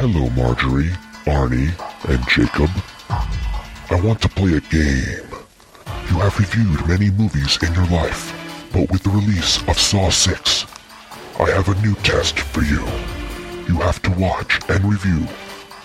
Hello, 0.00 0.30
Marjorie, 0.30 0.88
Arnie, 1.26 1.76
and 2.08 2.26
Jacob. 2.26 2.70
I 3.90 4.00
want 4.00 4.22
to 4.22 4.30
play 4.30 4.54
a 4.54 4.60
game. 4.60 5.28
You 6.08 6.20
have 6.20 6.38
reviewed 6.38 6.88
many 6.88 7.10
movies 7.10 7.58
in 7.62 7.74
your 7.74 7.86
life, 7.88 8.32
but 8.72 8.90
with 8.90 9.02
the 9.02 9.10
release 9.10 9.60
of 9.68 9.78
Saw 9.78 10.08
6, 10.08 10.64
I 11.38 11.50
have 11.50 11.68
a 11.68 11.78
new 11.82 11.94
test 11.96 12.40
for 12.40 12.62
you. 12.62 12.80
You 13.68 13.78
have 13.80 14.00
to 14.00 14.10
watch 14.12 14.58
and 14.70 14.82
review 14.86 15.28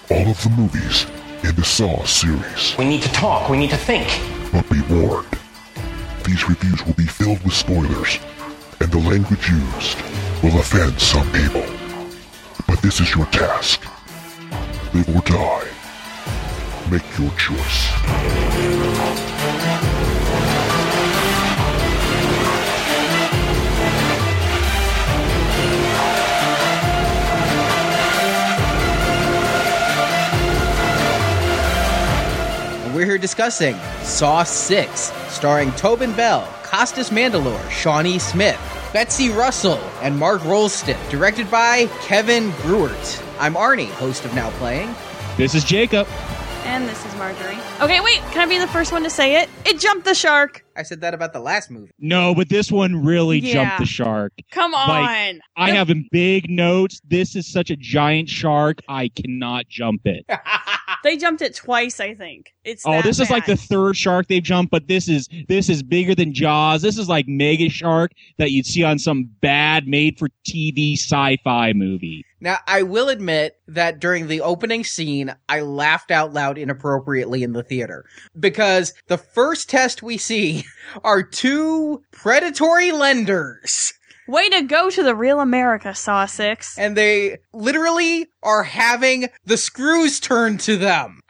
all 0.10 0.30
of 0.30 0.42
the 0.44 0.50
movies 0.52 1.06
in 1.44 1.54
the 1.56 1.66
Saw 1.66 2.06
series. 2.06 2.74
We 2.78 2.86
need 2.86 3.02
to 3.02 3.12
talk. 3.12 3.50
We 3.50 3.58
need 3.58 3.72
to 3.72 3.78
think. 3.78 4.08
But 4.54 4.70
be 4.70 4.80
warned, 4.84 5.28
these 6.24 6.48
reviews 6.48 6.86
will 6.86 6.94
be 6.94 7.06
filled 7.06 7.44
with 7.44 7.54
spoilers, 7.54 8.18
and 8.80 8.90
the 8.90 9.10
language 9.10 9.50
used 9.50 9.98
will 10.42 10.58
offend 10.58 11.02
some 11.02 11.30
people. 11.34 11.66
But 12.66 12.82
this 12.82 13.02
is 13.02 13.14
your 13.14 13.26
task. 13.26 13.86
Live 14.96 15.10
or 15.14 15.22
die. 15.24 15.68
Make 16.90 17.04
your 17.20 17.30
choice. 17.32 17.92
We're 32.96 33.04
here 33.04 33.18
discussing 33.18 33.76
Saw 34.04 34.44
6, 34.44 35.12
starring 35.28 35.74
Tobin 35.74 36.14
Bell, 36.14 36.48
Costas 36.64 37.10
Mandylor, 37.10 37.70
Shawnee 37.70 38.18
Smith, 38.18 38.58
Betsy 38.94 39.28
Russell, 39.28 39.82
and 40.02 40.18
Mark 40.18 40.42
Rolston, 40.46 40.96
directed 41.10 41.52
by 41.52 41.88
Kevin 42.00 42.52
Greutert. 42.52 43.25
I'm 43.40 43.56
Arnie, 43.56 43.90
host 43.90 44.26
of 44.26 44.34
Now 44.34 44.50
Playing. 44.52 44.94
This 45.38 45.56
is 45.56 45.64
Jacob. 45.64 46.08
And 46.64 46.88
this 46.90 47.06
is 47.06 47.14
Marjorie. 47.16 47.60
Okay, 47.82 48.00
wait, 48.00 48.18
can 48.32 48.40
I 48.42 48.46
be 48.48 48.58
the 48.58 48.68
first 48.68 48.92
one 48.92 49.04
to 49.04 49.10
say 49.10 49.42
it? 49.42 49.50
It 49.66 49.80
jumped 49.80 50.06
the 50.06 50.16
shark. 50.16 50.66
I 50.76 50.82
said 50.84 51.02
that 51.02 51.14
about 51.14 51.32
the 51.34 51.40
last 51.40 51.70
movie. 51.70 51.92
No, 52.00 52.34
but 52.34 52.50
this 52.50 52.72
one 52.72 53.04
really 53.06 53.38
Yeah. 53.40 53.54
jumped 53.54 53.80
the 53.80 53.86
shark. 53.86 54.34
Come 54.52 54.74
on. 54.74 54.90
Like, 55.36 55.42
I 55.58 55.72
have 55.72 55.90
in 55.92 56.08
big 56.12 56.50
notes. 56.50 57.02
This 57.08 57.36
is 57.36 57.46
such 57.52 57.70
a 57.70 57.76
giant 57.76 58.30
shark. 58.30 58.80
I 58.90 59.10
cannot 59.10 59.68
jump 59.70 60.02
it. 60.06 60.26
they 61.06 61.18
jumped 61.18 61.44
it 61.44 61.56
twice, 61.56 62.00
I 62.00 62.16
think. 62.16 62.54
It's 62.64 62.84
Oh, 62.86 62.94
that 62.94 63.04
this 63.04 63.20
is 63.20 63.30
like 63.30 63.46
the 63.46 63.56
third 63.56 63.96
shark 63.96 64.28
they've 64.28 64.42
jumped, 64.42 64.72
but 64.72 64.88
this 64.88 65.08
is 65.08 65.30
this 65.48 65.70
is 65.70 65.84
bigger 65.84 66.16
than 66.16 66.34
Jaws. 66.34 66.82
This 66.82 66.98
is 66.98 67.08
like 67.08 67.28
mega 67.28 67.70
shark 67.70 68.12
that 68.40 68.52
you'd 68.52 68.66
see 68.66 68.84
on 68.84 68.98
some 68.98 69.30
bad 69.40 69.88
made 69.88 70.18
for 70.18 70.30
TV 70.48 70.94
sci-fi 70.94 71.74
movie. 71.74 72.26
Now, 72.42 72.58
I 72.68 72.82
will 72.82 73.10
admit 73.10 73.58
that 73.68 74.00
during 74.00 74.28
the 74.28 74.42
opening 74.42 74.84
scene, 74.84 75.36
I 75.48 75.62
laughed 75.62 76.10
out 76.10 76.34
loud 76.34 76.58
inappropriately 76.58 77.44
in 77.44 77.54
the 77.54 77.64
theater 77.64 78.06
because 78.40 78.94
the 79.08 79.18
first 79.18 79.70
test 79.70 80.02
we 80.02 80.18
see 80.18 80.66
are 81.04 81.22
two 81.22 82.04
predatory 82.12 82.92
lenders. 82.92 83.94
Way 84.28 84.50
to 84.50 84.64
go 84.64 84.90
to 84.90 85.04
the 85.04 85.16
real 85.16 85.40
America, 85.40 85.94
Saw 85.94 86.26
6. 86.26 86.78
And 86.78 86.98
they 86.98 87.38
literally 87.54 88.28
are 88.42 88.64
having 88.64 89.28
the 89.46 89.58
screws 89.58 90.20
turned 90.20 90.60
to 90.62 90.78
them. 90.78 91.22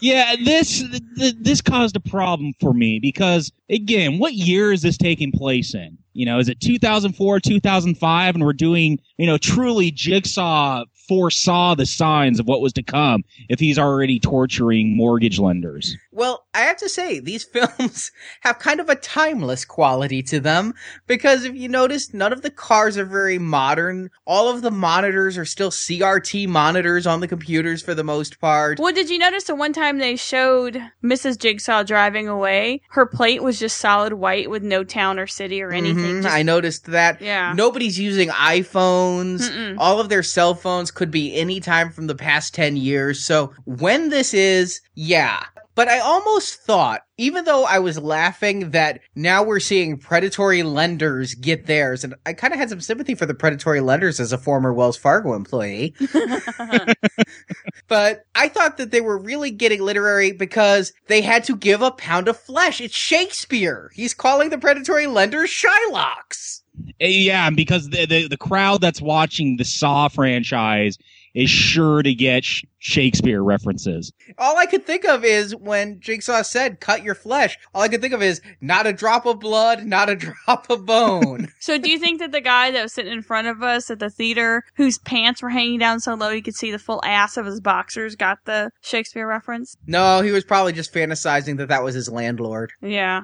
Yeah, 0.00 0.36
this 0.36 0.80
th- 0.80 1.02
th- 1.16 1.34
this 1.40 1.62
caused 1.62 1.96
a 1.96 2.00
problem 2.00 2.52
for 2.60 2.74
me 2.74 2.98
because 2.98 3.50
again, 3.70 4.18
what 4.18 4.34
year 4.34 4.70
is 4.70 4.82
this 4.82 4.98
taking 4.98 5.32
place 5.32 5.74
in? 5.74 5.96
You 6.12 6.26
know, 6.26 6.38
is 6.38 6.50
it 6.50 6.60
2004, 6.60 7.40
2005 7.40 8.34
and 8.34 8.44
we're 8.44 8.52
doing, 8.52 8.98
you 9.16 9.26
know, 9.26 9.38
truly 9.38 9.90
Jigsaw 9.90 10.84
foresaw 11.08 11.74
the 11.74 11.86
signs 11.86 12.40
of 12.40 12.46
what 12.46 12.60
was 12.60 12.72
to 12.74 12.82
come 12.82 13.22
if 13.48 13.60
he's 13.60 13.78
already 13.78 14.18
torturing 14.18 14.96
mortgage 14.96 15.38
lenders. 15.38 15.96
Well, 16.12 16.46
I 16.54 16.60
have 16.60 16.76
to 16.78 16.88
say, 16.88 17.18
these 17.20 17.44
films 17.52 18.10
have 18.40 18.58
kind 18.58 18.80
of 18.80 18.88
a 18.88 18.94
timeless 18.96 19.64
quality 19.64 20.22
to 20.24 20.40
them 20.40 20.74
because 21.06 21.44
if 21.44 21.54
you 21.54 21.68
notice, 21.68 22.14
none 22.14 22.32
of 22.32 22.42
the 22.42 22.50
cars 22.50 22.96
are 22.96 23.04
very 23.04 23.38
modern. 23.38 24.10
All 24.26 24.48
of 24.48 24.62
the 24.62 24.70
monitors 24.70 25.36
are 25.36 25.44
still 25.44 25.70
CRT 25.70 26.48
monitors 26.48 27.06
on 27.06 27.20
the 27.20 27.28
computers 27.28 27.82
for 27.82 27.94
the 27.94 28.04
most 28.04 28.40
part. 28.40 28.78
Well, 28.78 28.92
did 28.94 29.10
you 29.10 29.18
notice 29.18 29.44
the 29.44 29.54
one 29.54 29.72
time 29.72 29.98
they 29.98 30.16
showed 30.16 30.80
Mrs. 31.02 31.38
Jigsaw 31.38 31.82
driving 31.82 32.28
away? 32.28 32.80
Her 32.90 33.06
plate 33.06 33.42
was 33.42 33.58
just 33.58 33.78
solid 33.78 34.14
white 34.14 34.48
with 34.50 34.62
no 34.62 34.84
town 34.84 35.18
or 35.18 35.26
city 35.26 35.60
or 35.62 35.72
anything. 35.72 36.04
Mhm, 36.04 36.22
Just- 36.22 36.34
I 36.34 36.42
noticed 36.42 36.86
that. 36.86 37.20
Yeah. 37.20 37.52
Nobody's 37.54 37.98
using 37.98 38.28
iPhones. 38.28 39.48
Mm-mm. 39.50 39.76
All 39.78 40.00
of 40.00 40.08
their 40.08 40.22
cell 40.22 40.54
phones 40.54 40.90
could 40.94 41.10
be 41.10 41.34
any 41.34 41.60
time 41.60 41.90
from 41.90 42.06
the 42.06 42.14
past 42.14 42.54
10 42.54 42.76
years. 42.76 43.24
So 43.24 43.52
when 43.64 44.10
this 44.10 44.32
is, 44.34 44.80
yeah. 44.94 45.44
But 45.74 45.88
I 45.88 45.98
almost 45.98 46.60
thought, 46.60 47.02
even 47.18 47.44
though 47.44 47.64
I 47.64 47.80
was 47.80 47.98
laughing 47.98 48.70
that 48.70 49.00
now 49.16 49.42
we're 49.42 49.58
seeing 49.58 49.98
predatory 49.98 50.62
lenders 50.62 51.34
get 51.34 51.66
theirs, 51.66 52.04
and 52.04 52.14
I 52.24 52.32
kind 52.32 52.52
of 52.52 52.60
had 52.60 52.70
some 52.70 52.80
sympathy 52.80 53.16
for 53.16 53.26
the 53.26 53.34
predatory 53.34 53.80
lenders 53.80 54.20
as 54.20 54.32
a 54.32 54.38
former 54.38 54.72
Wells 54.72 54.96
Fargo 54.96 55.34
employee. 55.34 55.94
but 57.88 58.24
I 58.36 58.48
thought 58.48 58.76
that 58.76 58.92
they 58.92 59.00
were 59.00 59.18
really 59.18 59.50
getting 59.50 59.82
literary 59.82 60.30
because 60.30 60.92
they 61.08 61.22
had 61.22 61.42
to 61.44 61.56
give 61.56 61.82
a 61.82 61.90
pound 61.90 62.28
of 62.28 62.38
flesh. 62.38 62.80
It's 62.80 62.94
Shakespeare. 62.94 63.90
He's 63.94 64.14
calling 64.14 64.50
the 64.50 64.58
predatory 64.58 65.08
lenders 65.08 65.50
Shylocks. 65.50 66.60
Eh, 67.00 67.08
Yeah, 67.08 67.46
and 67.46 67.56
because 67.56 67.88
the, 67.90 68.06
the 68.06 68.28
the 68.28 68.36
crowd 68.36 68.80
that's 68.80 69.00
watching 69.00 69.56
the 69.56 69.64
Saw 69.64 70.08
franchise 70.08 70.96
is 71.34 71.50
sure 71.50 72.00
to 72.00 72.14
get 72.14 72.44
sh- 72.44 72.62
Shakespeare 72.78 73.42
references. 73.42 74.12
All 74.38 74.56
I 74.56 74.66
could 74.66 74.86
think 74.86 75.04
of 75.04 75.24
is 75.24 75.52
when 75.56 75.98
Jigsaw 75.98 76.42
said, 76.42 76.78
cut 76.78 77.02
your 77.02 77.16
flesh. 77.16 77.58
All 77.74 77.82
I 77.82 77.88
could 77.88 78.00
think 78.00 78.14
of 78.14 78.22
is 78.22 78.40
not 78.60 78.86
a 78.86 78.92
drop 78.92 79.26
of 79.26 79.40
blood, 79.40 79.84
not 79.84 80.08
a 80.08 80.14
drop 80.46 80.70
of 80.70 80.86
bone. 80.86 81.48
So 81.58 81.78
do 81.78 81.90
you 81.90 81.98
think 81.98 82.20
that 82.20 82.30
the 82.30 82.42
guy 82.42 82.70
that 82.70 82.82
was 82.82 82.92
sitting 82.92 83.12
in 83.12 83.22
front 83.22 83.48
of 83.48 83.62
us 83.62 83.90
at 83.90 83.98
the 83.98 84.10
theater, 84.10 84.62
whose 84.76 84.98
pants 84.98 85.42
were 85.42 85.48
hanging 85.48 85.78
down 85.78 85.98
so 85.98 86.14
low 86.14 86.28
you 86.28 86.42
could 86.42 86.54
see 86.54 86.70
the 86.70 86.78
full 86.78 87.00
ass 87.04 87.36
of 87.38 87.46
his 87.46 87.58
boxers, 87.60 88.14
got 88.14 88.38
the 88.44 88.70
Shakespeare 88.82 89.26
reference? 89.26 89.74
no, 89.86 90.20
he 90.20 90.30
was 90.30 90.44
probably 90.44 90.74
just 90.74 90.92
fantasizing 90.92 91.56
that 91.56 91.68
that 91.68 91.82
was 91.82 91.94
his 91.94 92.08
landlord. 92.10 92.70
Yeah. 92.82 93.22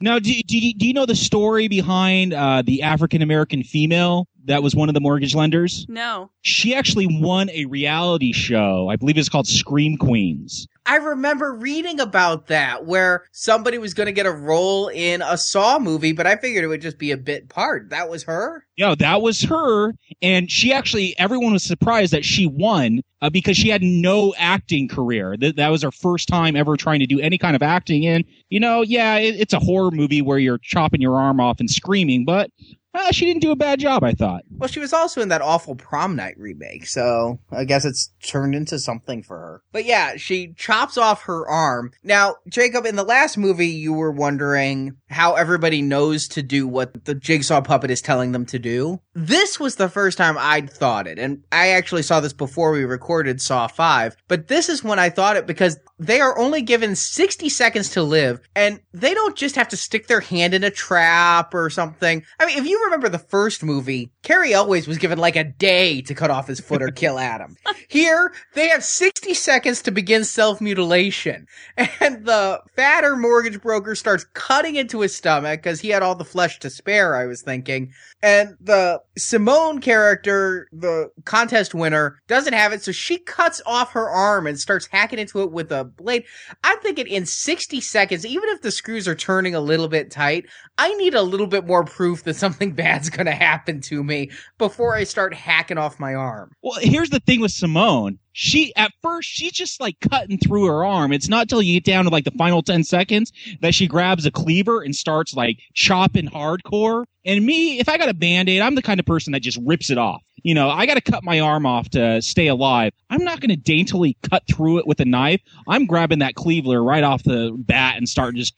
Now, 0.00 0.18
do, 0.18 0.32
do, 0.46 0.58
you- 0.58 0.74
do 0.74 0.86
you 0.86 0.92
know 0.92 1.06
the 1.06 1.16
story 1.16 1.68
behind 1.68 2.32
uh, 2.34 2.62
the 2.64 2.82
African 2.82 3.22
American 3.22 3.62
female 3.62 4.28
that 4.44 4.62
was 4.62 4.74
one 4.74 4.88
of 4.88 4.94
the 4.94 5.00
mortgage 5.00 5.34
lenders? 5.34 5.86
No. 5.88 6.30
She 6.42 6.74
actually 6.74 7.06
won 7.20 7.50
a 7.50 7.66
reality 7.66 8.32
show. 8.32 8.88
I 8.88 8.96
believe 8.96 9.18
it's 9.18 9.28
called 9.28 9.46
Scream 9.46 9.96
Queens. 9.96 10.66
I 10.88 10.96
remember 10.96 11.52
reading 11.52 12.00
about 12.00 12.46
that 12.46 12.86
where 12.86 13.24
somebody 13.32 13.76
was 13.76 13.92
going 13.92 14.06
to 14.06 14.12
get 14.12 14.24
a 14.24 14.32
role 14.32 14.88
in 14.88 15.20
a 15.20 15.36
Saw 15.36 15.78
movie, 15.78 16.12
but 16.12 16.26
I 16.26 16.36
figured 16.36 16.64
it 16.64 16.68
would 16.68 16.80
just 16.80 16.96
be 16.96 17.10
a 17.10 17.18
bit 17.18 17.50
part. 17.50 17.90
That 17.90 18.08
was 18.08 18.22
her? 18.22 18.64
Yeah, 18.78 18.94
that 18.98 19.20
was 19.20 19.42
her, 19.42 19.92
and 20.22 20.50
she 20.50 20.72
actually 20.72 21.14
everyone 21.18 21.52
was 21.52 21.62
surprised 21.62 22.14
that 22.14 22.24
she 22.24 22.46
won 22.46 23.02
uh, 23.20 23.28
because 23.28 23.58
she 23.58 23.68
had 23.68 23.82
no 23.82 24.34
acting 24.38 24.88
career. 24.88 25.36
That 25.36 25.56
that 25.56 25.68
was 25.68 25.82
her 25.82 25.90
first 25.90 26.26
time 26.26 26.56
ever 26.56 26.74
trying 26.76 27.00
to 27.00 27.06
do 27.06 27.20
any 27.20 27.36
kind 27.36 27.54
of 27.54 27.62
acting. 27.62 28.06
And 28.06 28.24
you 28.48 28.58
know, 28.58 28.80
yeah, 28.80 29.16
it, 29.16 29.38
it's 29.38 29.52
a 29.52 29.58
horror 29.58 29.90
movie 29.90 30.22
where 30.22 30.38
you're 30.38 30.58
chopping 30.58 31.02
your 31.02 31.18
arm 31.18 31.38
off 31.38 31.60
and 31.60 31.70
screaming, 31.70 32.24
but 32.24 32.50
uh, 32.94 33.12
she 33.12 33.26
didn't 33.26 33.42
do 33.42 33.50
a 33.50 33.56
bad 33.56 33.80
job, 33.80 34.02
I 34.02 34.12
thought. 34.12 34.42
Well, 34.50 34.68
she 34.68 34.80
was 34.80 34.92
also 34.92 35.20
in 35.20 35.28
that 35.28 35.42
awful 35.42 35.74
prom 35.74 36.16
night 36.16 36.34
remake, 36.38 36.86
so 36.86 37.38
I 37.50 37.64
guess 37.64 37.84
it's 37.84 38.10
turned 38.22 38.54
into 38.54 38.78
something 38.78 39.22
for 39.22 39.36
her. 39.36 39.62
But 39.72 39.84
yeah, 39.84 40.16
she 40.16 40.54
chops 40.54 40.96
off 40.96 41.22
her 41.22 41.46
arm. 41.48 41.92
Now, 42.02 42.36
Jacob, 42.48 42.86
in 42.86 42.96
the 42.96 43.04
last 43.04 43.36
movie, 43.36 43.68
you 43.68 43.92
were 43.92 44.10
wondering 44.10 44.96
how 45.08 45.34
everybody 45.34 45.82
knows 45.82 46.28
to 46.28 46.42
do 46.42 46.66
what 46.66 47.04
the 47.04 47.14
jigsaw 47.14 47.60
puppet 47.60 47.90
is 47.90 48.02
telling 48.02 48.32
them 48.32 48.46
to 48.46 48.58
do. 48.58 49.00
This 49.14 49.60
was 49.60 49.76
the 49.76 49.88
first 49.88 50.18
time 50.18 50.36
I'd 50.38 50.70
thought 50.70 51.06
it, 51.06 51.18
and 51.18 51.44
I 51.52 51.68
actually 51.70 52.02
saw 52.02 52.20
this 52.20 52.32
before 52.32 52.72
we 52.72 52.84
recorded 52.84 53.40
Saw 53.40 53.66
5, 53.66 54.16
but 54.28 54.48
this 54.48 54.68
is 54.68 54.82
when 54.82 54.98
I 54.98 55.10
thought 55.10 55.36
it 55.36 55.46
because 55.46 55.78
they 55.98 56.20
are 56.20 56.38
only 56.38 56.62
given 56.62 56.94
60 56.94 57.48
seconds 57.48 57.90
to 57.90 58.02
live, 58.02 58.40
and 58.54 58.80
they 58.92 59.14
don't 59.14 59.36
just 59.36 59.56
have 59.56 59.68
to 59.68 59.76
stick 59.76 60.06
their 60.06 60.20
hand 60.20 60.54
in 60.54 60.64
a 60.64 60.70
trap 60.70 61.54
or 61.54 61.70
something. 61.70 62.22
I 62.38 62.46
mean, 62.46 62.58
if 62.58 62.66
you 62.66 62.82
remember 62.84 63.08
the 63.08 63.18
first 63.18 63.62
movie, 63.62 64.12
Cary 64.22 64.52
Elwes 64.52 64.86
was 64.86 64.98
given 64.98 65.18
like 65.18 65.36
a 65.36 65.44
day 65.44 66.00
to 66.02 66.14
cut 66.14 66.30
off 66.30 66.46
his 66.46 66.60
foot 66.60 66.82
or 66.82 66.90
kill 66.90 67.18
Adam. 67.18 67.56
Here, 67.88 68.32
they 68.54 68.68
have 68.68 68.84
60 68.84 69.34
seconds 69.34 69.82
to 69.82 69.90
begin 69.90 70.24
self-mutilation, 70.24 71.46
and 71.76 72.24
the 72.24 72.62
fatter 72.76 73.16
mortgage 73.16 73.60
broker 73.60 73.94
starts 73.94 74.24
cutting 74.34 74.76
into 74.76 75.00
his 75.00 75.16
stomach 75.16 75.62
because 75.62 75.80
he 75.80 75.88
had 75.88 76.02
all 76.02 76.14
the 76.14 76.24
flesh 76.24 76.58
to 76.60 76.70
spare, 76.70 77.16
I 77.16 77.26
was 77.26 77.42
thinking. 77.42 77.92
And 78.22 78.56
the 78.60 79.00
Simone 79.16 79.80
character, 79.80 80.68
the 80.72 81.10
contest 81.24 81.74
winner, 81.74 82.20
doesn't 82.28 82.52
have 82.52 82.72
it, 82.72 82.82
so 82.82 82.92
she 82.92 83.18
cuts 83.18 83.60
off 83.66 83.92
her 83.92 84.08
arm 84.08 84.46
and 84.46 84.58
starts 84.58 84.86
hacking 84.86 85.18
into 85.18 85.42
it 85.42 85.52
with 85.52 85.72
a 85.72 85.87
blade. 85.88 86.24
I'm 86.64 86.78
thinking 86.80 87.06
in 87.06 87.26
60 87.26 87.80
seconds, 87.80 88.24
even 88.24 88.48
if 88.50 88.62
the 88.62 88.70
screws 88.70 89.08
are 89.08 89.14
turning 89.14 89.54
a 89.54 89.60
little 89.60 89.88
bit 89.88 90.10
tight, 90.10 90.46
I 90.76 90.94
need 90.94 91.14
a 91.14 91.22
little 91.22 91.46
bit 91.46 91.66
more 91.66 91.84
proof 91.84 92.24
that 92.24 92.34
something 92.34 92.72
bad's 92.74 93.10
going 93.10 93.26
to 93.26 93.32
happen 93.32 93.80
to 93.82 94.04
me 94.04 94.30
before 94.58 94.94
I 94.94 95.04
start 95.04 95.34
hacking 95.34 95.78
off 95.78 96.00
my 96.00 96.14
arm. 96.14 96.52
Well, 96.62 96.78
here's 96.80 97.10
the 97.10 97.20
thing 97.20 97.40
with 97.40 97.52
Simone. 97.52 98.18
She 98.32 98.72
at 98.76 98.92
first 99.02 99.28
she's 99.28 99.52
just 99.52 99.80
like 99.80 99.96
cutting 100.00 100.38
through 100.38 100.66
her 100.66 100.84
arm. 100.84 101.12
It's 101.12 101.28
not 101.28 101.48
till 101.48 101.60
you 101.60 101.80
get 101.80 101.90
down 101.90 102.04
to 102.04 102.10
like 102.10 102.24
the 102.24 102.30
final 102.30 102.62
ten 102.62 102.84
seconds 102.84 103.32
that 103.62 103.74
she 103.74 103.88
grabs 103.88 104.26
a 104.26 104.30
cleaver 104.30 104.80
and 104.80 104.94
starts 104.94 105.34
like 105.34 105.58
chopping 105.74 106.28
hardcore. 106.28 107.04
And 107.24 107.44
me, 107.44 107.80
if 107.80 107.88
I 107.88 107.98
got 107.98 108.08
a 108.08 108.14
band-aid, 108.14 108.60
I'm 108.60 108.76
the 108.76 108.82
kind 108.82 109.00
of 109.00 109.06
person 109.06 109.32
that 109.32 109.40
just 109.40 109.58
rips 109.64 109.90
it 109.90 109.98
off. 109.98 110.22
You 110.42 110.54
know, 110.54 110.70
I 110.70 110.86
got 110.86 110.94
to 110.94 111.00
cut 111.00 111.24
my 111.24 111.40
arm 111.40 111.66
off 111.66 111.90
to 111.90 112.22
stay 112.22 112.46
alive. 112.46 112.92
I'm 113.10 113.24
not 113.24 113.40
going 113.40 113.50
to 113.50 113.56
daintily 113.56 114.16
cut 114.28 114.44
through 114.46 114.78
it 114.78 114.86
with 114.86 115.00
a 115.00 115.04
knife. 115.04 115.40
I'm 115.66 115.86
grabbing 115.86 116.20
that 116.20 116.34
cleaver 116.34 116.82
right 116.82 117.04
off 117.04 117.24
the 117.24 117.52
bat 117.58 117.96
and 117.96 118.08
start 118.08 118.36
just 118.36 118.54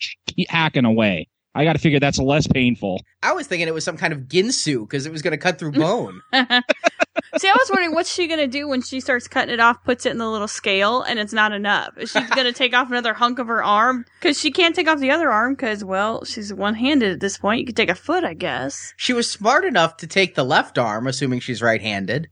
hacking 0.49 0.85
away. 0.85 1.29
I 1.55 1.65
got 1.65 1.73
to 1.73 1.79
figure 1.79 1.99
that's 1.99 2.19
less 2.19 2.47
painful. 2.47 3.03
I 3.23 3.33
was 3.33 3.47
thinking 3.47 3.67
it 3.67 3.75
was 3.75 3.85
some 3.85 3.97
kind 3.97 4.13
of 4.13 4.21
ginsu 4.21 4.81
because 4.83 5.05
it 5.07 5.13
was 5.13 5.21
going 5.21 5.33
to 5.33 5.39
cut 5.39 5.59
through 5.59 5.73
bone. 5.73 6.21
See, 7.39 7.49
I 7.49 7.53
was 7.53 7.71
wondering 7.71 7.95
what's 7.95 8.13
she 8.13 8.27
gonna 8.27 8.47
do 8.47 8.67
when 8.67 8.83
she 8.83 8.99
starts 8.99 9.29
cutting 9.29 9.55
it 9.55 9.61
off, 9.61 9.85
puts 9.85 10.05
it 10.05 10.11
in 10.11 10.19
the 10.19 10.29
little 10.29 10.49
scale, 10.49 11.03
and 11.03 11.19
it's 11.19 11.33
not 11.33 11.53
enough. 11.53 11.97
Is 11.97 12.11
she 12.11 12.21
gonna 12.35 12.53
take 12.53 12.75
off 12.75 12.91
another 12.91 13.15
hunk 13.15 13.39
of 13.39 13.47
her 13.47 13.63
arm? 13.63 14.05
Because 14.19 14.39
she 14.39 14.51
can't 14.51 14.75
take 14.75 14.89
off 14.89 14.99
the 14.99 15.11
other 15.11 15.31
arm 15.31 15.55
because, 15.55 15.85
well, 15.85 16.25
she's 16.25 16.53
one-handed 16.53 17.13
at 17.13 17.21
this 17.21 17.39
point. 17.39 17.61
You 17.61 17.67
could 17.67 17.77
take 17.77 17.91
a 17.91 17.95
foot, 17.95 18.25
I 18.25 18.35
guess. 18.35 18.95
she 18.97 19.13
was 19.13 19.31
smart 19.31 19.65
enough 19.65 19.97
to 19.99 20.07
take 20.07 20.35
the 20.35 20.45
left 20.45 20.77
arm, 20.79 21.07
assuming 21.07 21.41
she's 21.41 21.63
right-handed. 21.63 22.29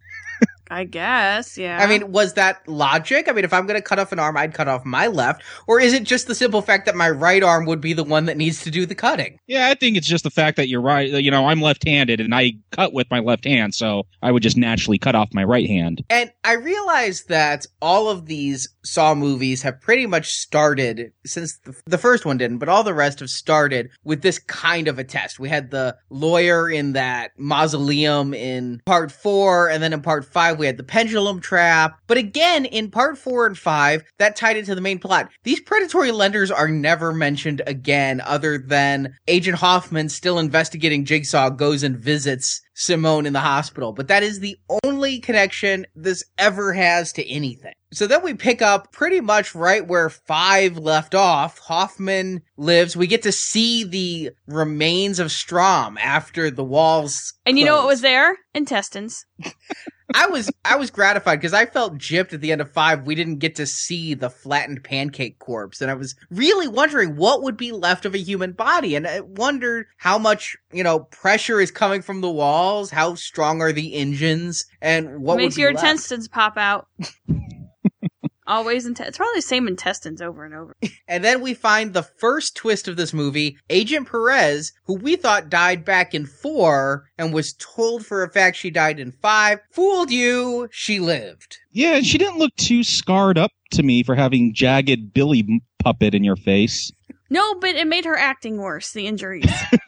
I 0.70 0.84
guess, 0.84 1.56
yeah. 1.56 1.78
I 1.82 1.86
mean, 1.86 2.12
was 2.12 2.34
that 2.34 2.66
logic? 2.68 3.28
I 3.28 3.32
mean, 3.32 3.44
if 3.44 3.52
I'm 3.52 3.66
going 3.66 3.78
to 3.78 3.86
cut 3.86 3.98
off 3.98 4.12
an 4.12 4.18
arm, 4.18 4.36
I'd 4.36 4.54
cut 4.54 4.68
off 4.68 4.84
my 4.84 5.06
left. 5.06 5.42
Or 5.66 5.80
is 5.80 5.92
it 5.92 6.04
just 6.04 6.26
the 6.26 6.34
simple 6.34 6.62
fact 6.62 6.86
that 6.86 6.94
my 6.94 7.08
right 7.08 7.42
arm 7.42 7.66
would 7.66 7.80
be 7.80 7.92
the 7.92 8.04
one 8.04 8.26
that 8.26 8.36
needs 8.36 8.62
to 8.64 8.70
do 8.70 8.86
the 8.86 8.94
cutting? 8.94 9.38
Yeah, 9.46 9.68
I 9.68 9.74
think 9.74 9.96
it's 9.96 10.06
just 10.06 10.24
the 10.24 10.30
fact 10.30 10.56
that 10.56 10.68
you're 10.68 10.80
right. 10.80 11.10
You 11.10 11.30
know, 11.30 11.46
I'm 11.46 11.60
left-handed 11.60 12.20
and 12.20 12.34
I 12.34 12.52
cut 12.72 12.92
with 12.92 13.10
my 13.10 13.20
left 13.20 13.44
hand, 13.44 13.74
so 13.74 14.04
I 14.22 14.30
would 14.30 14.42
just 14.42 14.56
naturally 14.56 14.98
cut 14.98 15.14
off 15.14 15.28
my 15.32 15.44
right 15.44 15.66
hand. 15.66 16.04
And 16.10 16.30
I 16.44 16.54
realize 16.54 17.24
that 17.24 17.66
all 17.80 18.08
of 18.08 18.26
these 18.26 18.68
Saw 18.84 19.14
movies 19.14 19.60
have 19.62 19.80
pretty 19.82 20.06
much 20.06 20.32
started, 20.32 21.12
since 21.26 21.58
the, 21.58 21.78
the 21.86 21.98
first 21.98 22.24
one 22.24 22.38
didn't, 22.38 22.56
but 22.56 22.70
all 22.70 22.82
the 22.82 22.94
rest 22.94 23.20
have 23.20 23.28
started 23.28 23.90
with 24.02 24.22
this 24.22 24.38
kind 24.38 24.88
of 24.88 24.98
a 24.98 25.04
test. 25.04 25.38
We 25.38 25.50
had 25.50 25.70
the 25.70 25.96
lawyer 26.08 26.70
in 26.70 26.94
that 26.94 27.32
mausoleum 27.36 28.32
in 28.32 28.80
part 28.86 29.12
four, 29.12 29.68
and 29.68 29.82
then 29.82 29.92
in 29.92 30.00
part 30.00 30.24
five, 30.24 30.57
we 30.58 30.66
had 30.66 30.76
the 30.76 30.84
pendulum 30.84 31.40
trap. 31.40 31.98
But 32.06 32.18
again, 32.18 32.64
in 32.64 32.90
part 32.90 33.18
four 33.18 33.46
and 33.46 33.56
five, 33.56 34.04
that 34.18 34.36
tied 34.36 34.56
into 34.56 34.74
the 34.74 34.80
main 34.80 34.98
plot. 34.98 35.30
These 35.44 35.60
predatory 35.60 36.10
lenders 36.10 36.50
are 36.50 36.68
never 36.68 37.12
mentioned 37.12 37.62
again, 37.66 38.20
other 38.20 38.58
than 38.58 39.16
Agent 39.26 39.58
Hoffman, 39.58 40.08
still 40.08 40.38
investigating 40.38 41.04
Jigsaw, 41.04 41.50
goes 41.50 41.82
and 41.82 41.96
visits 41.96 42.60
Simone 42.74 43.26
in 43.26 43.32
the 43.32 43.40
hospital. 43.40 43.92
But 43.92 44.08
that 44.08 44.22
is 44.22 44.40
the 44.40 44.56
only 44.84 45.18
connection 45.18 45.86
this 45.96 46.24
ever 46.38 46.72
has 46.72 47.12
to 47.14 47.28
anything. 47.28 47.72
So 47.92 48.06
then 48.06 48.22
we 48.22 48.34
pick 48.34 48.60
up 48.60 48.92
pretty 48.92 49.20
much 49.20 49.54
right 49.54 49.86
where 49.86 50.10
five 50.10 50.76
left 50.76 51.14
off. 51.14 51.58
Hoffman 51.58 52.42
lives. 52.56 52.96
We 52.96 53.06
get 53.06 53.22
to 53.22 53.32
see 53.32 53.84
the 53.84 54.30
remains 54.46 55.18
of 55.18 55.28
Strahm 55.28 55.98
after 55.98 56.50
the 56.50 56.64
walls. 56.64 57.32
and 57.46 57.58
you 57.58 57.64
know 57.64 57.78
what 57.78 57.86
was 57.86 58.02
there? 58.02 58.36
Intestines. 58.54 59.24
I 60.14 60.26
was 60.26 60.50
I 60.64 60.76
was 60.76 60.90
gratified 60.90 61.38
because 61.38 61.52
I 61.52 61.66
felt 61.66 61.98
gypped 61.98 62.32
at 62.32 62.40
the 62.40 62.52
end 62.52 62.60
of 62.60 62.70
five. 62.70 63.06
We 63.06 63.14
didn't 63.14 63.38
get 63.38 63.56
to 63.56 63.66
see 63.66 64.14
the 64.14 64.30
flattened 64.30 64.82
pancake 64.82 65.38
corpse, 65.38 65.80
and 65.80 65.90
I 65.90 65.94
was 65.94 66.14
really 66.30 66.66
wondering 66.66 67.16
what 67.16 67.42
would 67.42 67.56
be 67.56 67.72
left 67.72 68.06
of 68.06 68.14
a 68.14 68.18
human 68.18 68.52
body, 68.52 68.94
and 68.94 69.06
I 69.06 69.20
wondered 69.20 69.86
how 69.98 70.18
much 70.18 70.56
you 70.72 70.82
know 70.82 71.00
pressure 71.00 71.60
is 71.60 71.70
coming 71.70 72.00
from 72.00 72.20
the 72.20 72.30
walls, 72.30 72.90
how 72.90 73.16
strong 73.16 73.60
are 73.60 73.72
the 73.72 73.94
engines, 73.94 74.64
and 74.80 75.20
what 75.20 75.36
Makes 75.36 75.54
would 75.54 75.56
be 75.56 75.62
your 75.62 75.70
intestines 75.70 76.26
pop 76.26 76.56
out. 76.56 76.88
Always 78.48 78.86
in 78.86 78.94
It's 78.98 79.18
probably 79.18 79.38
the 79.38 79.42
same 79.42 79.68
intestines 79.68 80.22
over 80.22 80.44
and 80.44 80.54
over. 80.54 80.74
And 81.10 81.24
then 81.24 81.40
we 81.40 81.54
find 81.54 81.94
the 81.94 82.02
first 82.02 82.54
twist 82.54 82.86
of 82.86 82.96
this 82.96 83.14
movie, 83.14 83.56
Agent 83.70 84.10
Perez, 84.10 84.72
who 84.84 84.94
we 84.94 85.16
thought 85.16 85.48
died 85.48 85.82
back 85.82 86.14
in 86.14 86.26
four 86.26 87.08
and 87.16 87.32
was 87.32 87.54
told 87.54 88.04
for 88.04 88.22
a 88.22 88.30
fact 88.30 88.56
she 88.56 88.70
died 88.70 89.00
in 89.00 89.12
five. 89.12 89.60
Fooled 89.70 90.10
you, 90.10 90.68
she 90.70 91.00
lived. 91.00 91.58
Yeah, 91.72 91.96
and 91.96 92.06
she 92.06 92.18
didn't 92.18 92.38
look 92.38 92.54
too 92.56 92.84
scarred 92.84 93.38
up 93.38 93.52
to 93.70 93.82
me 93.82 94.02
for 94.02 94.14
having 94.14 94.52
jagged 94.52 95.14
Billy 95.14 95.62
puppet 95.78 96.14
in 96.14 96.24
your 96.24 96.36
face. 96.36 96.92
No, 97.30 97.54
but 97.54 97.74
it 97.74 97.86
made 97.86 98.04
her 98.04 98.16
acting 98.16 98.58
worse. 98.58 98.92
The 98.92 99.06
injuries. 99.06 99.50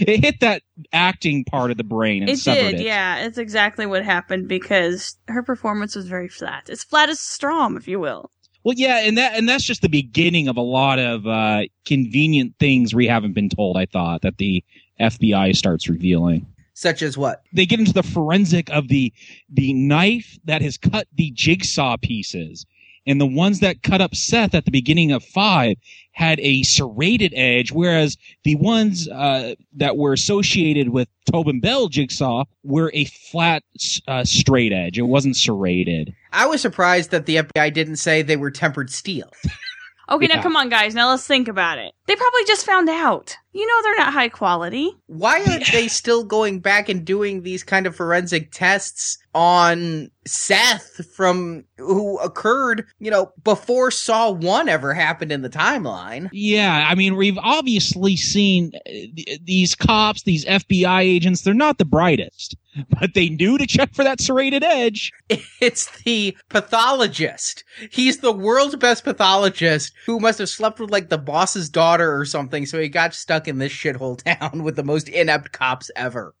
It 0.06 0.24
hit 0.24 0.40
that 0.40 0.62
acting 0.92 1.44
part 1.44 1.70
of 1.70 1.76
the 1.76 1.84
brain 1.84 2.22
and 2.22 2.30
it 2.30 2.38
severed 2.38 2.72
did. 2.72 2.80
it. 2.80 2.86
Yeah, 2.86 3.24
it's 3.24 3.38
exactly 3.38 3.86
what 3.86 4.04
happened 4.04 4.48
because 4.48 5.16
her 5.28 5.42
performance 5.42 5.94
was 5.94 6.06
very 6.06 6.28
flat. 6.28 6.68
It's 6.68 6.84
flat 6.84 7.08
as 7.08 7.18
Strahm, 7.18 7.76
if 7.76 7.88
you 7.88 8.00
will. 8.00 8.30
Well, 8.64 8.74
yeah, 8.76 9.00
and 9.00 9.18
that 9.18 9.34
and 9.34 9.46
that's 9.48 9.64
just 9.64 9.82
the 9.82 9.88
beginning 9.88 10.48
of 10.48 10.56
a 10.56 10.62
lot 10.62 10.98
of 10.98 11.26
uh, 11.26 11.64
convenient 11.84 12.54
things 12.58 12.94
we 12.94 13.06
haven't 13.06 13.34
been 13.34 13.50
told. 13.50 13.76
I 13.76 13.84
thought 13.84 14.22
that 14.22 14.38
the 14.38 14.64
FBI 14.98 15.54
starts 15.54 15.88
revealing. 15.88 16.46
Such 16.72 17.02
as 17.02 17.16
what? 17.16 17.42
They 17.52 17.66
get 17.66 17.78
into 17.78 17.92
the 17.92 18.02
forensic 18.02 18.70
of 18.70 18.88
the 18.88 19.12
the 19.50 19.74
knife 19.74 20.38
that 20.44 20.62
has 20.62 20.78
cut 20.78 21.06
the 21.14 21.30
jigsaw 21.32 21.98
pieces, 21.98 22.64
and 23.06 23.20
the 23.20 23.26
ones 23.26 23.60
that 23.60 23.82
cut 23.82 24.00
up 24.00 24.14
Seth 24.14 24.54
at 24.54 24.64
the 24.64 24.70
beginning 24.70 25.12
of 25.12 25.24
five 25.24 25.76
had 26.12 26.38
a 26.40 26.62
serrated 26.62 27.32
edge, 27.34 27.72
whereas 27.72 28.16
the 28.44 28.54
ones 28.56 29.08
uh, 29.08 29.54
that 29.74 29.96
were 29.96 30.12
associated 30.12 30.90
with 30.90 31.08
Tobin 31.30 31.60
Bell 31.60 31.88
jigsaw 31.88 32.44
were 32.62 32.90
a 32.94 33.04
flat, 33.06 33.62
uh, 34.06 34.24
straight 34.24 34.72
edge. 34.72 34.98
It 34.98 35.02
wasn't 35.02 35.36
serrated. 35.36 36.14
I 36.32 36.46
was 36.46 36.60
surprised 36.60 37.10
that 37.10 37.26
the 37.26 37.36
FBI 37.36 37.72
didn't 37.72 37.96
say 37.96 38.22
they 38.22 38.36
were 38.36 38.50
tempered 38.50 38.90
steel. 38.90 39.30
Okay, 40.10 40.26
Yeah. 40.28 40.36
now 40.36 40.42
come 40.42 40.56
on, 40.56 40.68
guys. 40.68 40.94
Now 40.94 41.10
let's 41.10 41.26
think 41.26 41.48
about 41.48 41.78
it. 41.78 41.92
They 42.06 42.14
probably 42.16 42.44
just 42.46 42.66
found 42.66 42.88
out. 42.90 43.36
You 43.52 43.66
know 43.66 43.74
they're 43.82 43.96
not 44.04 44.12
high 44.12 44.28
quality. 44.28 44.90
Why 45.06 45.42
aren't 45.48 45.70
they 45.72 45.88
still 45.88 46.24
going 46.24 46.58
back 46.60 46.88
and 46.88 47.04
doing 47.04 47.42
these 47.42 47.62
kind 47.62 47.86
of 47.86 47.94
forensic 47.96 48.50
tests 48.50 49.16
on 49.34 50.10
Seth 50.26 51.06
from 51.14 51.64
who 51.78 52.18
occurred, 52.18 52.84
you 52.98 53.10
know, 53.10 53.32
before 53.44 53.90
Saw 53.90 54.30
1 54.30 54.68
ever 54.68 54.92
happened 54.92 55.30
in 55.32 55.42
the 55.42 55.48
timeline? 55.48 56.28
Yeah, 56.32 56.86
I 56.88 56.94
mean, 56.96 57.14
we've 57.16 57.38
obviously 57.38 58.16
seen 58.16 58.72
uh, 58.74 58.80
th- 58.90 59.40
these 59.44 59.74
cops, 59.74 60.24
these 60.24 60.44
FBI 60.44 61.00
agents, 61.02 61.42
they're 61.42 61.54
not 61.54 61.78
the 61.78 61.84
brightest, 61.84 62.56
but 62.88 63.14
they 63.14 63.28
knew 63.28 63.58
to 63.58 63.66
check 63.66 63.94
for 63.94 64.04
that 64.04 64.20
serrated 64.20 64.62
edge. 64.62 65.12
It's 65.60 65.90
the 66.02 66.36
pathologist. 66.48 67.64
He's 67.90 68.18
the 68.18 68.32
world's 68.32 68.76
best 68.76 69.04
pathologist 69.04 69.92
who 70.06 70.20
must 70.20 70.38
have 70.38 70.48
slept 70.48 70.78
with 70.80 70.90
like 70.90 71.08
the 71.08 71.18
boss's 71.18 71.68
daughter 71.68 72.18
or 72.18 72.24
something, 72.24 72.66
so 72.66 72.80
he 72.80 72.88
got 72.88 73.14
stuck 73.14 73.48
in 73.48 73.58
this 73.58 73.72
shithole 73.72 74.22
town 74.40 74.62
with 74.62 74.76
the 74.76 74.82
most 74.82 75.08
inept 75.08 75.52
cops 75.52 75.90
ever. 75.96 76.34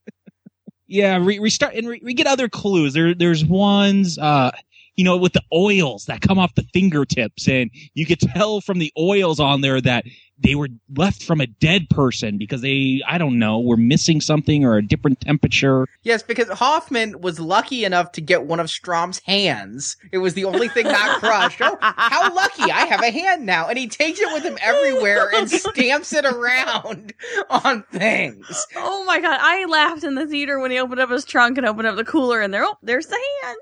Yeah, 0.86 1.18
we, 1.18 1.38
we 1.38 1.50
start 1.50 1.74
and 1.74 1.88
we, 1.88 2.00
we 2.04 2.14
get 2.14 2.26
other 2.26 2.48
clues. 2.48 2.92
There, 2.92 3.14
there's 3.14 3.44
ones, 3.44 4.18
uh, 4.18 4.50
you 4.96 5.04
know, 5.04 5.16
with 5.16 5.32
the 5.32 5.42
oils 5.52 6.04
that 6.04 6.20
come 6.20 6.38
off 6.38 6.54
the 6.54 6.66
fingertips, 6.72 7.48
and 7.48 7.70
you 7.94 8.06
could 8.06 8.20
tell 8.20 8.60
from 8.60 8.78
the 8.78 8.92
oils 8.98 9.40
on 9.40 9.60
there 9.60 9.80
that 9.80 10.04
they 10.38 10.54
were 10.54 10.68
left 10.96 11.22
from 11.22 11.40
a 11.40 11.46
dead 11.46 11.88
person 11.90 12.38
because 12.38 12.60
they, 12.60 13.00
I 13.06 13.18
don't 13.18 13.38
know, 13.38 13.60
were 13.60 13.76
missing 13.76 14.20
something 14.20 14.64
or 14.64 14.76
a 14.76 14.82
different 14.86 15.20
temperature. 15.20 15.86
Yes, 16.02 16.22
because 16.22 16.48
Hoffman 16.48 17.20
was 17.20 17.38
lucky 17.38 17.84
enough 17.84 18.12
to 18.12 18.20
get 18.20 18.44
one 18.44 18.60
of 18.60 18.66
Strahm's 18.66 19.20
hands. 19.20 19.96
It 20.12 20.18
was 20.18 20.34
the 20.34 20.44
only 20.44 20.68
thing 20.68 20.86
not 20.86 21.20
crushed. 21.20 21.60
Oh, 21.60 21.78
how 21.80 22.34
lucky! 22.34 22.70
I 22.70 22.86
have 22.86 23.02
a 23.02 23.10
hand 23.10 23.46
now, 23.46 23.68
and 23.68 23.78
he 23.78 23.86
takes 23.86 24.20
it 24.20 24.32
with 24.32 24.42
him 24.42 24.58
everywhere 24.60 25.30
and 25.34 25.48
stamps 25.50 26.12
it 26.12 26.24
around 26.24 27.14
on 27.50 27.84
things. 27.84 28.66
Oh 28.76 29.04
my 29.04 29.20
god, 29.20 29.38
I 29.40 29.64
laughed 29.66 30.04
in 30.04 30.14
the 30.14 30.26
theater 30.26 30.58
when 30.58 30.70
he 30.70 30.78
opened 30.78 31.00
up 31.00 31.10
his 31.10 31.24
trunk 31.24 31.58
and 31.58 31.66
opened 31.66 31.86
up 31.86 31.96
the 31.96 32.04
cooler, 32.04 32.40
and 32.40 32.52
there, 32.52 32.64
oh, 32.64 32.76
there's 32.82 33.06
the 33.06 33.20
hand. 33.42 33.58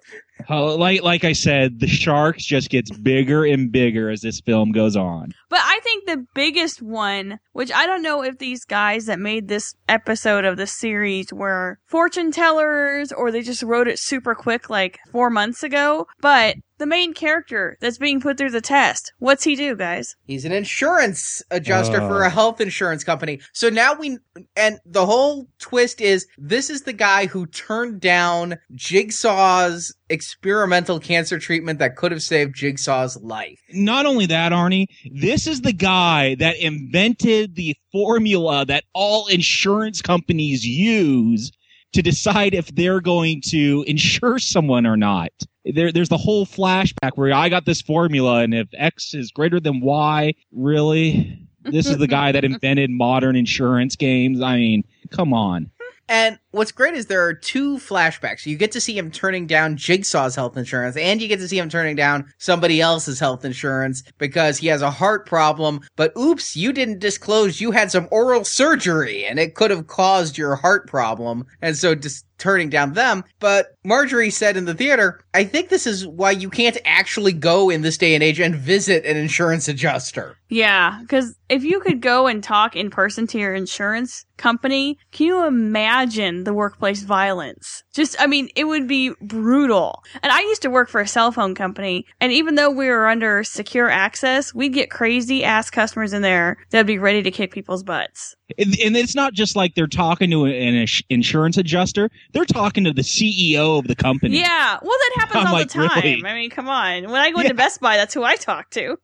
Uh, 0.50 0.75
like, 0.76 1.02
like 1.02 1.25
I 1.25 1.35
said, 1.35 1.81
the 1.81 1.87
sharks 1.87 2.45
just 2.45 2.71
gets 2.71 2.91
bigger 2.91 3.45
and 3.45 3.71
bigger 3.71 4.11
as 4.11 4.23
this 4.23 4.41
film 4.41 4.73
goes 4.73 4.97
on. 4.97 5.33
But 5.49 5.61
I 5.62 5.79
think 5.85 6.07
the 6.07 6.26
biggest 6.35 6.62
one, 6.81 7.38
which 7.52 7.73
I 7.73 7.87
don't 7.87 8.02
know 8.02 8.23
if 8.23 8.38
these 8.38 8.64
guys 8.64 9.07
that 9.07 9.19
made 9.19 9.49
this 9.49 9.75
episode 9.88 10.45
of 10.45 10.57
the 10.57 10.66
series 10.66 11.33
were 11.33 11.78
fortune 11.87 12.31
tellers 12.31 13.12
or 13.12 13.31
they 13.31 13.42
just 13.42 13.62
wrote 13.62 13.88
it 13.88 13.99
super 13.99 14.35
quick 14.35 14.71
like 14.71 14.99
four 15.11 15.31
months 15.31 15.62
ago, 15.62 16.07
but 16.21 16.57
the 16.83 16.87
main 16.87 17.15
character 17.15 17.79
that's 17.81 17.97
being 17.97 18.21
put 18.21 18.37
through 18.37 18.51
the 18.51 18.61
test. 18.61 19.12
What's 19.21 19.45
he 19.45 19.55
do, 19.55 19.77
guys? 19.77 20.17
He's 20.27 20.45
an 20.45 20.51
insurance 20.51 21.41
adjuster 21.53 22.03
Oh. 22.03 22.09
for 22.09 22.25
a 22.25 22.27
oh. 22.27 22.31
health 22.31 22.61
insurance 22.61 23.05
company. 23.05 23.39
So 23.53 23.69
now 23.69 23.95
we, 23.95 24.19
and 24.57 24.81
the 24.85 25.07
whole 25.07 25.47
twist 25.61 26.01
is 26.01 26.27
this 26.37 26.71
is 26.71 26.83
the 26.83 26.93
guy 26.93 27.27
who 27.27 27.47
turned 27.47 28.01
down 28.01 28.59
Jigsaw's 28.75 29.95
experimental 30.09 30.99
cancer 30.99 31.39
treatment 31.39 31.79
that 31.79 31.95
could 31.95 32.11
have 32.11 32.21
saved 32.21 32.57
Jigsaw's 32.57 33.17
life. 33.23 33.61
Not 33.73 34.05
only 34.05 34.27
that, 34.27 34.51
Arnie, 34.51 34.87
this 35.12 35.47
is 35.47 35.61
the 35.61 35.73
guy 35.73 36.35
that 36.41 36.57
invented 36.57 37.55
the 37.55 37.77
formula 37.93 38.67
that 38.67 38.83
all 38.93 39.29
insurance 39.29 40.03
companies 40.03 40.67
use 40.67 41.53
to 41.93 42.03
decide 42.03 42.55
if 42.55 42.75
they're 42.75 43.01
going 43.01 43.41
to 43.51 43.85
insure 43.87 44.41
someone 44.41 44.85
or 44.85 44.97
not. 44.97 45.31
There, 45.64 45.92
there's 45.92 46.09
the 46.09 46.19
whole 46.19 46.45
flashback 46.45 47.12
where 47.14 47.33
I 47.33 47.49
got 47.49 47.66
this 47.66 47.81
formula, 47.81 48.40
and 48.40 48.52
if 48.52 48.69
X 48.75 49.14
is 49.14 49.31
greater 49.31 49.61
than 49.61 49.81
Y, 49.81 50.35
really? 50.50 51.38
This 51.62 51.87
is 51.87 51.99
the 51.99 52.09
guy 52.09 52.33
that 52.33 52.45
invented 52.45 52.90
modern 52.90 53.37
insurance 53.37 53.95
games. 53.95 54.40
I 54.40 54.57
mean, 54.57 54.85
come 55.11 55.33
on. 55.33 55.71
And 56.09 56.38
what's 56.50 56.73
great 56.73 56.95
is 56.95 57.07
there 57.07 57.25
are 57.26 57.33
two 57.33 57.78
flashbacks. 57.78 58.45
You 58.45 58.57
get 58.57 58.73
to 58.73 58.81
see 58.81 58.99
him 58.99 59.11
turning 59.11 59.47
down 59.47 59.76
Jigsaw's 59.76 60.35
health 60.35 60.57
insurance, 60.57 60.97
and 60.97 61.23
you 61.23 61.28
get 61.28 61.38
to 61.38 61.49
see 61.49 61.59
him 61.59 61.71
turning 61.71 61.97
down 61.97 62.31
somebody 62.38 62.81
else's 62.81 63.19
health 63.19 63.45
insurance 63.45 64.02
because 64.19 64.59
he 64.59 64.66
has 64.66 64.83
a 64.83 64.90
heart 64.90 65.26
problem. 65.26 65.81
But 65.97 66.12
oops, 66.19 66.57
you 66.57 66.73
didn't 66.73 66.99
disclose 66.99 67.61
you 67.61 67.71
had 67.71 67.90
some 67.90 68.09
oral 68.11 68.45
surgery, 68.45 69.25
and 69.25 69.38
it 69.38 69.54
could 69.54 69.71
have 69.71 69.87
caused 69.87 70.37
your 70.37 70.57
heart 70.57 70.87
problem. 70.87 71.47
And 71.62 71.76
so 71.76 71.95
just 71.95 72.26
turning 72.43 72.69
down 72.69 72.93
them. 72.95 73.23
But 73.39 73.77
Marjorie 73.85 74.31
said 74.31 74.57
in 74.57 74.65
the 74.65 74.75
theater, 74.75 75.25
I 75.33 75.45
think 75.45 75.69
this 75.69 75.87
is 75.87 76.07
why 76.07 76.33
you 76.33 76.51
can't 76.51 76.77
actually 76.85 77.33
go 77.33 77.71
in 77.71 77.83
this 77.83 77.97
day 77.97 78.15
and 78.15 78.23
age 78.23 78.41
and 78.41 78.55
visit 78.55 79.07
an 79.07 79.17
insurance 79.17 79.69
adjuster. 79.69 80.37
Yeah, 80.49 80.99
because 81.01 81.35
if 81.49 81.63
you 81.63 81.81
could 81.81 82.03
go 82.03 82.27
and 82.27 82.43
talk 82.43 82.75
in 82.77 82.91
person 82.91 83.27
to 83.29 83.39
your 83.39 83.55
insurance 83.55 84.27
company, 84.37 84.99
can 85.13 85.27
you 85.27 85.47
imagine 85.47 86.45
the 86.45 86.53
workplace 86.53 87.05
violence? 87.05 87.85
Just, 87.95 88.17
I 88.19 88.27
mean, 88.27 88.49
it 88.57 88.65
would 88.65 88.89
be 88.89 89.13
brutal. 89.23 90.03
And 90.23 90.33
I 90.33 90.41
used 90.41 90.63
to 90.63 90.71
work 90.71 90.89
for 90.91 91.01
a 91.01 91.07
cell 91.07 91.31
phone 91.31 91.55
company, 91.55 92.07
and 92.21 92.33
even 92.33 92.57
though 92.57 92.71
we 92.71 92.89
were 92.89 93.09
under 93.09 93.45
secure 93.45 93.89
access, 93.89 94.53
we'd 94.53 94.75
get 94.75 94.91
crazy 94.91 95.45
ass 95.45 95.71
customers 95.71 96.13
in 96.13 96.23
there 96.23 96.59
that'd 96.71 96.87
be 96.87 96.99
ready 96.99 97.23
to 97.23 97.31
kick 97.31 97.53
people's 97.53 97.85
butts. 97.85 98.35
And, 98.59 98.77
and 98.85 98.97
it's 98.97 99.15
not 99.15 99.33
just 99.35 99.57
like 99.57 99.75
they're 99.75 99.87
talking 99.87 100.31
to 100.31 100.45
an 100.47 100.87
insurance 101.09 101.57
adjuster; 101.57 102.11
they're 102.33 102.45
talking 102.45 102.85
to 102.85 102.93
the 102.93 103.03
CEO 103.03 103.79
of 103.79 103.87
the 103.89 103.97
company. 103.97 104.39
Yeah, 104.41 104.79
well, 104.83 104.91
that 104.99 105.13
happens 105.17 105.41
I'm 105.41 105.47
all 105.49 105.53
like, 105.53 105.69
the 105.69 105.87
time. 105.87 106.03
really? 106.05 106.25
I 106.25 106.35
mean, 106.35 106.51
come 106.51 106.69
on. 106.69 107.05
When 107.05 107.15
I 107.21 107.31
go 107.31 107.39
into 107.41 107.49
Yeah. 107.51 107.55
Best 107.55 107.81
Buy, 107.81 107.97
that's 107.97 108.15
who 108.15 108.23
I 108.23 108.37
talk 108.37 108.71
to. 108.71 108.97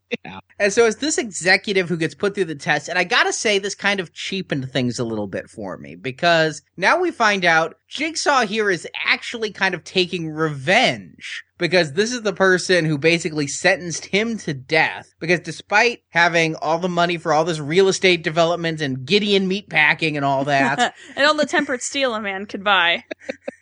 And 0.59 0.73
so 0.73 0.87
it's 0.87 0.97
this 0.97 1.19
executive 1.19 1.88
who 1.88 1.97
gets 1.97 2.14
put 2.14 2.35
through 2.35 2.47
the 2.47 2.55
test. 2.55 2.88
And 2.88 2.99
I 2.99 3.05
gotta 3.05 3.33
say, 3.33 3.59
this 3.59 3.75
kind 3.75 4.00
of 4.00 4.12
cheapened 4.12 4.71
things 4.71 4.99
a 4.99 5.05
little 5.05 5.26
bit 5.28 5.49
for 5.49 5.76
me 5.78 5.95
because 5.95 6.62
now 6.76 6.99
we 7.00 7.11
find 7.11 7.45
out 7.45 7.76
Jigsaw 7.88 8.47
here 8.47 8.71
is 8.71 8.87
actually 9.07 9.50
kind 9.52 9.75
of 9.75 9.85
taking 9.85 10.31
revenge 10.31 11.45
because 11.58 11.92
this 11.92 12.12
is 12.12 12.22
the 12.22 12.32
person 12.32 12.84
who 12.84 12.96
basically 12.96 13.46
sentenced 13.46 14.06
him 14.06 14.38
to 14.38 14.54
death 14.54 15.12
because 15.20 15.40
despite 15.40 16.02
having 16.10 16.54
all 16.56 16.78
the 16.78 16.88
money 16.88 17.18
for 17.18 17.32
all 17.32 17.44
this 17.44 17.58
real 17.58 17.88
estate 17.88 18.22
development 18.22 18.80
and 18.80 19.04
Gideon 19.04 19.48
meat 19.48 19.68
packing 19.68 20.16
and 20.16 20.24
all 20.24 20.44
that, 20.44 20.94
and 21.16 21.26
all 21.26 21.34
the 21.34 21.46
tempered 21.46 21.82
steel 21.82 22.14
a 22.14 22.20
man 22.20 22.46
could 22.46 22.64
buy. 22.64 23.04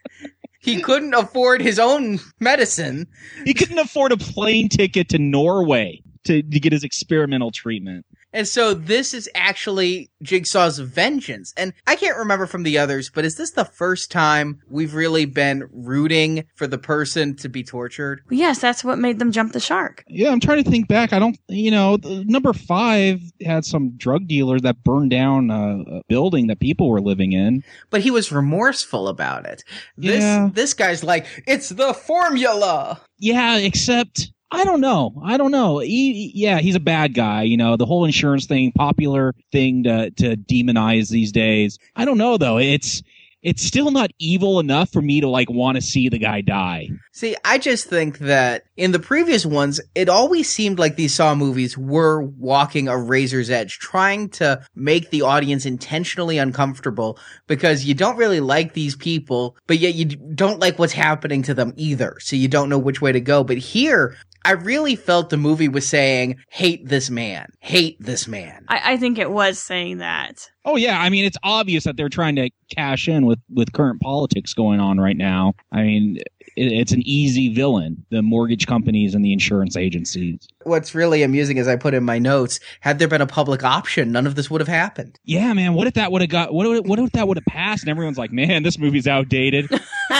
he 0.60 0.80
couldn't 0.80 1.14
afford 1.14 1.62
his 1.62 1.78
own 1.78 2.20
medicine. 2.38 3.06
He 3.44 3.54
couldn't 3.54 3.78
afford 3.78 4.12
a 4.12 4.16
plane 4.16 4.68
ticket 4.68 5.08
to 5.10 5.18
Norway 5.18 6.02
to, 6.24 6.42
to 6.42 6.60
get 6.60 6.72
his 6.72 6.84
experimental 6.84 7.50
treatment. 7.50 8.04
And 8.36 8.46
so 8.46 8.74
this 8.74 9.14
is 9.14 9.30
actually 9.34 10.10
Jigsaw's 10.22 10.78
vengeance. 10.78 11.54
And 11.56 11.72
I 11.86 11.96
can't 11.96 12.18
remember 12.18 12.44
from 12.44 12.64
the 12.64 12.76
others, 12.76 13.10
but 13.12 13.24
is 13.24 13.36
this 13.36 13.52
the 13.52 13.64
first 13.64 14.10
time 14.10 14.60
we've 14.68 14.92
really 14.94 15.24
been 15.24 15.66
rooting 15.72 16.44
for 16.54 16.66
the 16.66 16.76
person 16.76 17.34
to 17.36 17.48
be 17.48 17.64
tortured? 17.64 18.20
Yes, 18.28 18.58
that's 18.58 18.84
what 18.84 18.98
made 18.98 19.18
them 19.18 19.32
jump 19.32 19.54
the 19.54 19.60
shark. 19.60 20.04
Yeah, 20.06 20.30
I'm 20.32 20.40
trying 20.40 20.62
to 20.62 20.70
think 20.70 20.86
back. 20.86 21.14
I 21.14 21.18
don't, 21.18 21.38
you 21.48 21.70
know, 21.70 21.96
number 22.04 22.52
five 22.52 23.22
had 23.42 23.64
some 23.64 23.96
drug 23.96 24.26
dealer 24.26 24.60
that 24.60 24.84
burned 24.84 25.10
down 25.12 25.50
a, 25.50 25.78
a 25.96 26.02
building 26.10 26.48
that 26.48 26.60
people 26.60 26.90
were 26.90 27.00
living 27.00 27.32
in. 27.32 27.64
But 27.88 28.02
he 28.02 28.10
was 28.10 28.30
remorseful 28.30 29.08
about 29.08 29.46
it. 29.46 29.64
This 29.96 30.22
Yeah. 30.22 30.50
this 30.52 30.74
guy's 30.74 31.02
like, 31.02 31.24
it's 31.46 31.70
the 31.70 31.94
formula. 31.94 33.00
Yeah, 33.18 33.56
except 33.56 34.30
I 34.50 34.64
don't 34.64 34.80
know. 34.80 35.20
I 35.24 35.36
don't 35.36 35.50
know. 35.50 35.78
He, 35.78 36.30
yeah, 36.34 36.58
he's 36.58 36.76
a 36.76 36.80
bad 36.80 37.14
guy. 37.14 37.42
You 37.42 37.56
know, 37.56 37.76
the 37.76 37.86
whole 37.86 38.04
insurance 38.04 38.46
thing, 38.46 38.72
popular 38.72 39.34
thing 39.50 39.84
to 39.84 40.10
to 40.12 40.36
demonize 40.36 41.10
these 41.10 41.32
days. 41.32 41.78
I 41.96 42.04
don't 42.04 42.18
know 42.18 42.36
though. 42.36 42.58
It's 42.58 43.02
it's 43.46 43.62
still 43.62 43.92
not 43.92 44.10
evil 44.18 44.58
enough 44.58 44.92
for 44.92 45.00
me 45.00 45.20
to 45.20 45.28
like 45.28 45.48
want 45.48 45.76
to 45.76 45.80
see 45.80 46.08
the 46.08 46.18
guy 46.18 46.40
die. 46.40 46.88
See, 47.12 47.36
I 47.44 47.58
just 47.58 47.86
think 47.86 48.18
that 48.18 48.64
in 48.76 48.90
the 48.90 48.98
previous 48.98 49.46
ones, 49.46 49.80
it 49.94 50.08
always 50.08 50.50
seemed 50.50 50.80
like 50.80 50.96
these 50.96 51.14
Saw 51.14 51.36
movies 51.36 51.78
were 51.78 52.20
walking 52.22 52.88
a 52.88 52.98
razor's 52.98 53.48
edge, 53.48 53.78
trying 53.78 54.30
to 54.30 54.62
make 54.74 55.10
the 55.10 55.22
audience 55.22 55.64
intentionally 55.64 56.38
uncomfortable 56.38 57.20
because 57.46 57.84
you 57.84 57.94
don't 57.94 58.16
really 58.16 58.40
like 58.40 58.72
these 58.74 58.96
people, 58.96 59.56
but 59.68 59.78
yet 59.78 59.94
you 59.94 60.06
don't 60.06 60.58
like 60.58 60.80
what's 60.80 60.92
happening 60.92 61.42
to 61.44 61.54
them 61.54 61.72
either. 61.76 62.16
So 62.20 62.34
you 62.34 62.48
don't 62.48 62.68
know 62.68 62.78
which 62.78 63.00
way 63.00 63.12
to 63.12 63.20
go. 63.20 63.44
But 63.44 63.58
here, 63.58 64.16
I 64.46 64.52
really 64.52 64.94
felt 64.94 65.30
the 65.30 65.36
movie 65.36 65.66
was 65.66 65.88
saying, 65.88 66.36
hate 66.50 66.86
this 66.86 67.10
man, 67.10 67.48
hate 67.58 67.96
this 67.98 68.28
man. 68.28 68.64
I, 68.68 68.92
I 68.92 68.96
think 68.96 69.18
it 69.18 69.32
was 69.32 69.58
saying 69.58 69.98
that. 69.98 70.48
Oh 70.64 70.76
yeah, 70.76 71.00
I 71.00 71.10
mean 71.10 71.24
it's 71.24 71.36
obvious 71.42 71.82
that 71.82 71.96
they're 71.96 72.08
trying 72.08 72.36
to 72.36 72.50
cash 72.70 73.08
in 73.08 73.26
with 73.26 73.40
with 73.52 73.72
current 73.72 74.00
politics 74.00 74.54
going 74.54 74.78
on 74.78 74.98
right 74.98 75.16
now. 75.16 75.54
I 75.72 75.82
mean 75.82 76.18
it, 76.56 76.72
it's 76.72 76.92
an 76.92 77.02
easy 77.04 77.52
villain, 77.52 78.06
the 78.10 78.22
mortgage 78.22 78.68
companies 78.68 79.16
and 79.16 79.24
the 79.24 79.32
insurance 79.32 79.76
agencies. 79.76 80.46
What's 80.62 80.94
really 80.94 81.24
amusing 81.24 81.56
is 81.56 81.66
I 81.66 81.74
put 81.74 81.94
in 81.94 82.04
my 82.04 82.20
notes, 82.20 82.60
had 82.80 83.00
there 83.00 83.08
been 83.08 83.20
a 83.20 83.26
public 83.26 83.64
option, 83.64 84.12
none 84.12 84.28
of 84.28 84.36
this 84.36 84.48
would 84.48 84.60
have 84.60 84.68
happened. 84.68 85.18
Yeah, 85.24 85.52
man, 85.54 85.74
what 85.74 85.88
if 85.88 85.94
that 85.94 86.12
would 86.12 86.22
have 86.22 86.30
got 86.30 86.54
what 86.54 86.68
if, 86.68 86.84
what 86.84 87.00
if 87.00 87.10
that 87.12 87.26
would 87.26 87.36
have 87.36 87.46
passed 87.46 87.82
and 87.82 87.90
everyone's 87.90 88.18
like, 88.18 88.30
"Man, 88.30 88.62
this 88.62 88.78
movie's 88.78 89.08
outdated." 89.08 89.68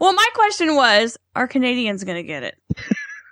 well, 0.00 0.12
my 0.12 0.28
question 0.34 0.74
was, 0.74 1.16
are 1.34 1.48
Canadians 1.48 2.04
going 2.04 2.16
to 2.16 2.22
get 2.22 2.42
it? 2.42 2.58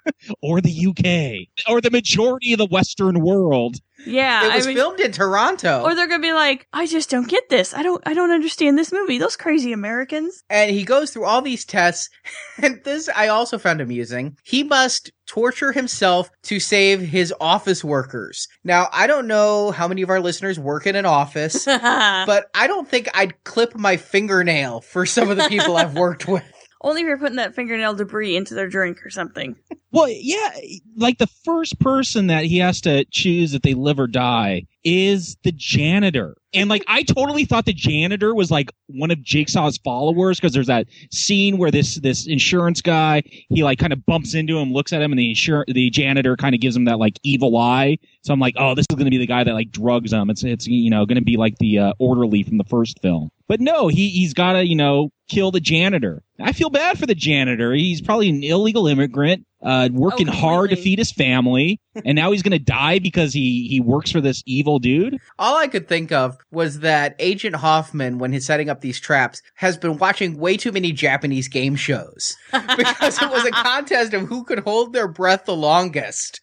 or 0.43 0.61
the 0.61 0.87
UK 0.89 1.49
or 1.73 1.81
the 1.81 1.91
majority 1.91 2.53
of 2.53 2.59
the 2.59 2.67
western 2.67 3.21
world. 3.21 3.77
Yeah, 4.07 4.47
it 4.49 4.55
was 4.57 4.67
I 4.67 4.71
mean, 4.71 4.77
filmed 4.77 5.01
in 5.01 5.13
Toronto. 5.13 5.83
or 5.83 5.95
they're 5.95 6.09
going 6.09 6.21
to 6.21 6.27
be 6.27 6.33
like, 6.33 6.67
I 6.73 6.87
just 6.87 7.09
don't 7.09 7.29
get 7.29 7.49
this. 7.49 7.73
I 7.73 7.83
don't, 7.83 8.03
I 8.07 8.13
don't 8.13 8.33
understand 8.33 8.77
this 8.77 8.93
movie. 8.93 9.19
Those 9.19 9.37
crazy 9.37 9.73
Americans. 9.73 10.43
and 10.51 10.71
he 10.71 10.85
goes 10.85 11.11
through 11.13 11.25
all 11.25 11.41
these 11.41 11.65
tests 11.65 12.11
and 12.63 12.81
this 12.85 13.09
i 13.17 13.29
also 13.29 13.57
found 13.59 13.81
amusing 13.81 14.37
he 14.43 14.63
must 14.63 15.11
torture 15.27 15.73
himself 15.73 16.29
to 16.43 16.61
save 16.61 17.01
his 17.01 17.33
office 17.41 17.83
workers 17.83 18.47
now 18.65 18.89
i 18.93 19.07
don't 19.07 19.27
know 19.27 19.71
how 19.71 19.89
many 19.89 20.03
of 20.03 20.11
our 20.11 20.21
listeners 20.21 20.59
work 20.59 20.87
in 20.87 20.97
an 20.97 21.07
office 21.07 21.65
but 21.65 22.47
i 22.55 22.67
don't 22.67 22.89
think 22.89 23.09
i'd 23.15 23.33
clip 23.45 23.75
my 23.77 23.97
fingernail 23.97 24.81
for 24.81 25.07
some 25.07 25.31
of 25.31 25.37
the 25.37 25.49
people 25.49 25.77
i've 25.77 25.97
worked 25.97 26.29
with 26.29 26.45
Only 26.85 27.01
if 27.01 27.07
you're 27.07 27.19
putting 27.19 27.37
that 27.37 27.55
fingernail 27.55 27.95
debris 27.95 28.37
into 28.37 28.55
their 28.55 28.69
drink 28.69 29.05
or 29.07 29.11
something. 29.11 29.57
Well, 29.91 30.09
yeah, 30.09 30.51
like 30.97 31.19
the 31.19 31.27
first 31.45 31.81
person 31.81 32.27
that 32.27 32.45
he 32.45 32.59
has 32.59 32.81
to 32.83 33.05
choose 33.07 33.55
if 33.55 33.63
they 33.63 33.75
live 33.75 33.99
or 33.99 34.07
die 34.07 34.67
is 34.85 35.37
the 35.43 35.53
janitor. 35.53 36.37
And 36.53 36.71
like 36.71 36.85
I 36.87 37.03
totally 37.03 37.45
thought 37.45 37.65
the 37.65 37.73
janitor 37.73 38.35
was 38.35 38.51
like 38.51 38.71
one 38.87 39.11
of 39.11 39.19
Jigsaw's 39.19 39.79
followers 39.79 40.39
because 40.39 40.53
there's 40.53 40.69
that 40.69 40.87
scene 41.11 41.59
where 41.59 41.71
this 41.71 41.97
this 41.97 42.27
insurance 42.29 42.81
guy 42.81 43.23
he 43.49 43.65
like 43.65 43.79
kind 43.79 43.93
of 43.93 44.07
bumps 44.07 44.35
into 44.35 44.59
him, 44.59 44.73
looks 44.73 44.93
at 44.93 45.03
him, 45.03 45.11
and 45.11 45.19
the 45.19 45.33
insur- 45.33 45.65
the 45.67 45.91
janitor 45.91 46.37
kind 46.37 46.55
of 46.55 46.61
gives 46.61 46.77
him 46.77 46.85
that 46.85 46.99
like 46.99 47.19
evil 47.25 47.57
eye. 47.57 47.99
So 48.23 48.33
I'm 48.33 48.41
like, 48.41 48.55
oh, 48.57 48.75
this 48.75 48.87
is 48.89 48.97
gonna 48.97 49.11
be 49.11 49.19
the 49.19 49.27
guy 49.27 49.43
that 49.43 49.53
like 49.53 49.71
drugs 49.71 50.13
him. 50.13 50.31
It's 50.31 50.45
it's 50.45 50.67
you 50.69 50.91
know 50.91 51.07
gonna 51.07 51.23
be 51.23 51.37
like 51.37 51.59
the 51.59 51.79
uh, 51.79 51.93
orderly 51.99 52.45
from 52.45 52.59
the 52.59 52.65
first 52.65 53.01
film. 53.01 53.31
But 53.49 53.61
no, 53.61 53.89
he 53.89 54.09
he's 54.11 54.35
gotta 54.35 54.65
you 54.65 54.77
know 54.77 55.11
kill 55.29 55.51
the 55.51 55.61
janitor. 55.61 56.23
I 56.41 56.53
feel 56.53 56.71
bad 56.71 56.99
for 56.99 57.07
the 57.07 57.15
janitor. 57.15 57.73
He's 57.73 58.01
probably 58.01 58.29
an 58.29 58.43
illegal 58.43 58.87
immigrant, 58.87 59.47
uh, 59.65 59.89
working 59.93 60.29
Oh, 60.29 60.33
hard 60.33 60.71
to 60.71 60.77
feed 60.77 60.99
his 60.99 61.11
family, 61.11 61.81
and 62.05 62.15
now 62.17 62.31
he's 62.33 62.43
gonna 62.43 62.59
die 62.59 62.99
because 62.99 63.33
he 63.33 63.67
he 63.69 63.81
works 63.81 64.11
for 64.11 64.21
this 64.21 64.43
evil 64.47 64.79
dude. 64.79 65.19
all 65.39 65.57
i 65.57 65.67
could 65.67 65.89
think 65.89 66.13
of 66.13 66.37
was 66.51 66.81
that 66.81 67.15
agent 67.19 67.57
hoffman 67.57 68.19
when 68.19 68.33
he's 68.33 68.47
setting 68.47 68.69
up 68.69 68.81
these 68.81 69.01
traps 69.01 69.41
has 69.55 69.77
been 69.77 69.97
watching 69.99 70.39
way 70.39 70.57
too 70.57 70.73
many 70.73 70.93
japanese 70.93 71.49
game 71.49 71.77
shows 71.77 72.37
because 72.77 73.21
it 73.23 73.31
was 73.31 73.45
a 73.45 73.51
contest 73.51 74.13
of 74.15 74.23
who 74.29 74.45
could 74.45 74.61
hold 74.61 74.93
their 74.93 75.09
breath 75.09 75.45
the 75.47 75.57
longest. 75.57 76.41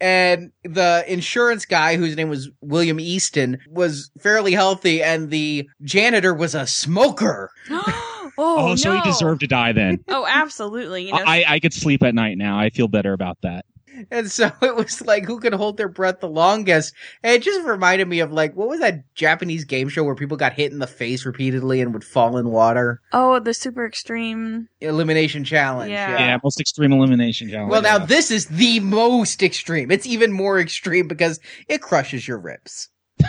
And 0.00 0.50
the 0.64 1.04
insurance 1.06 1.64
guy, 1.64 1.94
whose 1.96 2.16
name 2.16 2.28
was 2.28 2.50
William 2.60 2.98
Easton, 2.98 3.60
was 3.68 4.10
fairly 4.20 4.52
healthy, 4.52 5.00
and 5.00 5.30
the 5.30 5.68
janitor 5.82 6.34
was 6.34 6.56
a 6.56 6.66
smoker. 6.66 7.50
Oh, 8.38 8.70
Oh, 8.70 8.74
so 8.76 8.90
no. 8.92 9.00
he 9.00 9.02
deserved 9.10 9.40
to 9.40 9.46
die 9.46 9.72
then. 9.72 10.02
Oh, 10.08 10.26
absolutely. 10.28 11.06
You 11.06 11.12
know, 11.12 11.24
I, 11.26 11.44
I 11.48 11.60
could 11.60 11.72
sleep 11.74 12.02
at 12.02 12.14
night 12.14 12.38
now. 12.38 12.58
I 12.58 12.70
feel 12.70 12.88
better 12.88 13.12
about 13.12 13.38
that. 13.42 13.64
And 14.10 14.30
so 14.32 14.50
it 14.62 14.74
was 14.74 15.02
like, 15.02 15.26
who 15.26 15.38
could 15.38 15.52
hold 15.52 15.76
their 15.76 15.88
breath 15.88 16.20
the 16.20 16.28
longest? 16.28 16.94
And 17.22 17.34
it 17.34 17.42
just 17.42 17.62
reminded 17.66 18.08
me 18.08 18.20
of 18.20 18.32
like, 18.32 18.54
what 18.56 18.68
was 18.68 18.80
that 18.80 19.02
Japanese 19.14 19.64
game 19.64 19.90
show 19.90 20.02
where 20.02 20.14
people 20.14 20.38
got 20.38 20.54
hit 20.54 20.72
in 20.72 20.78
the 20.78 20.86
face 20.86 21.26
repeatedly 21.26 21.82
and 21.82 21.92
would 21.92 22.04
fall 22.04 22.38
in 22.38 22.48
water? 22.50 23.02
oh, 23.12 23.38
the 23.38 23.52
super 23.52 23.84
extreme. 23.84 24.66
Elimination 24.80 25.44
challenge. 25.44 25.90
Yeah. 25.92 26.18
Yeah, 26.18 26.38
most 26.42 26.58
extreme 26.58 26.92
elimination 26.92 27.50
challenge. 27.50 27.70
Well, 27.70 27.82
now 27.82 27.98
Yeah. 27.98 28.06
this 28.06 28.30
is 28.30 28.46
the 28.46 28.80
most 28.80 29.42
extreme. 29.42 29.90
It's 29.90 30.06
even 30.06 30.32
more 30.32 30.58
extreme 30.58 31.06
because 31.06 31.38
it 31.68 31.82
crushes 31.82 32.26
your 32.26 32.38
ribs. 32.38 32.88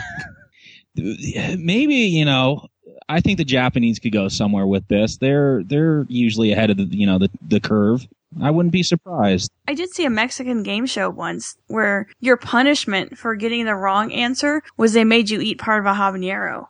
maybe 0.95 1.95
you 1.95 2.25
know. 2.25 2.67
I 3.09 3.21
think 3.21 3.37
the 3.37 3.45
Japanese 3.45 3.99
could 3.99 4.11
go 4.11 4.27
somewhere 4.27 4.67
with 4.67 4.87
this. 4.87 5.17
They're 5.17 5.63
they're 5.63 6.05
usually 6.09 6.51
ahead 6.51 6.69
of 6.69 6.77
the 6.77 6.85
you 6.85 7.05
know 7.05 7.19
the 7.19 7.29
the 7.47 7.59
curve. 7.59 8.07
I 8.41 8.49
wouldn't 8.49 8.71
be 8.73 8.83
surprised. 8.83 9.51
I 9.67 9.73
did 9.75 9.91
see 9.91 10.05
a 10.05 10.09
Mexican 10.09 10.63
game 10.63 10.85
show 10.85 11.09
once 11.09 11.55
where 11.67 12.07
your 12.19 12.37
punishment 12.37 13.17
for 13.17 13.35
getting 13.35 13.65
the 13.65 13.75
wrong 13.75 14.11
answer 14.11 14.63
was 14.75 14.93
they 14.93 15.03
made 15.03 15.29
you 15.29 15.39
eat 15.39 15.59
part 15.59 15.79
of 15.79 15.85
a 15.85 15.93
habanero. 15.93 16.67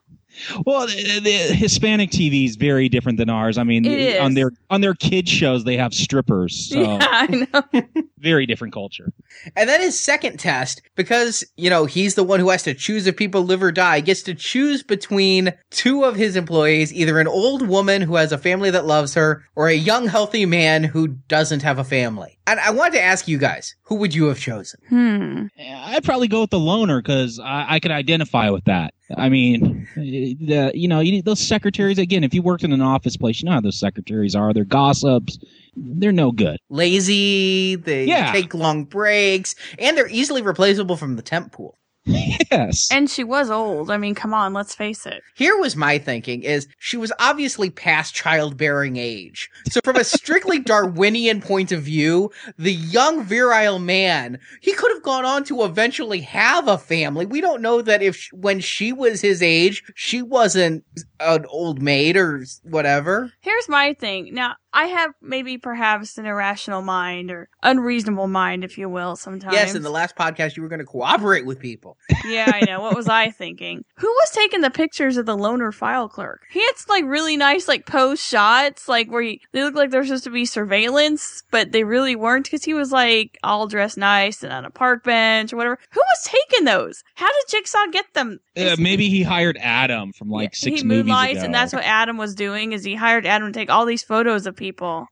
Well, 0.66 0.88
the, 0.88 1.20
the 1.20 1.32
Hispanic 1.56 2.10
TV 2.10 2.46
is 2.46 2.56
very 2.56 2.90
different 2.90 3.18
than 3.18 3.30
ours. 3.30 3.58
I 3.58 3.63
mean, 3.63 3.86
It 3.86 4.00
is. 4.00 4.20
on 4.20 4.34
their 4.34 4.52
on 4.70 4.82
their 4.82 4.94
kids 4.94 5.30
shows 5.30 5.63
they 5.63 5.78
have 5.78 5.94
strippers, 5.94 6.70
so 6.70 6.82
Yeah, 6.82 6.98
I 7.02 7.48
know. 7.74 7.92
very 8.18 8.46
different 8.46 8.74
culture. 8.74 9.12
And 9.56 9.70
then 9.70 9.82
his 9.82 10.00
second 10.00 10.40
test, 10.40 10.82
because, 10.96 11.44
you 11.58 11.70
know, 11.70 11.86
he's 11.86 12.16
the 12.16 12.24
one 12.24 12.40
who 12.40 12.50
has 12.50 12.63
to 12.63 12.74
choose 12.74 13.06
if 13.06 13.18
people 13.18 13.44
live 13.44 13.62
or 13.62 13.72
die, 13.72 14.00
gets 14.00 14.22
to 14.24 14.34
choose 14.34 14.82
between 14.82 15.54
two 15.72 16.04
of 16.06 16.16
his 16.16 16.36
employees, 16.36 16.94
either 16.94 17.20
an 17.20 17.28
old 17.28 17.68
woman 17.68 18.02
who 18.02 18.16
has 18.16 18.32
a 18.32 18.38
family 18.38 18.72
that 18.72 18.86
loves 18.86 19.13
her, 19.13 19.44
or 19.56 19.68
a 19.68 19.74
young, 19.75 20.08
healthy 20.08 20.46
man 20.46 20.84
who 20.84 21.08
doesn't 21.08 21.62
have 21.63 21.80
a 21.80 21.84
family. 21.84 22.38
And 22.48 22.60
I 22.60 22.72
wanted 22.72 22.94
to 22.94 23.02
ask 23.02 23.28
you 23.28 23.38
guys, 23.38 23.75
who 23.84 23.96
would 23.96 24.13
you 24.16 24.25
have 24.25 24.40
chosen? 24.40 24.80
Hmm. 24.90 25.46
I'd 25.62 26.04
probably 26.04 26.28
go 26.28 26.42
with 26.42 26.50
the 26.50 26.60
loner 26.60 27.02
because 27.02 27.40
I, 27.40 27.66
I 27.75 27.80
could 27.80 27.92
identify 27.92 28.50
with 28.50 28.66
that. 28.66 28.94
I 29.17 29.29
mean, 29.29 29.88
the, 29.96 30.72
you 30.74 30.88
know, 30.88 31.00
you 31.00 31.12
need 31.12 31.25
those 31.25 31.39
secretaries 31.39 31.98
again. 31.98 32.24
If 32.24 32.34
you 32.34 32.41
worked 32.41 32.63
in 32.63 32.72
an 32.74 32.82
office 32.82 33.17
place, 33.17 33.41
you 33.41 33.46
know 33.46 33.53
how 33.53 33.62
those 33.62 33.79
secretaries 33.79 34.36
are. 34.36 34.53
They're 34.53 34.65
gossips. 34.65 35.38
They're 35.75 36.12
no 36.12 36.32
good. 36.32 36.58
Lazy, 36.70 37.75
they 37.75 38.05
Yeah. 38.05 38.32
take 38.32 38.53
long 38.53 38.86
breaks, 38.86 39.55
and 39.79 39.98
they're 39.98 40.10
easily 40.10 40.41
replaceable 40.41 40.98
from 40.98 41.15
the 41.15 41.22
temp 41.22 41.51
pool. 41.51 41.77
Yes. 42.51 42.89
And 42.91 43.10
she 43.10 43.24
was 43.24 43.50
old. 43.50 43.89
I 43.89 43.98
mean, 43.98 44.13
come 44.13 44.33
on, 44.33 44.53
let's 44.53 44.75
face 44.75 45.05
it. 45.05 45.24
Here 45.36 45.57
was 45.57 45.75
my 45.75 45.98
thinking 45.98 46.43
is 46.43 46.67
she 46.77 46.98
was 46.98 47.12
obviously 47.17 47.69
past 47.69 48.13
childbearing 48.13 48.98
age. 48.98 49.50
So 49.69 49.79
from 49.83 49.95
a 49.95 50.03
strictly 50.03 50.60
Darwinian 50.63 51.41
point 51.41 51.72
of 51.72 51.81
view, 51.81 52.31
the 52.57 52.74
young 52.74 53.24
virile 53.24 53.79
man, 53.79 54.39
he 54.62 54.74
could 54.74 54.91
have 54.91 55.01
gone 55.01 55.25
on 55.25 55.43
to 55.45 55.63
eventually 55.63 56.22
have 56.22 56.67
a 56.67 56.77
family. 56.77 57.25
We 57.25 57.41
don't 57.41 57.62
know 57.62 57.81
that 57.81 58.03
if 58.03 58.27
when 58.33 58.60
she 58.60 58.93
was 58.93 59.22
his 59.22 59.41
age, 59.41 59.83
she 59.95 60.22
wasn't 60.22 60.83
an 61.19 61.45
old 61.48 61.81
maid 61.81 62.17
or 62.17 62.45
whatever. 62.63 63.31
Here's 63.41 63.69
my 63.69 63.93
thing. 63.93 64.33
Now, 64.33 64.55
I 64.74 64.86
have 64.86 65.12
maybe 65.22 65.58
perhaps 65.58 66.18
an 66.18 66.25
irrational 66.25 66.82
mind 66.82 67.30
or 67.32 67.48
unreasonable 67.62 68.27
mind, 68.27 68.63
if 68.63 68.77
you 68.77 68.89
will, 68.89 69.15
sometimes. 69.15 69.53
Yes, 69.53 69.75
in 69.75 69.84
the 69.84 69.89
last 69.92 70.15
podcast 70.15 70.58
you 70.58 70.63
were 70.63 70.70
going 70.70 70.80
to 70.80 70.86
cooperate 70.86 71.46
with 71.46 71.60
people. 71.60 71.98
yeah, 72.25 72.51
I 72.53 72.62
know. 72.65 72.82
What 72.82 72.96
was 72.96 73.08
I 73.08 73.30
thinking? 73.30 73.86
Who 73.98 74.08
was 74.08 74.32
taking 74.32 74.62
the 74.62 74.72
pictures 74.72 75.18
of 75.18 75.25
the 75.27 75.38
loner 75.38 75.72
file 75.72 76.10
clerk? 76.10 76.42
He 76.51 76.60
had 76.60 76.72
like 76.89 77.06
really 77.06 77.38
nice 77.38 77.68
like 77.68 77.86
post 77.86 78.25
shots, 78.27 78.88
like 78.89 79.12
where 79.12 79.22
he, 79.22 79.42
they 79.51 79.63
look 79.63 79.75
like 79.75 79.92
they're 79.92 80.03
supposed 80.06 80.24
to 80.25 80.32
be 80.32 80.46
surveillance, 80.46 81.44
but 81.51 81.72
they 81.72 81.84
really 81.84 82.15
weren't 82.15 82.46
because 82.46 82.63
he 82.63 82.74
was 82.74 82.92
like 82.92 83.38
all 83.44 83.68
dressed 83.68 83.98
nice 83.98 84.44
and 84.44 84.51
on 84.51 84.65
a 84.65 84.70
park 84.72 85.03
bench 85.03 85.53
or 85.53 85.58
whatever. 85.58 85.77
Who 85.92 86.00
was 86.00 86.24
taking 86.25 86.65
those? 86.65 87.03
How 87.15 87.27
did 87.27 87.44
Jigsaw 87.50 87.86
get 87.92 88.06
them? 88.13 88.39
Uh, 88.58 88.75
maybe 88.80 89.08
he 89.10 89.22
hired 89.24 89.58
Adam 89.62 90.12
from 90.13 90.30
like 90.30 90.51
Yeah, 90.53 90.58
six 90.70 90.82
he 90.82 90.88
movies 90.88 91.06
moonlights, 91.06 91.38
ago. 91.39 91.46
and 91.46 91.53
that's 91.53 91.74
what 91.74 91.84
Adam 91.84 92.18
was 92.18 92.34
doing. 92.36 92.74
Is 92.74 92.84
he 92.84 92.96
hired 92.96 93.25
Adam 93.27 93.51
to 93.53 93.58
take 93.60 93.70
all 93.70 93.86
these 93.86 94.03
photos 94.03 94.48
of 94.48 94.56
people? 94.56 94.62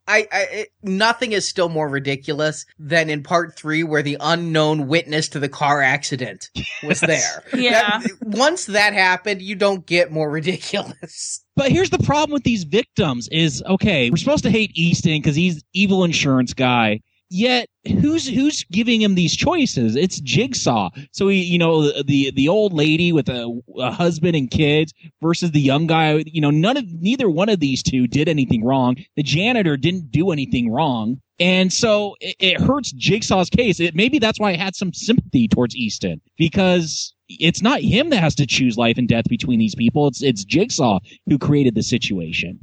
I, 0.08 0.28
I 0.32 0.42
it, 0.52 0.70
nothing 0.84 1.32
is 1.34 1.48
still 1.48 1.70
more 1.70 1.90
ridiculous 1.90 2.66
than 2.80 3.10
in 3.10 3.24
part 3.24 3.56
three 3.58 3.84
where 3.84 4.04
the 4.04 4.18
unknown 4.20 4.88
witness 4.88 5.30
to 5.30 5.40
the 5.40 5.50
car 5.50 5.82
accident 5.82 6.50
was 6.84 7.02
there. 7.02 7.44
Yeah. 7.54 8.00
That- 8.00 8.18
once 8.22 8.66
that 8.68 8.94
happened, 8.94 9.42
you 9.42 9.56
don't 9.56 9.86
get 9.86 10.12
more 10.12 10.30
ridiculous. 10.30 11.44
But 11.56 11.72
here's 11.72 11.90
the 11.90 12.00
problem 12.00 12.34
with 12.34 12.44
these 12.44 12.64
victims 12.64 13.28
is 13.30 13.62
okay, 13.64 14.10
we're 14.10 14.18
supposed 14.18 14.44
to 14.44 14.50
hate 14.50 14.72
Easton 14.76 15.20
because 15.22 15.36
he's 15.36 15.62
evil 15.74 16.04
insurance 16.04 16.54
guy. 16.54 17.02
Yet 17.34 17.70
who's 17.88 18.28
who's 18.28 18.66
giving 18.74 19.02
him 19.02 19.16
these 19.16 19.38
choices? 19.38 19.96
It's 19.96 20.20
Jigsaw. 20.20 20.90
So 21.14 21.30
he, 21.30 21.42
you 21.42 21.58
know, 21.58 22.04
the 22.04 22.30
the 22.36 22.50
old 22.50 22.74
lady 22.74 23.14
with 23.14 23.30
a, 23.30 23.58
a 23.80 23.90
husband 23.90 24.36
and 24.36 24.52
kids 24.52 24.94
versus 25.22 25.52
the 25.52 25.62
young 25.62 25.88
guy. 25.88 26.26
You 26.28 26.42
know, 26.42 26.50
none 26.50 26.76
of 26.76 26.84
neither 26.92 27.30
one 27.30 27.48
of 27.48 27.62
these 27.62 27.82
two 27.82 28.06
did 28.06 28.28
anything 28.28 28.66
wrong. 28.66 28.98
The 29.16 29.24
janitor 29.24 29.78
didn't 29.78 30.12
do 30.12 30.32
anything 30.32 30.70
wrong, 30.74 31.22
and 31.40 31.72
so 31.72 32.18
it, 32.20 32.36
it 32.40 32.60
hurts 32.60 32.92
Jigsaw's 32.92 33.50
case. 33.50 33.80
It, 33.80 33.96
maybe 33.96 34.20
that's 34.20 34.38
why 34.38 34.50
I 34.50 34.58
had 34.58 34.76
some 34.76 34.92
sympathy 34.92 35.48
towards 35.48 35.74
Easton 35.74 36.20
because 36.38 37.14
it's 37.30 37.62
not 37.62 37.80
him 37.80 38.10
that 38.10 38.20
has 38.20 38.36
to 38.36 38.46
choose 38.46 38.78
life 38.78 38.98
and 38.98 39.08
death 39.08 39.30
between 39.30 39.58
these 39.58 39.76
people. 39.76 40.06
It's 40.08 40.22
it's 40.22 40.44
Jigsaw 40.44 41.00
who 41.28 41.38
created 41.38 41.76
the 41.76 41.84
situation. 41.84 42.60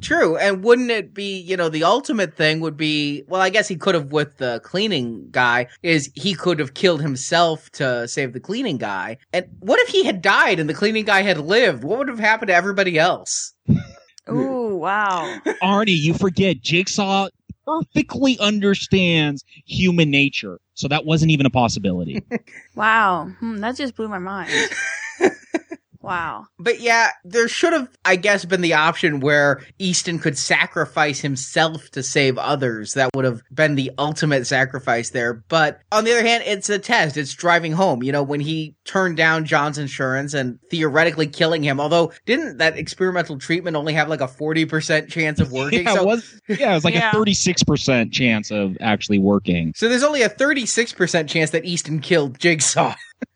True. 0.00 0.36
And 0.36 0.64
wouldn't 0.64 0.90
it 0.90 1.12
be, 1.14 1.38
you 1.38 1.56
know, 1.56 1.68
the 1.68 1.84
ultimate 1.84 2.34
thing 2.34 2.60
would 2.60 2.76
be, 2.76 3.22
well, 3.28 3.40
I 3.40 3.50
guess 3.50 3.68
he 3.68 3.76
could 3.76 3.94
have 3.94 4.12
with 4.12 4.38
the 4.38 4.60
cleaning 4.64 5.28
guy, 5.30 5.68
is 5.82 6.10
he 6.14 6.34
could 6.34 6.58
have 6.58 6.74
killed 6.74 7.02
himself 7.02 7.70
to 7.72 8.08
save 8.08 8.32
the 8.32 8.40
cleaning 8.40 8.78
guy. 8.78 9.18
And 9.32 9.46
what 9.60 9.78
if 9.80 9.88
he 9.88 10.04
had 10.04 10.22
died 10.22 10.58
and 10.58 10.68
the 10.68 10.74
cleaning 10.74 11.04
guy 11.04 11.22
had 11.22 11.38
lived? 11.38 11.84
What 11.84 11.98
would 11.98 12.08
have 12.08 12.18
happened 12.18 12.48
to 12.48 12.54
everybody 12.54 12.98
else? 12.98 13.52
Ooh, 14.30 14.76
wow. 14.76 15.38
Arnie, 15.62 15.96
you 15.96 16.14
forget 16.14 16.60
Jigsaw 16.60 17.28
perfectly 17.64 18.38
understands 18.38 19.44
human 19.64 20.10
nature. 20.10 20.60
So 20.74 20.88
that 20.88 21.04
wasn't 21.04 21.30
even 21.30 21.46
a 21.46 21.50
possibility. 21.50 22.22
Wow. 22.76 23.30
Hmm, 23.40 23.58
that 23.58 23.76
just 23.76 23.94
blew 23.94 24.08
my 24.08 24.20
mind. 24.20 24.50
Wow. 26.00 26.46
But 26.58 26.80
yeah, 26.80 27.10
there 27.24 27.48
should 27.48 27.72
have, 27.72 27.88
I 28.04 28.16
guess, 28.16 28.44
been 28.44 28.60
the 28.60 28.74
option 28.74 29.20
where 29.20 29.62
Easton 29.78 30.18
could 30.18 30.36
sacrifice 30.38 31.20
himself 31.20 31.90
to 31.90 32.02
save 32.02 32.38
others. 32.38 32.94
That 32.94 33.10
would 33.14 33.24
have 33.24 33.42
been 33.52 33.74
the 33.74 33.90
ultimate 33.98 34.46
sacrifice 34.46 35.10
there. 35.10 35.34
But 35.48 35.80
on 35.92 36.04
the 36.04 36.12
other 36.12 36.26
hand, 36.26 36.44
it's 36.46 36.68
a 36.68 36.78
test. 36.78 37.16
It's 37.16 37.34
driving 37.34 37.72
home. 37.72 38.02
You 38.02 38.12
know, 38.12 38.22
when 38.22 38.40
he 38.40 38.74
turned 38.84 39.16
down 39.16 39.44
John's 39.44 39.78
insurance 39.78 40.34
and 40.34 40.58
theoretically 40.70 41.26
killing 41.26 41.62
him, 41.62 41.80
although 41.80 42.12
didn't 42.26 42.58
that 42.58 42.76
experimental 42.78 43.38
treatment 43.38 43.76
only 43.76 43.92
have 43.94 44.08
like 44.08 44.20
a 44.20 44.26
40% 44.28 45.08
chance 45.08 45.40
of 45.40 45.52
working? 45.52 45.82
yeah, 45.84 45.94
so, 45.94 46.02
it 46.02 46.06
was, 46.06 46.40
yeah, 46.48 46.72
it 46.72 46.74
was 46.74 46.84
like 46.84 46.94
Yeah. 46.94 47.10
a 47.10 47.14
36% 47.14 48.12
chance 48.12 48.50
of 48.50 48.76
actually 48.80 49.18
working. 49.18 49.72
so 49.76 49.88
there's 49.88 50.02
only 50.02 50.22
a 50.22 50.28
36% 50.28 51.28
chance 51.28 51.50
that 51.50 51.64
Easton 51.64 52.00
killed 52.00 52.38
Jigsaw. 52.38 52.94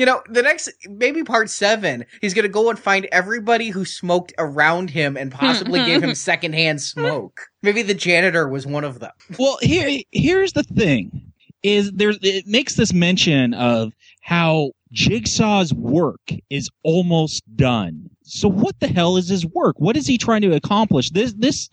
You 0.00 0.06
know, 0.06 0.22
the 0.30 0.40
next, 0.40 0.70
maybe 0.88 1.22
part 1.22 1.50
seven, 1.50 2.06
he's 2.22 2.32
gonna 2.32 2.48
go 2.48 2.70
and 2.70 2.78
find 2.78 3.06
everybody 3.12 3.68
who 3.68 3.84
smoked 3.84 4.32
around 4.38 4.88
him 4.88 5.14
and 5.14 5.30
possibly 5.30 5.78
mm-hmm. 5.78 5.88
gave 5.90 6.02
him 6.02 6.14
secondhand 6.14 6.80
smoke. 6.94 7.42
Maybe 7.62 7.82
the 7.82 7.92
janitor 7.92 8.48
was 8.48 8.66
one 8.66 8.82
of 8.82 9.00
them. 9.00 9.10
Well, 9.38 9.58
here 9.60 10.00
here's 10.10 10.54
the 10.54 10.62
thing: 10.62 11.30
is 11.62 11.92
there's 11.92 12.18
it 12.22 12.46
makes 12.46 12.76
this 12.76 12.94
mention 12.94 13.52
of 13.52 13.92
how 14.22 14.70
Jigsaw's 14.90 15.74
work 15.74 16.32
is 16.48 16.70
almost 16.82 17.42
done. 17.54 18.08
So 18.22 18.48
what 18.48 18.80
the 18.80 18.88
hell 18.88 19.18
is 19.18 19.28
his 19.28 19.44
work? 19.44 19.78
What 19.80 19.98
is 19.98 20.06
he 20.06 20.16
trying 20.16 20.40
to 20.40 20.54
accomplish? 20.54 21.10
This 21.10 21.34
this 21.34 21.68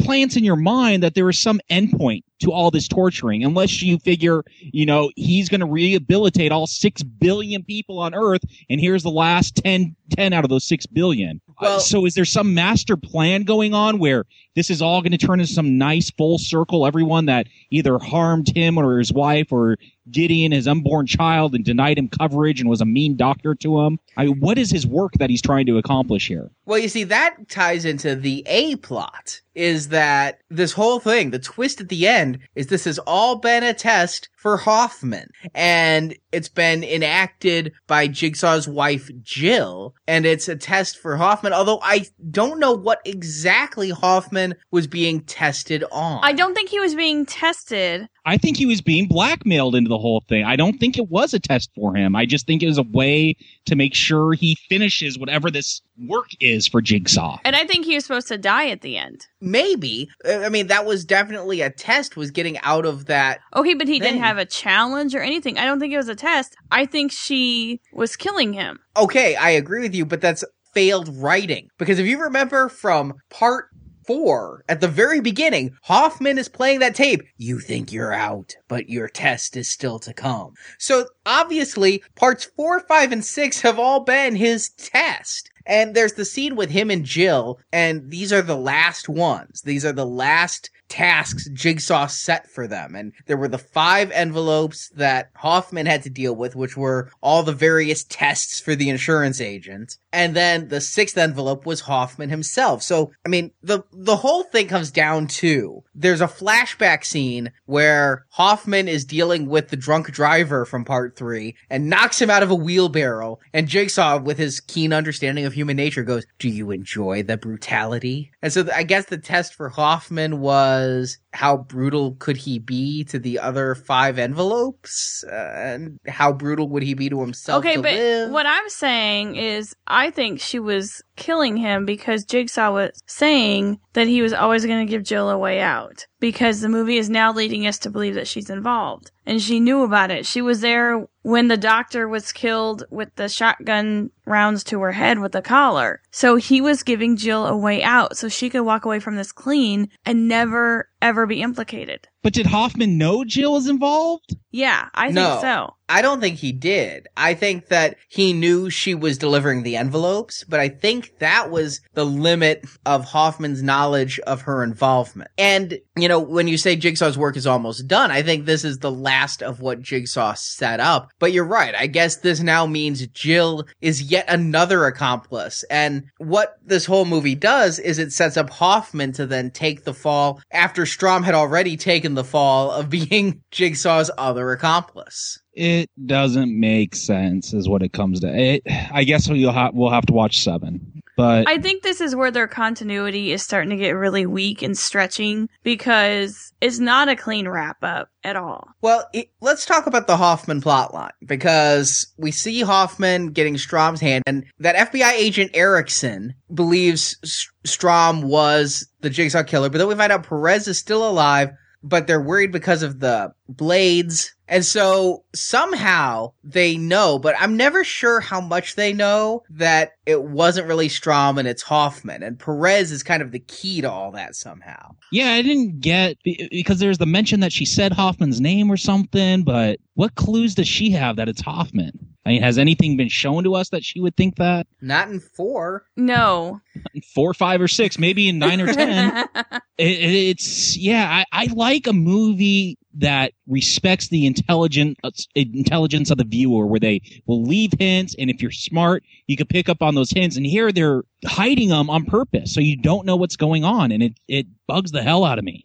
plants 0.00 0.36
in 0.36 0.44
your 0.44 0.56
mind 0.56 1.02
that 1.02 1.14
there 1.14 1.28
is 1.28 1.38
some 1.38 1.60
endpoint 1.70 2.22
to 2.40 2.52
all 2.52 2.70
this 2.70 2.88
torturing, 2.88 3.44
unless 3.44 3.82
you 3.82 3.98
figure, 3.98 4.42
you 4.60 4.86
know, 4.86 5.10
he's 5.16 5.48
going 5.48 5.60
to 5.60 5.66
rehabilitate 5.66 6.52
all 6.52 6.66
six 6.66 7.02
billion 7.02 7.62
people 7.62 7.98
on 7.98 8.14
Earth, 8.14 8.40
and 8.68 8.80
here's 8.80 9.02
the 9.02 9.10
last 9.10 9.56
10, 9.56 9.94
10 10.10 10.32
out 10.32 10.44
of 10.44 10.50
those 10.50 10.64
six 10.64 10.86
billion. 10.86 11.40
Uh, 11.58 11.78
so 11.78 12.06
is 12.06 12.14
there 12.14 12.24
some 12.24 12.54
master 12.54 12.96
plan 12.96 13.42
going 13.42 13.74
on 13.74 13.98
where 13.98 14.24
this 14.60 14.68
is 14.68 14.82
all 14.82 15.00
going 15.00 15.10
to 15.12 15.16
turn 15.16 15.40
into 15.40 15.50
some 15.50 15.78
nice 15.78 16.10
full 16.10 16.36
circle. 16.36 16.86
Everyone 16.86 17.24
that 17.24 17.46
either 17.70 17.98
harmed 17.98 18.54
him 18.54 18.76
or 18.76 18.98
his 18.98 19.10
wife 19.10 19.50
or 19.50 19.78
Gideon, 20.10 20.52
his 20.52 20.68
unborn 20.68 21.06
child, 21.06 21.54
and 21.54 21.64
denied 21.64 21.96
him 21.96 22.08
coverage 22.08 22.60
and 22.60 22.68
was 22.68 22.82
a 22.82 22.86
mean 22.86 23.16
doctor 23.16 23.54
to 23.54 23.80
him. 23.80 23.98
I 24.18 24.26
mean, 24.26 24.40
what 24.40 24.58
is 24.58 24.70
his 24.70 24.86
work 24.86 25.12
that 25.14 25.30
he's 25.30 25.40
trying 25.40 25.64
to 25.66 25.78
accomplish 25.78 26.28
here? 26.28 26.50
Well, 26.66 26.78
you 26.78 26.88
see, 26.88 27.04
that 27.04 27.48
ties 27.48 27.86
into 27.86 28.14
the 28.14 28.42
A 28.46 28.76
plot. 28.76 29.40
Is 29.56 29.88
that 29.88 30.38
this 30.48 30.72
whole 30.72 31.00
thing, 31.00 31.30
the 31.30 31.38
twist 31.38 31.80
at 31.80 31.88
the 31.88 32.06
end, 32.06 32.38
is 32.54 32.68
this 32.68 32.84
has 32.84 33.00
all 33.00 33.36
been 33.36 33.64
a 33.64 33.74
test 33.74 34.28
for 34.36 34.56
Hoffman. 34.56 35.28
And 35.54 36.16
it's 36.30 36.48
been 36.48 36.84
enacted 36.84 37.72
by 37.88 38.06
Jigsaw's 38.06 38.68
wife, 38.68 39.10
Jill. 39.22 39.96
And 40.06 40.24
it's 40.24 40.48
a 40.48 40.54
test 40.54 40.98
for 40.98 41.16
Hoffman, 41.16 41.52
although 41.52 41.80
I 41.82 42.06
don't 42.30 42.60
know 42.60 42.72
what 42.72 43.00
exactly 43.04 43.90
Hoffman 43.90 44.49
was 44.70 44.86
being 44.86 45.20
tested 45.22 45.84
on. 45.92 46.20
I 46.22 46.32
don't 46.32 46.54
think 46.54 46.70
he 46.70 46.80
was 46.80 46.94
being 46.94 47.26
tested. 47.26 48.08
I 48.26 48.36
think 48.36 48.56
he 48.56 48.66
was 48.66 48.80
being 48.80 49.08
blackmailed 49.08 49.74
into 49.74 49.88
the 49.88 49.98
whole 49.98 50.22
thing. 50.28 50.44
I 50.44 50.56
don't 50.56 50.78
think 50.78 50.98
it 50.98 51.08
was 51.08 51.32
a 51.32 51.40
test 51.40 51.70
for 51.74 51.96
him. 51.96 52.14
I 52.14 52.26
just 52.26 52.46
think 52.46 52.62
it 52.62 52.66
was 52.66 52.78
a 52.78 52.82
way 52.82 53.36
to 53.66 53.76
make 53.76 53.94
sure 53.94 54.34
he 54.34 54.56
finishes 54.68 55.18
whatever 55.18 55.50
this 55.50 55.80
work 56.06 56.28
is 56.40 56.68
for 56.68 56.80
Jigsaw. 56.80 57.38
And 57.44 57.56
I 57.56 57.66
think 57.66 57.86
he 57.86 57.94
was 57.94 58.04
supposed 58.04 58.28
to 58.28 58.38
die 58.38 58.68
at 58.68 58.82
the 58.82 58.96
end. 58.96 59.26
Maybe. 59.40 60.08
Uh, 60.24 60.38
I 60.38 60.48
mean, 60.48 60.66
that 60.66 60.84
was 60.84 61.04
definitely 61.04 61.60
a 61.62 61.70
test, 61.70 62.16
was 62.16 62.30
getting 62.30 62.58
out 62.58 62.84
of 62.84 63.06
that. 63.06 63.40
Okay, 63.56 63.74
but 63.74 63.88
he 63.88 63.98
Thing. 63.98 64.12
didn't 64.12 64.24
have 64.24 64.38
a 64.38 64.44
challenge 64.44 65.14
or 65.14 65.20
anything. 65.22 65.58
I 65.58 65.64
don't 65.64 65.80
think 65.80 65.92
it 65.92 65.98
was 65.98 66.08
a 66.08 66.14
test. 66.14 66.56
I 66.70 66.86
think 66.86 67.12
she 67.12 67.80
was 67.92 68.16
killing 68.16 68.52
him. 68.52 68.78
Okay, 68.96 69.34
I 69.36 69.50
agree 69.50 69.80
with 69.80 69.94
you, 69.94 70.04
but 70.04 70.20
that's 70.20 70.44
failed 70.72 71.08
writing. 71.16 71.68
Because 71.78 71.98
if 71.98 72.06
you 72.06 72.22
remember 72.22 72.68
from 72.68 73.14
part 73.28 73.69
four, 74.10 74.64
at 74.68 74.80
the 74.80 74.88
very 74.88 75.20
beginning, 75.20 75.70
Hoffman 75.84 76.36
is 76.36 76.48
playing 76.48 76.80
that 76.80 76.96
tape. 76.96 77.22
You 77.36 77.60
think 77.60 77.92
you're 77.92 78.12
out, 78.12 78.56
but 78.66 78.88
your 78.88 79.06
test 79.06 79.56
is 79.56 79.70
still 79.70 80.00
to 80.00 80.12
come. 80.12 80.54
So 80.78 81.06
obviously, 81.24 82.02
parts 82.16 82.44
four, 82.44 82.80
five, 82.80 83.12
and 83.12 83.24
six 83.24 83.60
have 83.60 83.78
all 83.78 84.00
been 84.00 84.34
his 84.34 84.70
test. 84.70 85.48
And 85.64 85.94
there's 85.94 86.14
the 86.14 86.24
scene 86.24 86.56
with 86.56 86.70
him 86.70 86.90
and 86.90 87.04
Jill, 87.04 87.60
and 87.72 88.10
these 88.10 88.32
are 88.32 88.42
the 88.42 88.56
last 88.56 89.08
ones. 89.08 89.62
These 89.62 89.84
are 89.84 89.92
the 89.92 90.06
last 90.06 90.70
tasks 90.90 91.48
Jigsaw 91.48 92.06
set 92.08 92.50
for 92.50 92.66
them. 92.66 92.94
And 92.94 93.12
there 93.26 93.36
were 93.36 93.48
the 93.48 93.58
five 93.58 94.10
envelopes 94.10 94.90
that 94.90 95.30
Hoffman 95.36 95.86
had 95.86 96.02
to 96.02 96.10
deal 96.10 96.34
with, 96.34 96.54
which 96.54 96.76
were 96.76 97.10
all 97.22 97.42
the 97.42 97.52
various 97.52 98.04
tests 98.04 98.60
for 98.60 98.74
the 98.74 98.90
insurance 98.90 99.40
agent. 99.40 99.96
And 100.12 100.34
then 100.34 100.68
the 100.68 100.80
sixth 100.80 101.16
envelope 101.16 101.64
was 101.64 101.80
Hoffman 101.80 102.28
himself. 102.28 102.82
So, 102.82 103.12
I 103.24 103.28
mean, 103.28 103.52
the, 103.62 103.82
the 103.92 104.16
whole 104.16 104.42
thing 104.42 104.66
comes 104.66 104.90
down 104.90 105.28
to 105.28 105.84
there's 105.94 106.20
a 106.20 106.26
flashback 106.26 107.04
scene 107.04 107.52
where 107.66 108.26
Hoffman 108.30 108.88
is 108.88 109.04
dealing 109.04 109.46
with 109.46 109.68
the 109.68 109.76
drunk 109.76 110.10
driver 110.10 110.64
from 110.64 110.84
part 110.84 111.16
three 111.16 111.54
and 111.70 111.88
knocks 111.88 112.20
him 112.20 112.30
out 112.30 112.42
of 112.42 112.50
a 112.50 112.54
wheelbarrow. 112.54 113.38
And 113.52 113.68
Jigsaw, 113.68 114.18
with 114.18 114.38
his 114.38 114.60
keen 114.60 114.92
understanding 114.92 115.44
of 115.44 115.52
human 115.52 115.76
nature, 115.76 116.02
goes, 116.02 116.26
Do 116.38 116.48
you 116.48 116.72
enjoy 116.72 117.22
the 117.22 117.36
brutality? 117.36 118.32
And 118.42 118.52
so 118.52 118.66
I 118.74 118.82
guess 118.82 119.06
the 119.06 119.18
test 119.18 119.54
for 119.54 119.68
Hoffman 119.68 120.40
was 120.40 120.79
because 120.80 121.18
how 121.32 121.56
brutal 121.56 122.16
could 122.18 122.36
he 122.36 122.58
be 122.58 123.04
to 123.04 123.18
the 123.18 123.38
other 123.38 123.74
five 123.74 124.18
envelopes? 124.18 125.24
Uh, 125.24 125.34
and 125.34 125.98
how 126.06 126.32
brutal 126.32 126.68
would 126.68 126.82
he 126.82 126.94
be 126.94 127.08
to 127.08 127.20
himself? 127.20 127.64
okay, 127.64 127.76
to 127.76 127.82
but 127.82 127.92
live? 127.92 128.30
what 128.30 128.46
I'm 128.46 128.68
saying 128.68 129.36
is, 129.36 129.74
I 129.86 130.10
think 130.10 130.40
she 130.40 130.58
was 130.58 131.02
killing 131.16 131.56
him 131.56 131.84
because 131.84 132.24
Jigsaw 132.24 132.72
was 132.72 133.00
saying 133.06 133.78
that 133.92 134.06
he 134.06 134.22
was 134.22 134.32
always 134.32 134.66
going 134.66 134.86
to 134.86 134.90
give 134.90 135.02
Jill 135.02 135.30
a 135.30 135.38
way 135.38 135.60
out 135.60 136.06
because 136.18 136.60
the 136.60 136.68
movie 136.68 136.96
is 136.96 137.10
now 137.10 137.32
leading 137.32 137.66
us 137.66 137.78
to 137.80 137.90
believe 137.90 138.14
that 138.14 138.28
she's 138.28 138.50
involved. 138.50 139.10
And 139.26 139.40
she 139.40 139.60
knew 139.60 139.82
about 139.82 140.10
it. 140.10 140.26
She 140.26 140.42
was 140.42 140.60
there 140.60 141.06
when 141.22 141.48
the 141.48 141.56
doctor 141.56 142.08
was 142.08 142.32
killed 142.32 142.84
with 142.90 143.14
the 143.16 143.28
shotgun 143.28 144.10
rounds 144.26 144.64
to 144.64 144.80
her 144.80 144.92
head 144.92 145.18
with 145.18 145.32
the 145.32 145.42
collar. 145.42 146.00
So 146.10 146.36
he 146.36 146.60
was 146.60 146.82
giving 146.82 147.16
Jill 147.16 147.46
a 147.46 147.56
way 147.56 147.82
out 147.82 148.16
so 148.16 148.28
she 148.28 148.50
could 148.50 148.62
walk 148.62 148.84
away 148.84 148.98
from 149.00 149.16
this 149.16 149.32
clean 149.32 149.90
and 150.04 150.26
never 150.28 150.88
ever 151.02 151.26
be 151.26 151.42
implicated. 151.42 152.08
But 152.22 152.34
did 152.34 152.46
Hoffman 152.46 152.98
know 152.98 153.24
Jill 153.24 153.52
was 153.52 153.68
involved? 153.68 154.36
Yeah, 154.52 154.88
I 154.94 155.06
think 155.06 155.14
No. 155.14 155.38
so. 155.40 155.74
I 155.88 156.02
don't 156.02 156.20
think 156.20 156.36
he 156.38 156.52
did. 156.52 157.08
I 157.16 157.34
think 157.34 157.66
that 157.68 157.96
he 158.08 158.32
knew 158.32 158.70
she 158.70 158.94
was 158.94 159.18
delivering 159.18 159.64
the 159.64 159.76
envelopes, 159.76 160.44
but 160.48 160.60
I 160.60 160.68
think 160.68 161.18
that 161.18 161.50
was 161.50 161.80
the 161.94 162.06
limit 162.06 162.64
of 162.86 163.04
Hoffman's 163.06 163.60
knowledge 163.60 164.20
of 164.20 164.42
her 164.42 164.62
involvement. 164.62 165.30
And, 165.36 165.80
you 165.96 166.06
know, 166.08 166.20
when 166.20 166.46
you 166.46 166.58
say 166.58 166.76
Jigsaw's 166.76 167.18
work 167.18 167.36
is 167.36 167.46
almost 167.46 167.88
done, 167.88 168.12
I 168.12 168.22
think 168.22 168.44
this 168.46 168.64
is 168.64 168.78
the 168.78 168.90
last 168.90 169.42
of 169.42 169.60
what 169.60 169.82
Jigsaw 169.82 170.34
set 170.34 170.78
up. 170.78 171.10
But 171.18 171.32
you're 171.32 171.44
right. 171.44 171.74
I 171.76 171.88
guess 171.88 172.16
this 172.16 172.38
now 172.38 172.66
means 172.66 173.04
Jill 173.08 173.66
is 173.80 174.02
yet 174.02 174.26
another 174.28 174.84
accomplice. 174.84 175.64
And 175.70 176.04
what 176.18 176.58
this 176.64 176.86
whole 176.86 177.04
movie 177.04 177.34
does 177.34 177.80
is 177.80 177.98
it 177.98 178.12
sets 178.12 178.36
up 178.36 178.50
Hoffman 178.50 179.10
to 179.14 179.26
then 179.26 179.50
take 179.50 179.82
the 179.84 179.94
fall 179.94 180.40
after 180.52 180.82
Strahm 180.82 181.24
had 181.24 181.34
already 181.34 181.76
taken 181.76 182.09
the 182.14 182.24
fall 182.24 182.70
of 182.70 182.90
being 182.90 183.42
Jigsaw's 183.50 184.10
other 184.18 184.52
accomplice. 184.52 185.40
It 185.52 185.90
doesn't 186.06 186.58
make 186.58 186.94
sense, 186.94 187.52
is 187.52 187.68
what 187.68 187.82
it 187.82 187.92
comes 187.92 188.20
to. 188.20 188.28
It, 188.34 188.62
I 188.66 189.04
guess 189.04 189.28
we'll, 189.28 189.50
ha- 189.52 189.70
we'll 189.72 189.90
have 189.90 190.06
to 190.06 190.12
watch 190.12 190.42
seven. 190.42 191.02
But 191.16 191.48
I 191.48 191.58
think 191.58 191.82
this 191.82 192.00
is 192.00 192.16
where 192.16 192.30
their 192.30 192.48
continuity 192.48 193.32
is 193.32 193.42
starting 193.42 193.68
to 193.70 193.76
get 193.76 193.90
really 193.90 194.24
weak 194.24 194.62
and 194.62 194.78
stretching 194.78 195.50
because 195.62 196.54
it's 196.62 196.78
not 196.78 197.10
a 197.10 197.16
clean 197.16 197.46
wrap 197.46 197.76
up 197.82 198.08
at 198.24 198.36
all. 198.36 198.68
Well, 198.80 199.06
it, 199.12 199.28
let's 199.42 199.66
talk 199.66 199.86
about 199.86 200.06
the 200.06 200.16
Hoffman 200.16 200.62
plotline 200.62 201.10
because 201.26 202.06
we 202.16 202.30
see 202.30 202.62
Hoffman 202.62 203.32
getting 203.32 203.56
Strahm's 203.56 204.00
hand, 204.00 204.24
and 204.26 204.46
that 204.60 204.90
FBI 204.90 205.12
agent 205.12 205.50
Erickson 205.52 206.34
believes 206.54 207.16
S- 207.22 207.48
Strahm 207.66 208.24
was 208.24 208.88
the 209.00 209.10
Jigsaw 209.10 209.42
killer, 209.42 209.68
but 209.68 209.76
then 209.76 209.88
we 209.88 209.94
find 209.96 210.12
out 210.12 210.26
Perez 210.26 210.68
is 210.68 210.78
still 210.78 211.06
alive, 211.06 211.50
but 211.82 212.06
they're 212.06 212.20
worried 212.20 212.52
because 212.52 212.82
of 212.82 213.00
the 213.00 213.32
blades. 213.48 214.34
And 214.48 214.64
so 214.64 215.24
somehow 215.34 216.32
they 216.42 216.76
know, 216.76 217.18
but 217.18 217.36
I'm 217.38 217.56
never 217.56 217.84
sure 217.84 218.20
how 218.20 218.40
much 218.40 218.74
they 218.74 218.92
know 218.92 219.44
that 219.50 219.92
it 220.06 220.24
wasn't 220.24 220.66
really 220.66 220.88
Strahm 220.88 221.38
and 221.38 221.46
it's 221.46 221.62
Hoffman. 221.62 222.22
And 222.22 222.38
Perez 222.38 222.90
is 222.90 223.02
kind 223.02 223.22
of 223.22 223.30
the 223.30 223.38
key 223.38 223.80
to 223.80 223.90
all 223.90 224.10
that 224.12 224.34
somehow. 224.34 224.96
yeah, 225.12 225.32
I 225.32 225.42
didn't 225.42 225.80
get 225.80 226.16
because 226.50 226.80
there's 226.80 226.98
the 226.98 227.06
mention 227.06 227.40
that 227.40 227.52
she 227.52 227.64
said 227.64 227.92
Hoffman's 227.92 228.40
name 228.40 228.70
or 228.70 228.76
something. 228.76 229.44
But 229.44 229.78
what 229.94 230.16
clues 230.16 230.54
does 230.56 230.68
she 230.68 230.90
have 230.90 231.16
that 231.16 231.28
it's 231.28 231.40
Hoffman? 231.40 232.09
I 232.26 232.30
mean, 232.30 232.42
has 232.42 232.58
anything 232.58 232.96
been 232.98 233.08
shown 233.08 233.44
to 233.44 233.54
us 233.54 233.70
that 233.70 233.82
she 233.84 234.00
would 234.00 234.14
think 234.16 234.36
that? 234.36 234.66
Not 234.82 235.08
in 235.08 235.20
four. 235.20 235.86
No. 235.96 236.60
Four, 237.14 237.32
five, 237.34 237.60
or 237.60 237.66
six, 237.68 237.98
maybe 237.98 238.28
in 238.28 238.38
nine 238.38 238.60
or 238.60 238.72
ten. 238.72 239.26
it, 239.34 239.52
it- 239.78 240.28
it's 240.30 240.76
yeah 240.76 241.24
I, 241.32 241.44
I 241.44 241.46
like 241.52 241.86
a 241.86 241.92
movie 241.92 242.78
that 242.94 243.32
respects 243.46 244.08
the 244.08 244.26
intelligent 244.26 244.98
uh, 245.04 245.10
intelligence 245.34 246.10
of 246.10 246.18
the 246.18 246.24
viewer 246.24 246.66
where 246.66 246.80
they 246.80 247.00
will 247.26 247.42
leave 247.42 247.72
hints 247.78 248.14
and 248.18 248.28
if 248.30 248.42
you're 248.42 248.50
smart 248.50 249.04
you 249.28 249.36
can 249.36 249.46
pick 249.46 249.68
up 249.68 249.80
on 249.80 249.94
those 249.94 250.10
hints 250.10 250.36
and 250.36 250.44
here 250.44 250.72
they're 250.72 251.02
hiding 251.24 251.68
them 251.68 251.88
on 251.88 252.04
purpose 252.04 252.52
so 252.52 252.60
you 252.60 252.76
don't 252.76 253.06
know 253.06 253.14
what's 253.16 253.36
going 253.36 253.64
on 253.64 253.92
and 253.92 254.02
it 254.02 254.12
it 254.26 254.46
bugs 254.66 254.90
the 254.90 255.02
hell 255.02 255.24
out 255.24 255.38
of 255.38 255.44
me 255.44 255.64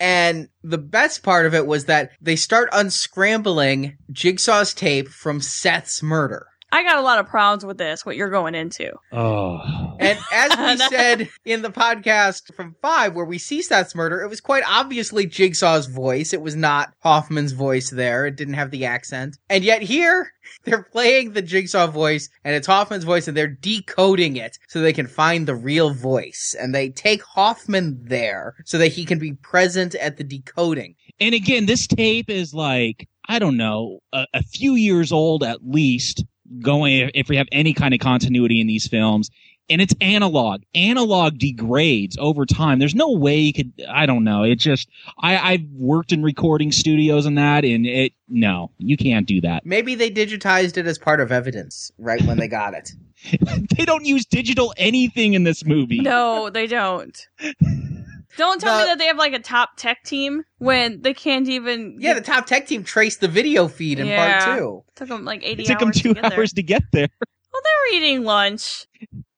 And 0.00 0.48
the 0.64 0.78
best 0.78 1.22
part 1.22 1.44
of 1.44 1.54
it 1.54 1.66
was 1.66 1.84
that 1.84 2.10
they 2.22 2.34
start 2.34 2.70
unscrambling 2.72 3.98
Jigsaw's 4.10 4.72
tape 4.72 5.08
from 5.08 5.42
Seth's 5.42 6.02
murder. 6.02 6.46
I 6.72 6.82
got 6.82 6.98
a 6.98 7.02
lot 7.02 7.18
of 7.18 7.26
problems 7.26 7.64
with 7.64 7.78
this, 7.78 8.06
what 8.06 8.16
you're 8.16 8.30
going 8.30 8.54
into. 8.54 8.92
oh 9.12 9.96
And 9.98 10.18
as 10.32 10.56
we 10.56 10.86
said 10.96 11.28
in 11.44 11.62
the 11.62 11.70
podcast 11.70 12.54
from 12.54 12.76
five, 12.80 13.14
where 13.14 13.24
we 13.24 13.38
see 13.38 13.60
Seth's 13.62 13.94
murder, 13.94 14.20
it 14.22 14.28
was 14.28 14.40
quite 14.40 14.62
obviously 14.66 15.26
Jigsaw's 15.26 15.86
voice. 15.86 16.32
It 16.32 16.42
was 16.42 16.56
not 16.56 16.94
Hoffman's 17.00 17.52
voice 17.52 17.90
there. 17.90 18.26
It 18.26 18.36
didn't 18.36 18.54
have 18.54 18.70
the 18.70 18.84
accent. 18.86 19.36
And 19.48 19.64
yet 19.64 19.82
here, 19.82 20.32
they're 20.64 20.82
playing 20.82 21.32
the 21.32 21.42
Jigsaw 21.42 21.86
voice 21.88 22.28
and 22.44 22.54
it's 22.54 22.66
Hoffman's 22.66 23.04
voice 23.04 23.28
and 23.28 23.36
they're 23.36 23.46
decoding 23.46 24.36
it 24.36 24.58
so 24.68 24.80
they 24.80 24.92
can 24.92 25.06
find 25.06 25.46
the 25.46 25.54
real 25.54 25.92
voice. 25.92 26.54
And 26.58 26.74
they 26.74 26.90
take 26.90 27.22
Hoffman 27.22 27.98
there 28.02 28.54
so 28.64 28.78
that 28.78 28.88
he 28.92 29.04
can 29.04 29.18
be 29.18 29.32
present 29.34 29.94
at 29.96 30.16
the 30.16 30.24
decoding. 30.24 30.94
and 31.20 31.34
again 31.34 31.66
this 31.66 31.86
tape 31.86 32.30
is 32.30 32.54
like 32.54 33.08
i 33.28 33.38
don't 33.38 33.56
know 33.56 34.00
a, 34.12 34.26
a 34.34 34.42
few 34.42 34.74
years 34.74 35.12
old 35.12 35.42
at 35.42 35.58
least 35.66 36.24
going 36.60 37.10
if 37.14 37.28
we 37.28 37.36
have 37.36 37.48
any 37.52 37.74
kind 37.74 37.94
of 37.94 38.00
continuity 38.00 38.60
in 38.60 38.66
these 38.66 38.86
films 38.88 39.30
and 39.70 39.80
it's 39.80 39.94
analog. 40.00 40.62
Analog 40.74 41.38
degrades 41.38 42.18
over 42.18 42.44
time. 42.44 42.80
There's 42.80 42.94
no 42.94 43.12
way 43.12 43.38
you 43.38 43.52
could 43.52 43.72
i 43.88 44.04
don't 44.04 44.24
know. 44.24 44.42
It 44.42 44.56
just 44.56 44.88
i 45.18 45.38
i've 45.38 45.64
worked 45.72 46.12
in 46.12 46.22
recording 46.22 46.72
studios 46.72 47.24
and 47.24 47.38
that 47.38 47.64
and 47.64 47.86
it 47.86 48.12
no 48.28 48.72
you 48.78 48.96
can't 48.96 49.26
do 49.26 49.40
that. 49.42 49.64
Maybe 49.64 49.94
they 49.94 50.10
digitized 50.10 50.76
it 50.76 50.86
as 50.86 50.98
part 50.98 51.20
of 51.20 51.32
evidence 51.32 51.92
right 51.96 52.20
when 52.22 52.38
they 52.38 52.48
got 52.48 52.74
it. 52.74 52.92
they 53.76 53.84
don't 53.84 54.04
use 54.04 54.26
digital 54.26 54.74
anything 54.76 55.34
in 55.34 55.44
this 55.44 55.64
movie. 55.64 56.00
No, 56.00 56.50
they 56.50 56.66
don't. 56.66 57.28
Don't 58.36 58.60
tell 58.60 58.76
The- 58.78 58.84
me 58.84 58.88
that 58.90 58.98
they 58.98 59.06
have 59.06 59.16
like 59.16 59.32
a 59.32 59.38
top 59.38 59.70
tech 59.76 60.04
team 60.04 60.44
when 60.58 61.02
they 61.02 61.14
can't 61.14 61.48
even. 61.48 61.96
Yeah, 61.98 62.14
the 62.14 62.20
top 62.20 62.46
tech 62.46 62.66
team 62.66 62.84
traced 62.84 63.20
the 63.20 63.28
video 63.28 63.68
feed 63.68 63.98
in 63.98 64.06
Yeah. 64.06 64.44
part 64.44 64.58
two. 64.58 64.84
took 64.94 65.08
them 65.08 65.24
like 65.24 65.42
eighty 65.44 65.62
It 65.64 65.66
took 65.66 65.78
them 65.78 65.92
two 65.92 66.14
to 66.14 66.20
get 66.20 66.32
hours 66.32 66.52
to 66.54 66.62
get 66.62 66.82
there. 66.92 67.08
There. 67.08 67.28
Well, 67.52 67.62
they 67.64 67.96
were 67.98 68.02
eating 68.02 68.24
lunch. 68.24 68.86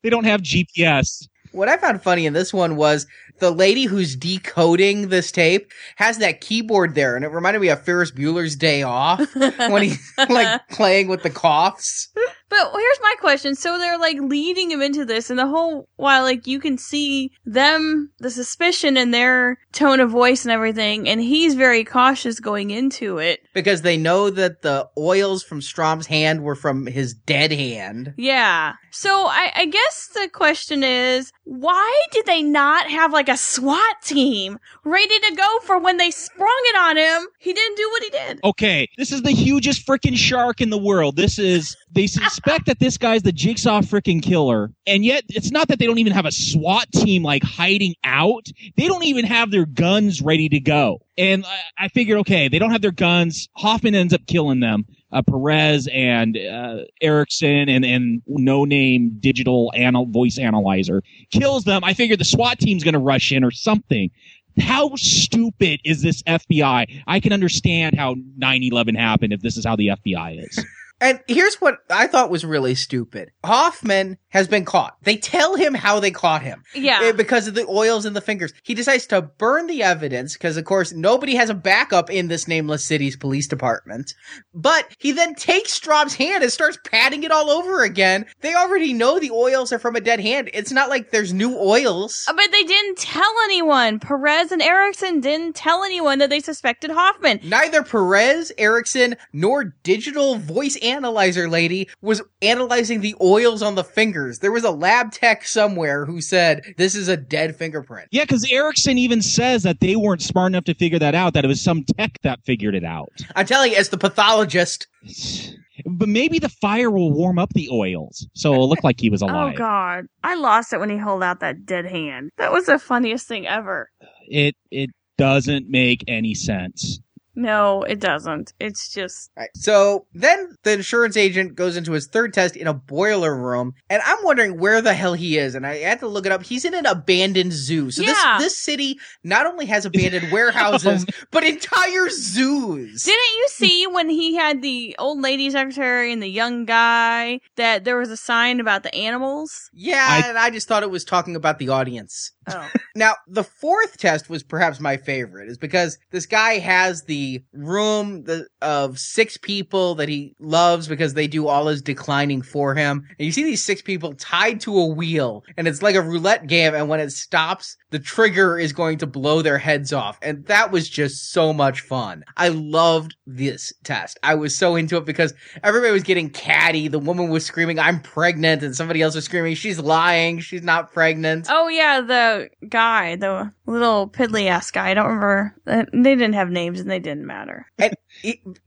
They 0.03 0.11
don't 0.11 0.25
have 0.25 0.43
GPS. 0.43 1.27
What 1.53 1.69
I 1.69 1.77
found 1.77 2.03
funny 2.03 2.27
in 2.27 2.33
this 2.33 2.53
one 2.53 2.77
was 2.77 3.07
the 3.39 3.51
lady 3.51 3.85
who's 3.85 4.17
decoding 4.17 5.09
this 5.09 5.33
tape 5.33 5.71
has 5.97 6.19
that 6.19 6.41
keyboard 6.41 6.95
there, 6.95 7.17
and 7.17 7.25
it 7.25 7.29
reminded 7.29 7.61
me 7.61 7.69
of 7.69 7.83
Ferris 7.85 8.11
Bueller's 8.11 8.57
Day 8.57 8.83
Off 8.83 9.21
when 9.35 9.83
he's 9.83 10.13
like 10.29 10.69
playing 10.69 11.09
with 11.09 11.23
the 11.23 11.31
coughs. 11.31 12.09
But 12.49 12.71
here's 12.73 13.01
my 13.01 13.15
question. 13.19 13.55
So 13.55 13.79
they're 13.79 13.99
like 13.99 14.19
leading 14.21 14.71
him 14.71 14.83
into 14.83 15.05
this, 15.05 15.31
and 15.31 15.39
the 15.39 15.47
whole 15.47 15.89
while, 15.97 16.23
like, 16.23 16.47
you 16.47 16.61
can 16.61 16.77
see 16.77 17.33
them, 17.47 18.11
the 18.19 18.31
suspicion 18.31 18.97
in 18.97 19.11
their 19.11 19.59
tone 19.73 20.01
of 20.01 20.11
voice 20.11 20.45
and 20.45 20.53
everything, 20.53 21.09
and 21.09 21.21
he's 21.21 21.55
very 21.55 21.83
cautious 21.83 22.41
going 22.41 22.71
into 22.71 23.19
it. 23.19 23.41
Because 23.55 23.83
they 23.83 23.97
know 23.97 24.31
that 24.31 24.63
the 24.63 24.89
oils 24.99 25.43
from 25.43 25.61
Strahm's 25.61 26.07
hand 26.07 26.43
were 26.43 26.55
from 26.55 26.87
his 26.87 27.15
dead 27.15 27.53
hand. 27.53 28.15
Yeah. 28.17 28.75
So 28.91 29.27
I, 29.27 29.51
I 29.55 29.67
guess 29.67 30.11
the 30.15 30.29
question 30.29 30.85
is, 30.85 31.33
why 31.45 32.03
did 32.13 32.27
they 32.27 32.43
not 32.43 32.91
have 32.91 33.13
like 33.13 33.22
a 33.29 33.37
SWAT 33.37 34.03
team 34.03 34.59
ready 34.85 35.19
to 35.21 35.35
go 35.35 35.59
for 35.61 35.79
when 35.79 35.97
they 35.97 36.11
sprung 36.11 36.63
it 36.67 36.77
on 36.77 36.97
him? 36.97 37.29
He 37.39 37.53
didn't 37.53 37.77
do 37.77 37.89
what 37.91 38.03
he 38.03 38.11
did. 38.11 38.41
Okay, 38.45 38.89
this 38.97 39.13
is 39.13 39.23
the 39.23 39.31
hugest 39.31 39.87
freaking 39.87 40.17
shark 40.17 40.61
in 40.61 40.71
the 40.71 40.79
world. 40.79 41.17
This 41.17 41.39
is 41.39 41.77
they 41.91 42.07
suspect 42.07 42.67
that 42.67 42.79
this 42.79 42.99
guy's 42.99 43.23
the 43.23 43.33
jigsaw 43.33 43.81
freaking 43.81 44.23
killer, 44.23 44.71
and 44.87 45.05
yet 45.05 45.25
it's 45.29 45.51
not 45.51 45.69
that 45.69 45.79
they 45.79 45.87
don't 45.87 45.99
even 45.99 46.13
have 46.13 46.27
a 46.27 46.33
SWAT 46.33 46.91
team 46.93 47.23
like 47.23 47.43
hiding 47.43 47.95
out. 48.05 48.47
They 48.77 48.89
don't 48.89 49.05
even 49.05 49.25
have 49.25 49.51
their 49.51 49.67
guns 49.67 50.23
ready 50.23 50.49
to 50.49 50.61
go. 50.61 51.01
And 51.19 51.45
I, 51.45 51.85
I 51.85 51.89
figured, 51.89 52.19
okay, 52.21 52.49
they 52.49 52.59
don't 52.59 52.71
have 52.71 52.83
their 52.83 52.91
guns. 52.91 53.49
Hoffman 53.53 53.95
ends 53.95 54.15
up 54.15 54.27
killing 54.27 54.61
them. 54.61 54.87
Uh, 55.13 55.23
Perez 55.23 55.89
and 55.93 56.37
uh, 56.39 56.79
Erickson 57.01 57.69
and 57.69 57.85
and 57.85 58.23
no 58.27 58.65
name 58.65 59.17
digital 59.21 59.71
anal- 59.75 60.07
voice 60.07 60.39
analyzer 60.39 61.03
kills 61.31 61.65
them. 61.65 61.85
I 61.85 61.95
figured 61.95 62.19
the 62.19 62.25
SWAT 62.25 62.59
team's 62.59 62.83
going 62.83 62.95
to 62.95 63.01
rush 63.01 63.31
in 63.33 63.45
or 63.45 63.51
something. 63.51 64.11
How 64.59 64.95
stupid 64.97 65.81
is 65.85 66.03
this 66.03 66.23
FBI? 66.25 67.03
I 67.07 67.21
can 67.21 67.33
understand 67.33 67.97
how 67.97 68.17
9-11 68.39 68.99
happened 68.99 69.33
if 69.33 69.41
this 69.41 69.57
is 69.57 69.65
how 69.65 69.77
the 69.77 69.89
FBI 69.89 70.47
is. 70.47 70.65
And 71.03 71.21
here's 71.27 71.61
what 71.61 71.79
I 71.91 72.07
thought 72.07 72.31
was 72.31 72.45
really 72.45 72.75
stupid. 72.77 73.31
Hoffman 73.45 74.19
has 74.29 74.49
been 74.49 74.65
caught. 74.65 74.97
They 75.03 75.17
tell 75.17 75.57
him 75.57 75.75
how 75.75 76.01
they 76.01 76.11
caught 76.13 76.43
him. 76.43 76.63
Yeah. 76.75 77.01
Eh, 77.03 77.13
Because 77.13 77.49
of 77.49 77.55
the 77.55 77.67
oils 77.69 78.07
in 78.07 78.15
the 78.15 78.21
fingers. 78.21 78.53
He 78.63 78.73
decides 78.75 79.07
to 79.09 79.21
burn 79.21 79.67
the 79.67 79.83
evidence 79.83 80.33
because, 80.35 80.57
of 80.57 80.65
course, 80.65 80.93
nobody 80.93 81.35
has 81.35 81.51
a 81.51 81.55
backup 81.55 82.09
in 82.09 82.29
this 82.29 82.47
nameless 82.49 82.87
city's 82.87 83.17
police 83.17 83.47
department. 83.49 84.15
But 84.55 84.87
he 84.99 85.13
then 85.13 85.35
takes 85.35 85.73
Straub's 85.73 86.15
hand 86.15 86.43
and 86.45 86.53
starts 86.53 86.79
patting 86.85 87.25
it 87.25 87.33
all 87.33 87.51
over 87.51 87.83
again. 87.83 88.25
They 88.41 88.55
already 88.55 88.93
know 88.95 89.19
the 89.19 89.31
oils 89.33 89.73
are 89.73 89.79
from 89.79 89.97
a 89.97 90.01
dead 90.01 90.21
hand. 90.21 90.51
It's 90.55 90.73
not 90.73 90.89
like 90.89 91.11
there's 91.11 91.33
new 91.35 91.59
oils. 91.59 92.25
Uh, 92.29 92.33
But 92.35 92.53
they 92.53 92.63
didn't 92.63 92.99
tell 92.99 93.35
anyone. 93.45 93.99
Perez 93.99 94.53
and 94.53 94.63
Erickson 94.63 95.21
didn't 95.21 95.57
tell 95.57 95.83
anyone 95.85 96.19
that 96.21 96.31
they 96.31 96.41
suspected 96.41 96.91
Hoffman. 96.91 97.41
Neither 97.43 97.83
Perez, 97.83 98.53
Erickson, 98.57 99.17
nor 99.33 99.65
digital 99.83 100.37
voice 100.37 100.77
analyzer 100.93 101.49
lady 101.49 101.89
was 102.01 102.23
analyzing 102.41 103.01
the 103.01 103.15
oils 103.21 103.63
on 103.63 103.75
the 103.75 103.85
fingers. 103.85 104.39
There 104.41 104.53
was 104.53 104.65
a 104.65 104.71
lab 104.71 105.13
tech 105.13 105.47
somewhere 105.47 106.05
who 106.05 106.21
said 106.21 106.75
this 106.77 106.95
is 106.95 107.09
a 107.09 107.17
dead 107.17 107.57
fingerprint. 107.57 108.09
Yeah, 108.11 108.25
because 108.25 108.51
Erickson 108.51 108.99
even 108.99 109.23
says 109.23 109.63
that 109.63 109.81
they 109.81 109.97
weren't 109.97 110.23
smart 110.23 110.53
enough 110.53 110.65
to 110.65 110.75
figure 110.75 110.99
that 110.99 111.15
out, 111.15 111.35
that 111.35 111.45
it 111.45 111.49
was 111.49 111.61
some 111.61 111.85
tech 111.97 112.19
that 112.23 112.45
figured 112.45 112.75
it 112.75 112.85
out. 112.85 113.13
I'm 113.37 113.47
telling 113.47 113.73
you, 113.73 113.79
as 113.79 113.89
the 113.89 113.99
pathologist, 113.99 114.87
But 115.87 116.09
maybe 116.09 116.39
the 116.39 116.49
fire 116.49 116.91
will 116.91 117.13
warm 117.13 117.39
up 117.39 117.53
the 117.55 117.69
oils, 117.71 118.27
so 118.35 118.53
it'll 118.53 118.69
look 118.69 118.85
like 118.85 119.01
he 119.01 119.11
was 119.11 119.23
oh, 119.23 119.27
alive. 119.27 119.55
Oh 119.55 119.59
god. 119.59 120.07
I 120.23 120.35
lost 120.35 120.73
it 120.73 120.81
when 120.81 120.91
he 120.91 120.97
held 120.97 121.23
out 121.23 121.41
that 121.41 121.65
dead 121.65 121.87
hand. 121.87 122.31
That 122.39 122.53
was 122.53 122.67
the 122.67 122.79
funniest 122.79 123.27
thing 123.27 123.47
ever. 123.47 123.89
It 124.29 124.55
it 124.71 124.91
doesn't 125.19 125.69
make 125.69 126.05
any 126.09 126.35
sense. 126.35 127.01
No, 127.35 127.83
it 127.83 127.99
doesn't. 128.01 128.53
It's 128.61 128.93
just 128.93 129.31
Right. 129.37 129.49
So 129.55 130.07
then 130.13 130.55
the 130.65 130.73
insurance 130.75 131.17
agent 131.17 131.55
goes 131.55 131.77
into 131.77 131.93
his 131.93 132.07
third 132.07 132.35
test 132.35 132.57
in 132.57 132.67
a 132.67 132.75
boiler 132.75 133.35
room, 133.35 133.73
and 133.89 134.03
I'm 134.05 134.19
wondering 134.23 134.59
where 134.59 134.83
the 134.83 134.95
hell 134.95 135.15
he 135.15 135.39
is. 135.39 135.55
And 135.55 135.67
I 135.67 135.77
had 135.79 136.01
to 136.01 136.09
look 136.09 136.27
it 136.27 136.33
up. 136.33 136.43
He's 136.43 136.65
in 136.65 136.75
an 136.75 136.87
abandoned 136.87 137.53
zoo. 137.53 137.91
So 137.91 138.03
Yeah. 138.03 138.37
this 138.39 138.53
this 138.53 138.59
city 138.63 138.99
not 139.25 139.47
only 139.47 139.67
has 139.67 139.87
abandoned 139.87 140.31
warehouses, 140.33 141.03
um, 141.03 141.09
but 141.31 141.45
entire 141.45 142.09
zoos. 142.11 143.05
Didn't 143.05 143.37
you 143.39 143.47
see 143.49 143.87
when 143.87 144.09
he 144.11 144.35
had 144.37 144.63
the 144.63 144.95
old 144.99 145.21
lady 145.21 145.49
secretary 145.51 146.13
and 146.13 146.23
the 146.23 146.29
young 146.29 146.65
guy 146.65 147.41
that 147.57 147.85
there 147.85 147.97
was 147.97 148.11
a 148.11 148.17
sign 148.17 148.61
about 148.61 148.83
the 148.83 148.95
animals? 148.95 149.71
yeah, 149.73 150.07
I- 150.09 150.29
and 150.29 150.39
I 150.39 150.51
just 150.51 150.69
thought 150.69 150.83
it 150.83 150.91
was 150.91 151.05
talking 151.05 151.37
about 151.37 151.59
the 151.59 151.69
audience. 151.71 152.33
Oh. 152.49 152.71
Now, 152.95 153.15
the 153.27 153.45
fourth 153.45 153.97
test 153.97 154.29
was 154.29 154.43
perhaps 154.43 154.79
my 154.79 154.99
favorite, 154.99 155.49
is 155.49 155.57
because 155.57 155.97
this 156.11 156.27
guy 156.27 156.59
has 156.59 157.05
the 157.05 157.43
room 157.55 158.25
the, 158.25 158.49
of 158.61 158.99
six 158.99 159.39
people 159.39 159.95
that 159.95 160.11
he 160.11 160.35
loves 160.39 160.89
because 160.89 161.15
they 161.15 161.27
do 161.27 161.49
all 161.49 161.69
his 161.69 161.81
declining 161.81 162.43
for 162.43 162.75
him. 162.75 163.09
And 163.19 163.25
you 163.25 163.33
see 163.33 163.45
these 163.45 163.65
six 163.65 163.81
people 163.81 164.13
tied 164.15 164.61
to 164.63 164.79
a 164.79 164.87
wheel, 164.87 165.43
and 165.57 165.67
it's 165.67 165.81
like 165.81 165.95
a 165.95 166.03
roulette 166.03 166.47
game, 166.47 166.75
and 166.75 166.87
when 166.89 167.01
it 167.01 167.13
stops, 167.13 167.79
the 167.93 167.99
trigger 167.99 168.59
is 168.59 168.75
going 168.75 168.99
to 168.99 169.07
blow 169.07 169.41
their 169.41 169.59
heads 169.59 169.93
off. 169.93 170.19
And 170.21 170.45
that 170.47 170.71
was 170.71 170.89
just 170.89 171.33
so 171.33 171.55
much 171.55 171.81
fun. 171.81 172.25
I 172.37 172.49
loved 172.49 173.17
this 173.27 173.73
test. 173.85 174.19
I 174.23 174.35
was 174.35 174.57
so 174.57 174.77
into 174.77 174.99
it 174.99 175.07
because 175.07 175.33
everybody 175.63 175.93
was 175.93 176.03
getting 176.03 176.29
catty. 176.29 176.89
The 176.89 176.99
woman 176.99 177.31
was 177.31 177.47
screaming, 177.47 177.79
I'm 177.79 178.01
pregnant, 178.01 178.63
and 178.63 178.77
somebody 178.77 179.01
else 179.01 179.15
was 179.15 179.25
screaming, 179.25 179.55
she's 179.55 179.79
lying, 179.79 180.41
she's 180.41 180.63
not 180.63 180.93
pregnant. 180.93 181.47
Oh 181.49 181.69
yeah, 181.69 182.01
the 182.01 182.32
guy, 182.69 183.17
the 183.17 183.53
little 183.67 184.09
piddly 184.09 184.47
ass 184.47 184.71
guy. 184.71 184.91
I 184.91 184.95
don't 184.95 185.07
remember. 185.07 185.57
They 185.65 186.15
didn't 186.15 186.35
have 186.35 186.51
names 186.51 186.81
and 186.81 186.91
they 186.91 186.99
didn't 186.99 187.27
matter. 187.27 187.67
And, 187.79 187.95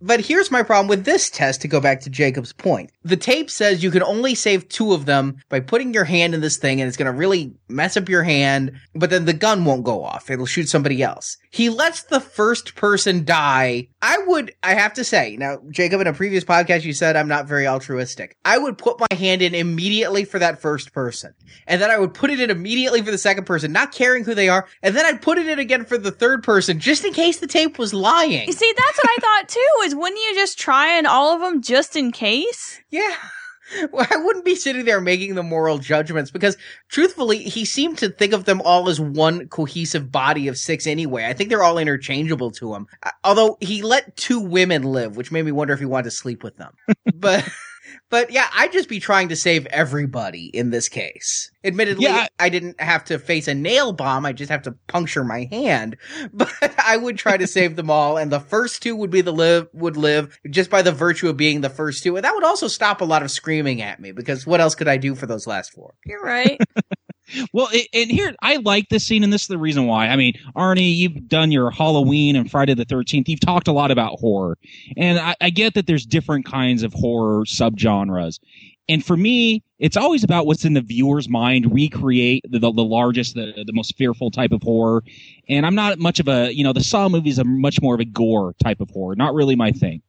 but 0.01 0.21
here's 0.21 0.51
my 0.51 0.63
problem 0.63 0.87
with 0.87 1.05
this 1.05 1.29
test 1.29 1.61
to 1.61 1.67
go 1.67 1.79
back 1.79 2.01
to 2.01 2.09
Jacob's 2.09 2.53
point. 2.53 2.91
The 3.03 3.17
tape 3.17 3.49
says 3.49 3.83
you 3.83 3.91
can 3.91 4.03
only 4.03 4.35
save 4.35 4.67
two 4.69 4.93
of 4.93 5.05
them 5.05 5.37
by 5.49 5.59
putting 5.59 5.93
your 5.93 6.03
hand 6.03 6.33
in 6.33 6.41
this 6.41 6.57
thing 6.57 6.81
and 6.81 6.87
it's 6.87 6.97
going 6.97 7.11
to 7.11 7.17
really 7.17 7.53
mess 7.69 7.97
up 7.97 8.09
your 8.09 8.23
hand, 8.23 8.71
but 8.93 9.09
then 9.09 9.25
the 9.25 9.33
gun 9.33 9.65
won't 9.65 9.83
go 9.83 10.03
off. 10.03 10.29
It'll 10.29 10.45
shoot 10.45 10.69
somebody 10.69 11.01
else. 11.03 11.37
He 11.51 11.69
lets 11.69 12.03
the 12.03 12.19
first 12.19 12.75
person 12.75 13.25
die. 13.25 13.87
I 14.01 14.17
would, 14.27 14.53
I 14.63 14.73
have 14.73 14.93
to 14.95 15.03
say, 15.03 15.35
now, 15.37 15.59
Jacob, 15.69 16.01
in 16.01 16.07
a 16.07 16.13
previous 16.13 16.43
podcast, 16.43 16.83
you 16.83 16.93
said 16.93 17.15
I'm 17.15 17.27
not 17.27 17.47
very 17.47 17.67
altruistic. 17.67 18.37
I 18.45 18.57
would 18.57 18.77
put 18.77 18.99
my 18.99 19.15
hand 19.15 19.41
in 19.41 19.55
immediately 19.55 20.25
for 20.25 20.39
that 20.39 20.61
first 20.61 20.93
person. 20.93 21.33
And 21.67 21.81
then 21.81 21.91
I 21.91 21.97
would 21.97 22.13
put 22.13 22.29
it 22.29 22.39
in 22.39 22.49
immediately 22.49 23.01
for 23.01 23.11
the 23.11 23.17
second 23.17 23.45
person, 23.45 23.71
not 23.71 23.91
caring 23.91 24.23
who 24.23 24.35
they 24.35 24.49
are. 24.49 24.67
And 24.83 24.95
then 24.95 25.05
I'd 25.05 25.21
put 25.21 25.37
it 25.37 25.47
in 25.47 25.59
again 25.59 25.85
for 25.85 25.97
the 25.97 26.11
third 26.11 26.43
person, 26.43 26.79
just 26.79 27.05
in 27.05 27.13
case 27.13 27.39
the 27.39 27.47
tape 27.47 27.79
was 27.79 27.93
lying. 27.93 28.47
You 28.47 28.53
see, 28.53 28.73
that's 28.75 28.97
what 28.97 29.09
I 29.09 29.17
thought 29.21 29.44
too. 29.49 29.67
Is 29.83 29.95
wouldn't 29.95 30.21
you 30.21 30.35
just 30.35 30.59
try 30.59 30.97
on 30.97 31.05
all 31.05 31.33
of 31.33 31.41
them 31.41 31.61
just 31.61 31.95
in 31.95 32.11
case? 32.11 32.79
Yeah. 32.89 33.15
Well, 33.91 34.05
I 34.11 34.17
wouldn't 34.17 34.45
be 34.45 34.55
sitting 34.55 34.85
there 34.85 35.01
making 35.01 35.33
the 35.33 35.41
moral 35.41 35.79
judgments 35.79 36.29
because 36.29 36.55
truthfully, 36.87 37.39
he 37.39 37.65
seemed 37.65 37.97
to 37.97 38.09
think 38.09 38.31
of 38.31 38.45
them 38.45 38.61
all 38.61 38.89
as 38.89 38.99
one 38.99 39.47
cohesive 39.47 40.11
body 40.11 40.47
of 40.47 40.55
six 40.57 40.85
anyway. 40.85 41.25
I 41.25 41.33
think 41.33 41.49
they're 41.49 41.63
all 41.63 41.79
interchangeable 41.79 42.51
to 42.51 42.75
him. 42.75 42.85
Uh, 43.01 43.09
Although 43.23 43.57
he 43.61 43.81
let 43.81 44.15
two 44.17 44.39
women 44.39 44.83
live, 44.83 45.17
which 45.17 45.31
made 45.31 45.45
me 45.45 45.51
wonder 45.51 45.73
if 45.73 45.79
he 45.79 45.85
wanted 45.85 46.03
to 46.03 46.11
sleep 46.11 46.43
with 46.43 46.55
them. 46.57 46.73
but, 47.15 47.47
but 48.09 48.31
yeah, 48.31 48.47
I'd 48.53 48.71
just 48.71 48.89
be 48.89 48.99
trying 48.99 49.29
to 49.29 49.35
save 49.35 49.65
everybody 49.67 50.45
in 50.53 50.69
this 50.69 50.89
case. 50.89 51.51
Admittedly, 51.63 52.05
Yeah, 52.05 52.27
I 52.39 52.49
didn't 52.49 52.79
have 52.79 53.03
to 53.05 53.19
face 53.19 53.47
a 53.47 53.55
nail 53.55 53.91
bomb. 53.93 54.25
I 54.25 54.33
just 54.33 54.51
have 54.51 54.63
to 54.63 54.75
puncture 54.87 55.23
my 55.23 55.47
hand, 55.51 55.97
but 56.33 56.51
I 56.77 56.97
would 56.97 57.17
try 57.17 57.37
to 57.37 57.47
save 57.47 57.75
them 57.75 57.89
all. 57.89 58.17
And 58.17 58.31
the 58.31 58.39
first 58.39 58.81
two 58.83 58.95
would 58.95 59.11
be 59.11 59.21
the 59.21 59.33
live, 59.33 59.67
would 59.73 59.97
live 59.97 60.39
just 60.49 60.69
by 60.69 60.81
the 60.81 60.91
virtue 60.91 61.29
of 61.29 61.37
being 61.37 61.61
the 61.61 61.69
first 61.69 62.03
two. 62.03 62.15
And 62.15 62.25
that 62.25 62.35
would 62.35 62.43
also 62.43 62.67
stop 62.67 63.01
a 63.01 63.05
lot 63.05 63.23
of 63.23 63.31
screaming 63.31 63.81
at 63.81 63.99
me 63.99 64.11
because 64.11 64.45
what 64.45 64.61
else 64.61 64.75
could 64.75 64.87
I 64.87 64.97
do 64.97 65.15
for 65.15 65.25
those 65.25 65.47
last 65.47 65.73
four? 65.73 65.93
You're 66.05 66.23
right. 66.23 66.59
Well, 67.53 67.69
it, 67.71 67.87
and 67.93 68.11
here 68.11 68.35
I 68.41 68.57
like 68.57 68.89
this 68.89 69.05
scene, 69.05 69.23
and 69.23 69.33
this 69.33 69.43
is 69.43 69.47
the 69.47 69.57
reason 69.57 69.87
why. 69.87 70.07
I 70.07 70.15
mean, 70.15 70.33
Arnie, 70.55 70.95
you've 70.95 71.27
done 71.27 71.51
your 71.51 71.71
Halloween 71.71 72.35
and 72.35 72.49
Friday 72.49 72.73
the 72.73 72.85
Thirteenth. 72.85 73.27
You've 73.27 73.39
talked 73.39 73.67
a 73.67 73.71
lot 73.71 73.91
about 73.91 74.19
horror, 74.19 74.57
and 74.97 75.17
I, 75.19 75.35
I 75.41 75.49
get 75.49 75.73
that 75.73 75.87
there's 75.87 76.05
different 76.05 76.45
kinds 76.45 76.83
of 76.83 76.93
horror 76.93 77.45
subgenres. 77.45 78.39
And 78.87 79.03
for 79.03 79.17
me, 79.17 79.63
it's 79.79 79.97
always 79.97 80.23
about 80.23 80.45
what's 80.45 80.63
in 80.63 80.73
the 80.73 80.81
viewer's 80.81 81.27
mind, 81.27 81.73
recreate 81.73 82.45
the, 82.47 82.59
the, 82.59 82.71
the 82.71 82.83
largest, 82.83 83.33
the, 83.33 83.63
the 83.65 83.73
most 83.73 83.97
fearful 83.97 84.29
type 84.29 84.51
of 84.51 84.61
horror. 84.61 85.03
And 85.49 85.65
I'm 85.65 85.73
not 85.73 85.97
much 85.97 86.19
of 86.19 86.27
a, 86.27 86.53
you 86.53 86.63
know, 86.63 86.71
the 86.71 86.83
Saw 86.83 87.09
movies 87.09 87.39
are 87.39 87.45
much 87.45 87.81
more 87.81 87.95
of 87.95 87.99
a 87.99 88.05
gore 88.05 88.53
type 88.63 88.81
of 88.81 88.91
horror, 88.91 89.15
not 89.15 89.33
really 89.33 89.55
my 89.55 89.71
thing. 89.71 90.03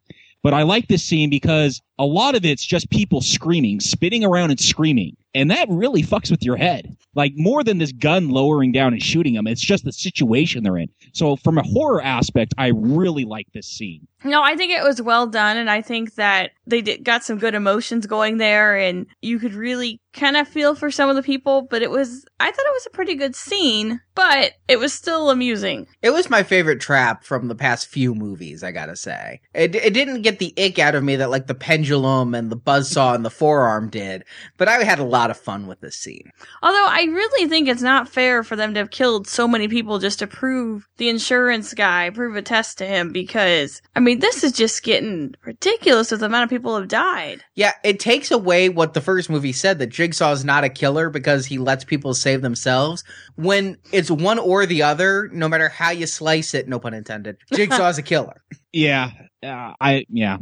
But 0.47 0.55
I 0.55 0.63
like 0.63 0.87
this 0.87 1.03
scene 1.03 1.29
because 1.29 1.83
a 1.99 2.07
lot 2.07 2.37
of 2.37 2.45
it's 2.45 2.65
just 2.65 2.89
people 2.89 3.21
screaming, 3.21 3.81
spinning 3.81 4.25
around 4.25 4.51
and 4.53 4.61
screaming. 4.61 5.17
And 5.35 5.51
that 5.51 5.67
really 5.69 6.05
fucks 6.05 6.31
with 6.31 6.45
your 6.45 6.55
head. 6.55 6.97
Like 7.17 7.33
more 7.35 7.65
than 7.65 7.79
this 7.79 7.91
gun 7.91 8.29
lowering 8.29 8.71
down 8.71 8.93
and 8.93 9.03
shooting 9.03 9.35
them, 9.35 9.49
it's 9.49 9.61
just 9.61 9.85
the 9.85 9.91
situation 9.91 10.63
they're 10.63 10.77
in. 10.77 10.89
So 11.15 11.35
from 11.35 11.59
a 11.59 11.65
horror 11.65 12.01
aspect, 12.01 12.55
I 12.59 12.69
really 12.69 13.25
like 13.25 13.49
this 13.55 13.67
scene. 13.67 14.07
No, 14.25 14.43
I 14.43 14.57
think 14.57 14.73
it 14.73 14.83
was 14.83 15.01
well 15.01 15.27
done, 15.27 15.57
and 15.57 15.71
I 15.71 15.83
think 15.83 16.15
that 16.15 16.53
they 16.67 16.81
did, 16.81 17.05
got 17.05 17.23
some 17.23 17.39
good 17.39 17.55
emotions 17.55 18.07
going 18.07 18.39
there, 18.39 18.77
and 18.77 19.07
you 19.21 19.39
could 19.39 19.55
really 19.55 20.01
kind 20.15 20.37
of 20.37 20.49
feel 20.49 20.75
for 20.75 20.91
some 20.91 21.11
of 21.11 21.17
the 21.17 21.23
people. 21.23 21.63
But 21.63 21.83
it 21.83 21.91
was, 21.91 22.25
I 22.41 22.51
thought 22.51 22.67
it 22.67 22.75
was 22.75 22.87
a 22.87 22.97
pretty 22.97 23.15
good 23.15 23.37
scene, 23.37 24.01
but 24.15 24.53
it 24.69 24.79
was 24.79 24.95
still 24.95 25.31
amusing. 25.31 25.87
It 26.01 26.11
was 26.11 26.31
my 26.31 26.43
favorite 26.43 26.81
trap 26.81 27.25
from 27.25 27.49
the 27.49 27.55
past 27.55 27.87
few 27.87 28.15
movies, 28.15 28.65
I 28.65 28.73
gotta 28.73 28.97
say. 28.97 29.43
It, 29.55 29.75
it 29.75 29.93
didn't 29.93 30.23
get 30.23 30.39
the 30.39 30.55
ick 30.59 30.79
out 30.79 30.95
of 30.95 31.05
me 31.05 31.17
that 31.17 31.31
like 31.31 31.47
the 31.47 31.55
pendulum 31.55 32.35
and 32.35 32.51
the 32.51 32.57
buzzsaw 32.57 33.15
and 33.15 33.25
the 33.25 33.31
forearm 33.31 33.91
did, 33.91 34.25
but 34.57 34.67
I 34.67 34.83
had 34.83 34.99
a 34.99 35.05
lot 35.05 35.31
of 35.31 35.37
fun 35.37 35.67
with 35.67 35.81
this 35.81 35.97
scene. 35.97 36.33
Although 36.63 36.87
I 36.89 37.03
really 37.03 37.49
think 37.49 37.69
it's 37.69 37.83
not 37.83 38.09
fair 38.09 38.43
for 38.43 38.57
them 38.57 38.73
to 38.75 38.81
have 38.81 38.91
killed 38.91 39.29
so 39.29 39.47
many 39.47 39.69
people 39.69 39.99
just 39.99 40.19
to 40.21 40.27
prove 40.27 40.89
the 40.97 41.11
insurance 41.11 41.75
guy, 41.75 42.09
prove 42.09 42.35
a 42.35 42.43
test 42.43 42.79
to 42.79 42.87
him, 42.87 43.13
because, 43.13 43.83
I 43.95 44.01
mean, 44.01 44.06
this 44.15 44.45
is 44.45 44.53
just 44.53 44.83
getting 44.83 45.35
ridiculous 45.45 46.11
with 46.11 46.21
the 46.21 46.27
amount 46.27 46.45
of 46.45 46.51
people 46.51 46.73
who 46.73 46.81
have 46.81 46.89
died. 46.89 47.43
Yeah, 47.55 47.73
it 47.85 48.01
takes 48.01 48.31
away 48.31 48.69
what 48.69 48.95
the 48.95 49.01
first 49.01 49.29
movie 49.29 49.53
said 49.53 49.79
that 49.79 49.89
Jigsaw 49.89 50.33
is 50.33 50.45
not 50.45 50.65
a 50.65 50.69
killer 50.69 51.11
because 51.11 51.47
he 51.47 51.59
lets 51.59 51.85
people 51.85 52.15
save 52.15 52.43
themselves. 52.43 53.05
When 53.37 53.77
it's 53.93 54.11
one 54.11 54.39
or 54.39 54.67
the 54.67 54.83
other, 54.83 55.29
no 55.33 55.49
matter 55.49 55.69
how 55.69 55.91
you 55.91 56.07
slice 56.07 56.55
it, 56.55 56.69
no 56.69 56.79
pun 56.79 56.95
intended, 56.95 57.37
Jigsaw 57.53 57.89
is 57.89 57.99
a 57.99 58.03
killer. 58.03 58.43
Yeah. 58.73 59.13
Uh, 59.43 59.73
I, 59.81 60.05
yeah. 60.11 60.37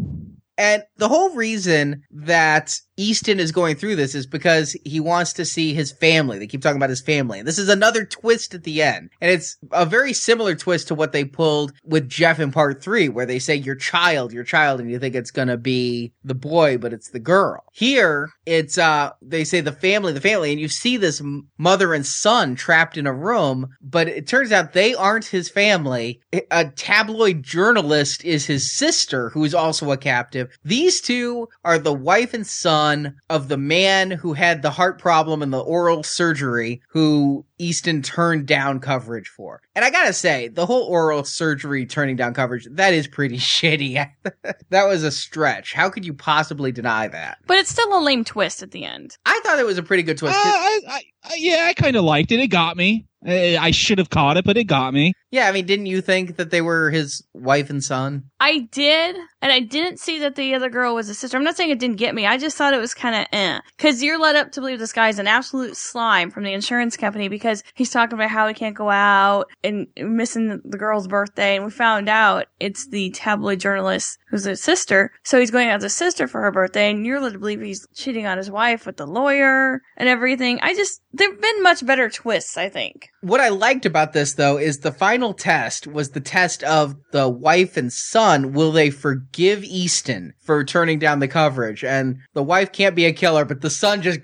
And 0.58 0.82
the 0.96 1.08
whole 1.08 1.36
reason 1.36 2.02
that 2.10 2.76
Easton 2.96 3.40
is 3.40 3.52
going 3.52 3.76
through 3.76 3.96
this 3.96 4.14
is 4.14 4.26
because 4.26 4.76
he 4.84 5.00
wants 5.00 5.32
to 5.34 5.44
see 5.44 5.74
his 5.74 5.92
family. 5.92 6.38
They 6.38 6.46
keep 6.46 6.62
talking 6.62 6.76
about 6.76 6.90
his 6.90 7.00
family. 7.00 7.38
And 7.38 7.48
this 7.48 7.58
is 7.58 7.68
another 7.68 8.04
twist 8.04 8.54
at 8.54 8.62
the 8.62 8.82
end. 8.82 9.10
And 9.20 9.30
it's 9.30 9.56
a 9.72 9.84
very 9.84 10.12
similar 10.12 10.54
twist 10.54 10.88
to 10.88 10.94
what 10.94 11.12
they 11.12 11.24
pulled 11.24 11.72
with 11.84 12.08
Jeff 12.08 12.38
in 12.38 12.52
part 12.52 12.82
three, 12.82 13.08
where 13.08 13.26
they 13.26 13.38
say 13.38 13.56
your 13.56 13.74
child, 13.74 14.32
your 14.32 14.44
child, 14.44 14.80
and 14.80 14.90
you 14.90 14.98
think 14.98 15.14
it's 15.14 15.30
gonna 15.30 15.56
be 15.56 16.12
the 16.22 16.34
boy, 16.34 16.78
but 16.78 16.92
it's 16.92 17.10
the 17.10 17.18
girl. 17.18 17.64
Here, 17.72 18.30
it's, 18.46 18.78
uh, 18.78 19.10
they 19.20 19.44
say 19.44 19.60
the 19.60 19.72
family, 19.72 20.12
the 20.12 20.20
family, 20.20 20.52
and 20.52 20.60
you 20.60 20.68
see 20.68 20.96
this 20.96 21.22
mother 21.58 21.94
and 21.94 22.06
son 22.06 22.54
trapped 22.54 22.96
in 22.96 23.06
a 23.06 23.12
room, 23.12 23.68
but 23.80 24.06
it 24.08 24.28
turns 24.28 24.52
out 24.52 24.72
they 24.72 24.94
aren't 24.94 25.24
his 25.26 25.48
family. 25.48 26.20
A 26.50 26.66
tabloid 26.66 27.42
journalist 27.42 28.24
is 28.24 28.46
his 28.46 28.70
sister, 28.70 29.30
who 29.30 29.44
is 29.44 29.54
also 29.54 29.90
a 29.90 29.96
captive. 29.96 30.56
These 30.64 31.00
two 31.00 31.48
are 31.64 31.78
the 31.78 31.92
wife 31.92 32.34
and 32.34 32.46
son 32.46 32.83
of 33.30 33.48
the 33.48 33.56
man 33.56 34.10
who 34.10 34.32
had 34.34 34.62
the 34.62 34.70
heart 34.70 34.98
problem 34.98 35.42
and 35.42 35.52
the 35.52 35.60
oral 35.60 36.02
surgery 36.02 36.80
who 36.88 37.44
Easton 37.58 38.02
turned 38.02 38.46
down 38.46 38.80
coverage 38.80 39.28
for. 39.28 39.60
And 39.74 39.84
I 39.84 39.90
gotta 39.90 40.12
say, 40.12 40.48
the 40.48 40.66
whole 40.66 40.82
oral 40.84 41.24
surgery 41.24 41.86
turning 41.86 42.16
down 42.16 42.34
coverage, 42.34 42.66
that 42.72 42.92
is 42.94 43.06
pretty 43.06 43.36
shitty. 43.38 43.94
that 44.70 44.84
was 44.86 45.02
a 45.04 45.10
stretch. 45.10 45.72
How 45.72 45.88
could 45.90 46.04
you 46.04 46.14
possibly 46.14 46.72
deny 46.72 47.08
that? 47.08 47.38
But 47.46 47.58
it's 47.58 47.70
still 47.70 47.96
a 47.98 48.02
lame 48.02 48.24
twist 48.24 48.62
at 48.62 48.70
the 48.72 48.84
end. 48.84 49.16
I 49.26 49.40
thought 49.44 49.58
it 49.58 49.66
was 49.66 49.78
a 49.78 49.82
pretty 49.82 50.02
good 50.02 50.16
Uh, 50.16 50.20
twist. 50.20 50.36
I, 50.38 50.80
I, 50.88 51.02
I, 51.24 51.36
yeah, 51.38 51.66
I 51.68 51.74
kind 51.74 51.96
of 51.96 52.04
liked 52.04 52.32
it. 52.32 52.40
It 52.40 52.48
got 52.48 52.76
me. 52.76 53.06
I, 53.26 53.56
I 53.58 53.70
should 53.70 53.98
have 53.98 54.10
caught 54.10 54.36
it, 54.36 54.44
but 54.44 54.56
it 54.56 54.64
got 54.64 54.92
me. 54.92 55.14
yeah, 55.30 55.48
I 55.48 55.52
mean, 55.52 55.66
didn't 55.66 55.86
you 55.86 56.00
think 56.00 56.36
that 56.36 56.50
they 56.50 56.60
were 56.60 56.90
his 56.90 57.24
wife 57.32 57.70
and 57.70 57.82
son? 57.82 58.24
I 58.38 58.68
did, 58.70 59.16
and 59.40 59.50
I 59.50 59.60
didn't 59.60 59.98
see 59.98 60.18
that 60.20 60.36
the 60.36 60.54
other 60.54 60.68
girl 60.68 60.94
was 60.94 61.08
a 61.08 61.14
sister. 61.14 61.36
I'm 61.36 61.44
not 61.44 61.56
saying 61.56 61.70
it 61.70 61.78
didn't 61.78 61.96
get 61.96 62.14
me. 62.14 62.26
I 62.26 62.36
just 62.36 62.56
thought 62.56 62.74
it 62.74 62.78
was 62.78 62.94
kind 62.94 63.14
of 63.14 63.26
eh. 63.32 63.60
Because 63.76 64.02
you're 64.02 64.18
led 64.18 64.36
up 64.36 64.52
to 64.52 64.60
believe 64.60 64.78
this 64.78 64.92
guy's 64.92 65.18
an 65.18 65.26
absolute 65.26 65.76
slime 65.76 66.30
from 66.30 66.44
the 66.44 66.52
insurance 66.52 66.96
company 66.96 67.28
because 67.28 67.62
he's 67.74 67.90
talking 67.90 68.14
about 68.18 68.30
how 68.30 68.46
he 68.46 68.54
can't 68.54 68.76
go 68.76 68.90
out 68.90 69.50
and 69.62 69.86
missing 69.96 70.60
the 70.64 70.78
girl's 70.78 71.08
birthday. 71.08 71.56
And 71.56 71.64
we 71.64 71.70
found 71.70 72.08
out 72.08 72.46
it's 72.60 72.88
the 72.88 73.10
tabloid 73.10 73.60
journalist 73.60 74.18
who's 74.28 74.46
a 74.46 74.56
sister. 74.56 75.12
So 75.22 75.40
he's 75.40 75.50
going 75.50 75.68
out 75.68 75.76
with 75.76 75.84
his 75.84 75.94
sister 75.94 76.26
for 76.26 76.42
her 76.42 76.50
birthday, 76.50 76.90
and 76.90 77.06
you're 77.06 77.20
led 77.20 77.32
to 77.32 77.38
believe 77.38 77.60
he's 77.60 77.86
cheating 77.94 78.26
on 78.26 78.36
his 78.38 78.50
wife 78.50 78.84
with 78.86 78.96
the 78.96 79.06
lawyer 79.06 79.80
and 79.96 80.08
everything. 80.08 80.58
I 80.62 80.74
just, 80.74 81.00
there 81.12 81.30
have 81.30 81.40
been 81.40 81.62
much 81.62 81.84
better 81.86 82.10
twists, 82.10 82.56
I 82.56 82.68
think. 82.68 83.10
What 83.24 83.40
I 83.40 83.48
liked 83.48 83.86
about 83.86 84.12
this 84.12 84.34
though 84.34 84.58
is 84.58 84.80
the 84.80 84.92
final 84.92 85.32
test 85.32 85.86
was 85.86 86.10
the 86.10 86.20
test 86.20 86.62
of 86.62 86.94
the 87.10 87.26
wife 87.26 87.78
and 87.78 87.90
son. 87.90 88.52
Will 88.52 88.70
they 88.70 88.90
forgive 88.90 89.64
Easton 89.64 90.34
for 90.40 90.62
turning 90.62 90.98
down 90.98 91.20
the 91.20 91.28
coverage? 91.28 91.82
And 91.84 92.18
the 92.34 92.42
wife 92.42 92.70
can't 92.70 92.94
be 92.94 93.06
a 93.06 93.14
killer, 93.14 93.46
but 93.46 93.62
the 93.62 93.70
son 93.70 94.02
just, 94.02 94.20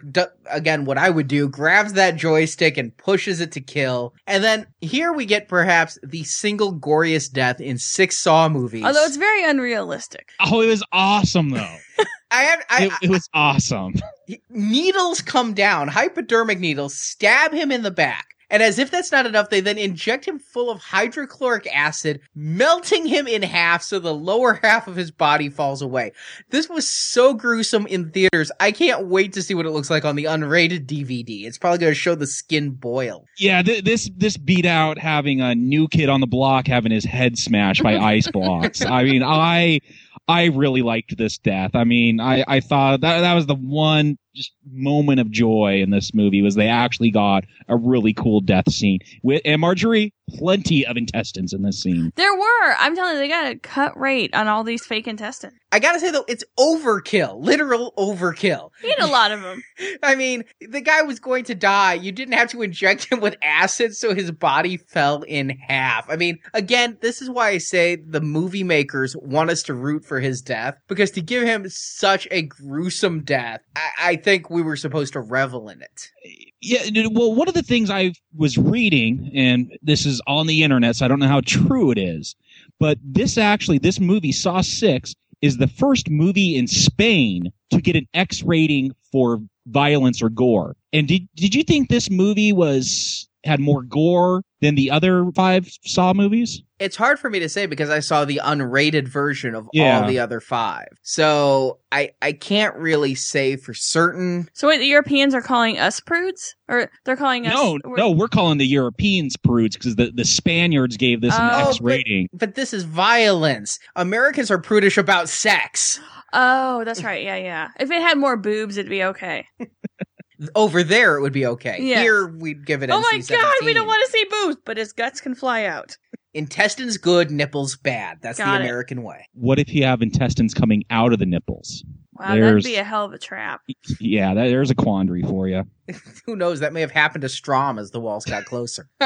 again, 0.50 0.84
what 0.84 0.98
I 0.98 1.08
would 1.08 1.28
do, 1.28 1.48
grabs 1.48 1.94
that 1.94 2.16
joystick 2.16 2.76
and 2.76 2.94
pushes 2.98 3.40
it 3.40 3.52
to 3.52 3.62
kill. 3.62 4.12
And 4.26 4.44
then 4.44 4.66
here 4.82 5.14
we 5.14 5.24
get 5.24 5.48
perhaps 5.48 5.98
the 6.02 6.24
single 6.24 6.74
goriest 6.74 7.32
death 7.32 7.58
in 7.58 7.78
six 7.78 8.18
Saw 8.18 8.50
movies. 8.50 8.84
Although 8.84 9.06
it's 9.06 9.16
very 9.16 9.44
unrealistic. 9.44 10.28
Oh, 10.40 10.60
it 10.60 10.66
was 10.66 10.84
awesome 10.92 11.48
though. 11.48 11.76
I 12.30 12.42
have, 12.42 12.64
I, 12.68 12.84
it, 12.84 12.92
it 13.04 13.10
was 13.10 13.30
awesome. 13.32 13.94
needles 14.50 15.22
come 15.22 15.54
down, 15.54 15.88
hypodermic 15.88 16.60
needles, 16.60 16.94
stab 16.94 17.54
him 17.54 17.72
in 17.72 17.82
the 17.82 17.90
back. 17.90 18.36
And 18.50 18.62
as 18.62 18.78
if 18.78 18.90
that's 18.90 19.12
not 19.12 19.26
enough, 19.26 19.50
they 19.50 19.60
then 19.60 19.78
inject 19.78 20.26
him 20.26 20.38
full 20.38 20.70
of 20.70 20.80
hydrochloric 20.80 21.68
acid, 21.72 22.20
melting 22.34 23.06
him 23.06 23.26
in 23.26 23.42
half 23.42 23.82
so 23.82 23.98
the 23.98 24.14
lower 24.14 24.54
half 24.54 24.88
of 24.88 24.96
his 24.96 25.10
body 25.10 25.48
falls 25.48 25.82
away. 25.82 26.12
This 26.50 26.68
was 26.68 26.88
so 26.88 27.32
gruesome 27.32 27.86
in 27.86 28.10
theaters. 28.10 28.50
I 28.58 28.72
can't 28.72 29.06
wait 29.06 29.32
to 29.34 29.42
see 29.42 29.54
what 29.54 29.66
it 29.66 29.70
looks 29.70 29.90
like 29.90 30.04
on 30.04 30.16
the 30.16 30.24
unrated 30.24 30.86
DVD. 30.86 31.46
It's 31.46 31.58
probably 31.58 31.78
going 31.78 31.92
to 31.92 31.94
show 31.94 32.14
the 32.14 32.26
skin 32.26 32.70
boil. 32.70 33.24
Yeah, 33.38 33.62
th- 33.62 33.84
this 33.84 34.10
this 34.16 34.36
beat 34.36 34.66
out 34.66 34.98
having 34.98 35.40
a 35.40 35.54
new 35.54 35.88
kid 35.88 36.08
on 36.08 36.20
the 36.20 36.26
block 36.26 36.66
having 36.66 36.92
his 36.92 37.04
head 37.04 37.38
smashed 37.38 37.82
by 37.82 37.96
ice 37.98 38.28
blocks. 38.28 38.84
I 38.84 39.04
mean, 39.04 39.22
I 39.22 39.80
I 40.28 40.46
really 40.46 40.82
liked 40.82 41.16
this 41.16 41.38
death. 41.38 41.72
I 41.74 41.84
mean, 41.84 42.20
I 42.20 42.44
I 42.46 42.60
thought 42.60 43.00
that 43.00 43.20
that 43.20 43.34
was 43.34 43.46
the 43.46 43.54
one 43.54 44.18
just 44.34 44.52
moment 44.64 45.20
of 45.20 45.30
joy 45.30 45.80
in 45.82 45.90
this 45.90 46.14
movie 46.14 46.42
was 46.42 46.54
they 46.54 46.68
actually 46.68 47.10
got 47.10 47.44
a 47.68 47.76
really 47.76 48.14
cool 48.14 48.40
death 48.40 48.70
scene. 48.70 49.00
With 49.22 49.42
and 49.44 49.60
Marjorie 49.60 50.14
plenty 50.38 50.86
of 50.86 50.96
intestines 50.96 51.52
in 51.52 51.62
this 51.62 51.80
scene. 51.80 52.12
There 52.16 52.34
were. 52.34 52.74
I'm 52.78 52.94
telling 52.94 53.14
you, 53.14 53.18
they 53.18 53.28
got 53.28 53.50
a 53.50 53.56
cut 53.56 53.98
rate 53.98 54.34
on 54.34 54.48
all 54.48 54.64
these 54.64 54.84
fake 54.84 55.06
intestines. 55.06 55.54
I 55.72 55.78
gotta 55.78 56.00
say 56.00 56.10
though, 56.10 56.24
it's 56.26 56.44
overkill. 56.58 57.40
Literal 57.40 57.92
overkill. 57.96 58.70
He 58.82 58.90
had 58.90 59.00
a 59.00 59.06
lot 59.06 59.30
of 59.30 59.40
them. 59.42 59.62
I 60.02 60.14
mean, 60.14 60.44
the 60.60 60.80
guy 60.80 61.02
was 61.02 61.20
going 61.20 61.44
to 61.44 61.54
die. 61.54 61.94
You 61.94 62.10
didn't 62.12 62.34
have 62.34 62.50
to 62.50 62.62
inject 62.62 63.04
him 63.04 63.20
with 63.20 63.36
acid 63.42 63.94
so 63.94 64.14
his 64.14 64.32
body 64.32 64.76
fell 64.76 65.22
in 65.22 65.50
half. 65.50 66.10
I 66.10 66.16
mean, 66.16 66.38
again, 66.54 66.98
this 67.00 67.22
is 67.22 67.30
why 67.30 67.50
I 67.50 67.58
say 67.58 67.96
the 67.96 68.20
movie 68.20 68.64
makers 68.64 69.16
want 69.16 69.50
us 69.50 69.62
to 69.64 69.74
root 69.74 70.04
for 70.04 70.18
his 70.20 70.42
death 70.42 70.74
because 70.88 71.12
to 71.12 71.20
give 71.20 71.44
him 71.44 71.68
such 71.68 72.26
a 72.30 72.42
gruesome 72.42 73.22
death, 73.22 73.60
I, 73.76 73.90
I 73.98 74.16
think 74.16 74.50
we 74.50 74.62
were 74.62 74.76
supposed 74.76 75.12
to 75.12 75.20
revel 75.20 75.68
in 75.68 75.82
it. 75.82 76.08
Eh, 76.24 76.49
Yeah, 76.62 77.06
well, 77.10 77.34
one 77.34 77.48
of 77.48 77.54
the 77.54 77.62
things 77.62 77.88
I 77.88 78.12
was 78.36 78.58
reading, 78.58 79.30
and 79.34 79.78
this 79.82 80.04
is 80.04 80.20
on 80.26 80.46
the 80.46 80.62
internet, 80.62 80.96
so 80.96 81.06
I 81.06 81.08
don't 81.08 81.18
know 81.18 81.26
how 81.26 81.40
true 81.40 81.90
it 81.90 81.96
is, 81.96 82.36
but 82.78 82.98
this 83.02 83.38
actually, 83.38 83.78
this 83.78 83.98
movie, 83.98 84.32
Saw 84.32 84.60
6, 84.60 85.14
is 85.40 85.56
the 85.56 85.68
first 85.68 86.10
movie 86.10 86.56
in 86.56 86.66
Spain 86.66 87.50
to 87.70 87.80
get 87.80 87.96
an 87.96 88.06
X 88.12 88.42
rating 88.42 88.92
for 89.10 89.40
violence 89.68 90.20
or 90.20 90.28
gore. 90.28 90.76
And 90.92 91.08
did, 91.08 91.26
did 91.34 91.54
you 91.54 91.62
think 91.62 91.88
this 91.88 92.10
movie 92.10 92.52
was, 92.52 93.26
had 93.44 93.60
more 93.60 93.82
gore 93.82 94.42
than 94.60 94.74
the 94.74 94.90
other 94.90 95.30
five 95.34 95.68
Saw 95.84 96.12
movies? 96.12 96.62
It's 96.78 96.96
hard 96.96 97.18
for 97.18 97.28
me 97.30 97.38
to 97.40 97.48
say 97.48 97.66
because 97.66 97.90
I 97.90 98.00
saw 98.00 98.24
the 98.24 98.40
unrated 98.42 99.06
version 99.08 99.54
of 99.54 99.68
Yeah. 99.72 100.00
all 100.00 100.08
the 100.08 100.18
other 100.18 100.40
five. 100.40 100.88
So 101.02 101.78
I, 101.92 102.10
I 102.22 102.32
can't 102.32 102.74
really 102.76 103.14
say 103.14 103.56
for 103.56 103.74
certain. 103.74 104.48
So 104.54 104.68
wait, 104.68 104.78
the 104.78 104.86
Europeans 104.86 105.34
are 105.34 105.42
calling 105.42 105.78
us 105.78 106.00
prudes, 106.00 106.54
or 106.68 106.90
they're 107.04 107.16
calling 107.16 107.46
us? 107.46 107.52
No, 107.54 107.78
we're- 107.84 107.96
no, 107.98 108.10
we're 108.10 108.28
calling 108.28 108.58
the 108.58 108.66
Europeans 108.66 109.36
prudes 109.36 109.76
because 109.76 109.96
the, 109.96 110.10
the 110.14 110.24
Spaniards 110.24 110.96
gave 110.96 111.20
this 111.20 111.34
an 111.34 111.50
Oh, 111.52 111.68
X 111.68 111.78
but- 111.78 111.84
rating. 111.86 112.28
But 112.32 112.54
this 112.54 112.72
is 112.72 112.84
violence. 112.84 113.78
Americans 113.96 114.50
are 114.50 114.58
prudish 114.58 114.96
about 114.98 115.28
sex. 115.28 116.00
Oh, 116.32 116.84
that's 116.84 117.02
right. 117.02 117.24
Yeah, 117.24 117.36
yeah. 117.36 117.68
If 117.80 117.90
it 117.90 118.00
had 118.00 118.16
more 118.16 118.36
boobs, 118.36 118.76
it'd 118.76 118.88
be 118.88 119.02
okay. 119.04 119.46
Over 120.54 120.82
there, 120.82 121.16
it 121.16 121.20
would 121.20 121.32
be 121.32 121.46
okay. 121.46 121.76
Yes. 121.80 122.00
Here, 122.00 122.28
we'd 122.28 122.64
give 122.64 122.82
it. 122.82 122.90
oh 122.90 123.00
my 123.00 123.18
NC-17. 123.18 123.28
god, 123.30 123.54
we 123.64 123.72
don't 123.74 123.86
want 123.86 124.02
to 124.06 124.10
see 124.10 124.24
boobs, 124.30 124.56
but 124.64 124.76
his 124.76 124.92
guts 124.92 125.20
can 125.20 125.34
fly 125.34 125.64
out. 125.64 125.96
intestines 126.32 126.96
good, 126.96 127.30
nipples 127.30 127.76
bad. 127.76 128.18
That's 128.22 128.38
Got 128.38 128.58
the 128.58 128.64
it. 128.64 128.66
American 128.66 129.02
way. 129.02 129.26
What 129.34 129.58
if 129.58 129.72
you 129.74 129.84
have 129.84 130.00
intestines 130.00 130.54
coming 130.54 130.84
out 130.90 131.12
of 131.12 131.18
the 131.18 131.26
nipples? 131.26 131.84
Wow, 132.14 132.34
that'd 132.34 132.64
be 132.64 132.76
a 132.76 132.84
hell 132.84 133.04
of 133.04 133.12
a 133.12 133.18
trap. 133.18 133.60
Yeah, 133.98 134.34
that, 134.34 134.48
there's 134.48 134.70
a 134.70 134.74
quandary 134.74 135.22
for 135.22 135.48
you. 135.48 135.64
Who 136.26 136.36
knows? 136.36 136.60
That 136.60 136.72
may 136.72 136.80
have 136.82 136.90
happened 136.90 137.22
to 137.22 137.28
Strahm 137.28 137.80
as 137.80 137.90
the 137.90 138.00
walls 138.00 138.24
got 138.24 138.44
closer. 138.44 138.88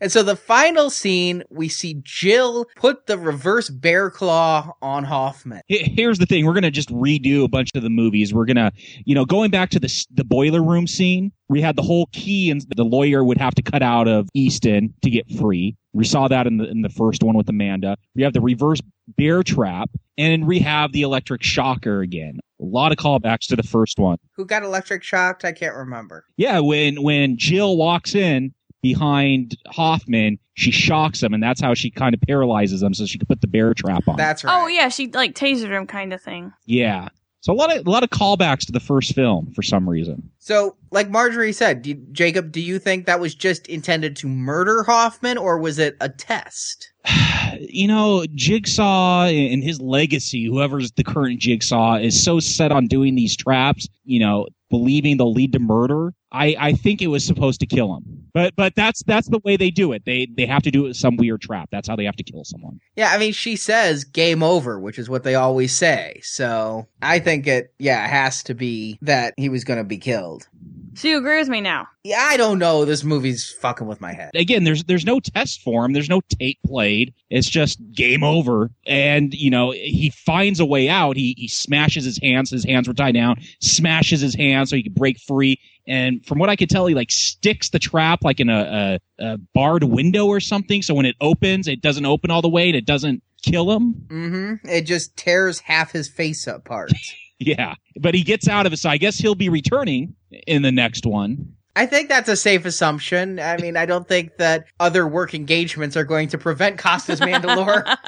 And 0.00 0.12
so 0.12 0.22
the 0.22 0.36
final 0.36 0.90
scene, 0.90 1.42
we 1.50 1.68
see 1.68 2.00
Jill 2.02 2.66
put 2.76 3.06
the 3.06 3.16
reverse 3.16 3.70
bear 3.70 4.10
claw 4.10 4.74
on 4.82 5.04
Hoffman. 5.04 5.62
Here's 5.68 6.18
the 6.18 6.26
thing: 6.26 6.44
we're 6.44 6.54
gonna 6.54 6.70
just 6.70 6.90
redo 6.90 7.44
a 7.44 7.48
bunch 7.48 7.70
of 7.74 7.82
the 7.82 7.90
movies. 7.90 8.34
We're 8.34 8.44
gonna, 8.44 8.72
you 9.04 9.14
know, 9.14 9.24
going 9.24 9.50
back 9.50 9.70
to 9.70 9.80
the 9.80 10.06
the 10.12 10.24
boiler 10.24 10.62
room 10.62 10.86
scene. 10.86 11.32
We 11.48 11.62
had 11.62 11.76
the 11.76 11.82
whole 11.82 12.06
key, 12.12 12.50
and 12.50 12.60
the 12.76 12.84
lawyer 12.84 13.24
would 13.24 13.38
have 13.38 13.54
to 13.54 13.62
cut 13.62 13.82
out 13.82 14.08
of 14.08 14.28
Easton 14.34 14.92
to 15.02 15.10
get 15.10 15.30
free. 15.38 15.76
We 15.92 16.04
saw 16.04 16.28
that 16.28 16.46
in 16.46 16.58
the 16.58 16.68
in 16.68 16.82
the 16.82 16.88
first 16.90 17.22
one 17.22 17.36
with 17.36 17.48
Amanda. 17.48 17.96
We 18.14 18.22
have 18.22 18.32
the 18.32 18.40
reverse 18.40 18.80
bear 19.16 19.42
trap, 19.42 19.88
and 20.18 20.46
we 20.46 20.58
have 20.60 20.92
the 20.92 21.02
electric 21.02 21.42
shocker 21.42 22.00
again. 22.00 22.40
A 22.60 22.64
lot 22.64 22.90
of 22.90 22.98
callbacks 22.98 23.46
to 23.48 23.56
the 23.56 23.62
first 23.62 23.98
one. 23.98 24.18
Who 24.34 24.44
got 24.44 24.62
electric 24.62 25.02
shocked? 25.02 25.44
I 25.44 25.52
can't 25.52 25.74
remember. 25.74 26.24
Yeah, 26.36 26.60
when 26.60 27.02
when 27.02 27.38
Jill 27.38 27.76
walks 27.76 28.14
in 28.14 28.52
behind 28.86 29.56
Hoffman, 29.66 30.38
she 30.54 30.70
shocks 30.70 31.20
him, 31.20 31.34
and 31.34 31.42
that's 31.42 31.60
how 31.60 31.74
she 31.74 31.90
kind 31.90 32.14
of 32.14 32.20
paralyzes 32.20 32.82
him, 32.82 32.94
so 32.94 33.04
she 33.04 33.18
can 33.18 33.26
put 33.26 33.40
the 33.40 33.48
bear 33.48 33.74
trap 33.74 34.06
on. 34.06 34.16
That's 34.16 34.44
oh, 34.44 34.48
right. 34.48 34.62
Oh 34.62 34.66
yeah, 34.68 34.88
she 34.88 35.08
like 35.08 35.34
tasered 35.34 35.70
him 35.70 35.88
kind 35.88 36.12
of 36.12 36.22
thing. 36.22 36.52
Yeah. 36.66 37.08
So 37.40 37.52
a 37.52 37.54
lot 37.54 37.76
of 37.76 37.84
a 37.86 37.90
lot 37.90 38.04
of 38.04 38.10
callbacks 38.10 38.64
to 38.66 38.72
the 38.72 38.80
first 38.80 39.12
film 39.12 39.52
for 39.54 39.62
some 39.62 39.88
reason. 39.88 40.30
So, 40.38 40.76
like 40.92 41.10
Marjorie 41.10 41.52
said, 41.52 41.82
do, 41.82 41.94
Jacob, 42.12 42.52
do 42.52 42.60
you 42.60 42.78
think 42.78 43.06
that 43.06 43.18
was 43.18 43.34
just 43.34 43.66
intended 43.66 44.14
to 44.16 44.28
murder 44.28 44.84
Hoffman, 44.84 45.36
or 45.36 45.58
was 45.58 45.78
it 45.78 45.96
a 46.00 46.08
test? 46.08 46.92
You 47.58 47.88
know, 47.88 48.26
Jigsaw 48.34 49.26
and 49.26 49.62
his 49.62 49.80
legacy, 49.80 50.44
whoever's 50.44 50.92
the 50.92 51.04
current 51.04 51.40
Jigsaw, 51.40 51.94
is 51.96 52.22
so 52.22 52.38
set 52.38 52.70
on 52.70 52.86
doing 52.86 53.14
these 53.14 53.34
traps, 53.34 53.88
you 54.04 54.20
know, 54.20 54.46
believing 54.68 55.16
they'll 55.16 55.32
lead 55.32 55.52
to 55.54 55.58
murder. 55.58 56.12
I, 56.36 56.54
I 56.58 56.72
think 56.72 57.00
it 57.02 57.06
was 57.08 57.24
supposed 57.24 57.60
to 57.60 57.66
kill 57.66 57.96
him. 57.96 58.24
But 58.34 58.54
but 58.54 58.74
that's 58.74 59.02
that's 59.04 59.28
the 59.28 59.38
way 59.44 59.56
they 59.56 59.70
do 59.70 59.92
it. 59.92 60.04
They 60.04 60.26
they 60.36 60.44
have 60.44 60.62
to 60.64 60.70
do 60.70 60.84
it 60.84 60.88
with 60.88 60.96
some 60.98 61.16
weird 61.16 61.40
trap. 61.40 61.70
That's 61.72 61.88
how 61.88 61.96
they 61.96 62.04
have 62.04 62.16
to 62.16 62.22
kill 62.22 62.44
someone. 62.44 62.80
Yeah, 62.94 63.10
I 63.10 63.18
mean, 63.18 63.32
she 63.32 63.56
says 63.56 64.04
game 64.04 64.42
over, 64.42 64.78
which 64.78 64.98
is 64.98 65.08
what 65.08 65.24
they 65.24 65.34
always 65.34 65.74
say. 65.74 66.20
So 66.22 66.86
I 67.00 67.18
think 67.18 67.46
it, 67.46 67.72
yeah, 67.78 68.04
it 68.04 68.10
has 68.10 68.42
to 68.44 68.54
be 68.54 68.98
that 69.02 69.32
he 69.38 69.48
was 69.48 69.64
going 69.64 69.78
to 69.78 69.84
be 69.84 69.96
killed. 69.96 70.46
So 70.94 71.08
you 71.08 71.18
agree 71.18 71.38
with 71.38 71.48
me 71.48 71.60
now? 71.62 71.88
Yeah, 72.04 72.20
I 72.20 72.36
don't 72.36 72.58
know. 72.58 72.84
This 72.84 73.04
movie's 73.04 73.50
fucking 73.50 73.86
with 73.86 74.00
my 74.00 74.12
head. 74.12 74.30
again 74.34 74.64
there's 74.64 74.84
there's 74.84 75.04
no 75.04 75.18
test 75.20 75.62
for 75.62 75.84
him 75.84 75.92
there's 75.92 76.08
no 76.08 76.20
tape 76.38 76.58
played 76.64 77.12
it's 77.30 77.48
just 77.50 77.78
game 77.92 78.22
over 78.22 78.70
and 78.86 79.34
you 79.34 79.50
know 79.50 79.72
he 79.72 80.10
finds 80.24 80.60
a 80.60 80.64
way 80.64 80.88
out 80.88 81.16
he 81.16 81.34
he 81.36 81.48
smashes 81.48 82.04
his 82.04 82.18
hands 82.22 82.50
his 82.50 82.64
hands 82.64 82.86
were 82.88 82.94
tied 82.94 83.12
down 83.14 83.36
smashes 83.60 84.20
his 84.20 84.34
hands 84.34 84.70
so 84.70 84.76
he 84.76 84.82
can 84.84 84.92
break 84.92 85.18
free 85.18 85.58
and 85.86 86.24
from 86.24 86.38
what 86.38 86.48
i 86.48 86.56
could 86.56 86.70
tell 86.70 86.86
he 86.86 86.94
like 86.94 87.10
sticks 87.10 87.70
the 87.70 87.78
trap 87.78 88.20
like 88.22 88.40
in 88.40 88.48
a, 88.48 88.98
a, 89.18 89.24
a 89.24 89.38
barred 89.54 89.84
window 89.84 90.26
or 90.26 90.40
something 90.40 90.82
so 90.82 90.94
when 90.94 91.06
it 91.06 91.16
opens 91.20 91.68
it 91.68 91.80
doesn't 91.80 92.06
open 92.06 92.30
all 92.30 92.42
the 92.42 92.48
way 92.48 92.68
and 92.68 92.76
it 92.76 92.86
doesn't 92.86 93.22
kill 93.42 93.70
him 93.70 93.94
Mm-hmm. 94.08 94.68
It 94.68 94.82
just 94.82 95.16
tears 95.16 95.60
half 95.60 95.92
his 95.92 96.08
face 96.08 96.46
apart. 96.46 96.92
yeah 97.38 97.74
but 98.00 98.14
he 98.14 98.22
gets 98.22 98.48
out 98.48 98.66
of 98.66 98.72
it 98.72 98.78
so 98.78 98.88
i 98.88 98.96
guess 98.96 99.18
he'll 99.18 99.34
be 99.34 99.48
returning 99.48 100.14
in 100.46 100.62
the 100.62 100.72
next 100.72 101.04
one 101.06 101.52
I 101.78 101.84
think 101.84 102.08
that's 102.08 102.30
a 102.30 102.36
safe 102.36 102.64
assumption. 102.64 103.38
I 103.38 103.58
mean, 103.58 103.76
I 103.76 103.84
don't 103.84 104.08
think 104.08 104.38
that 104.38 104.64
other 104.80 105.06
work 105.06 105.34
engagements 105.34 105.94
are 105.94 106.04
going 106.04 106.28
to 106.28 106.38
prevent 106.38 106.78
Costas 106.78 107.20
Mandylor. 107.20 107.84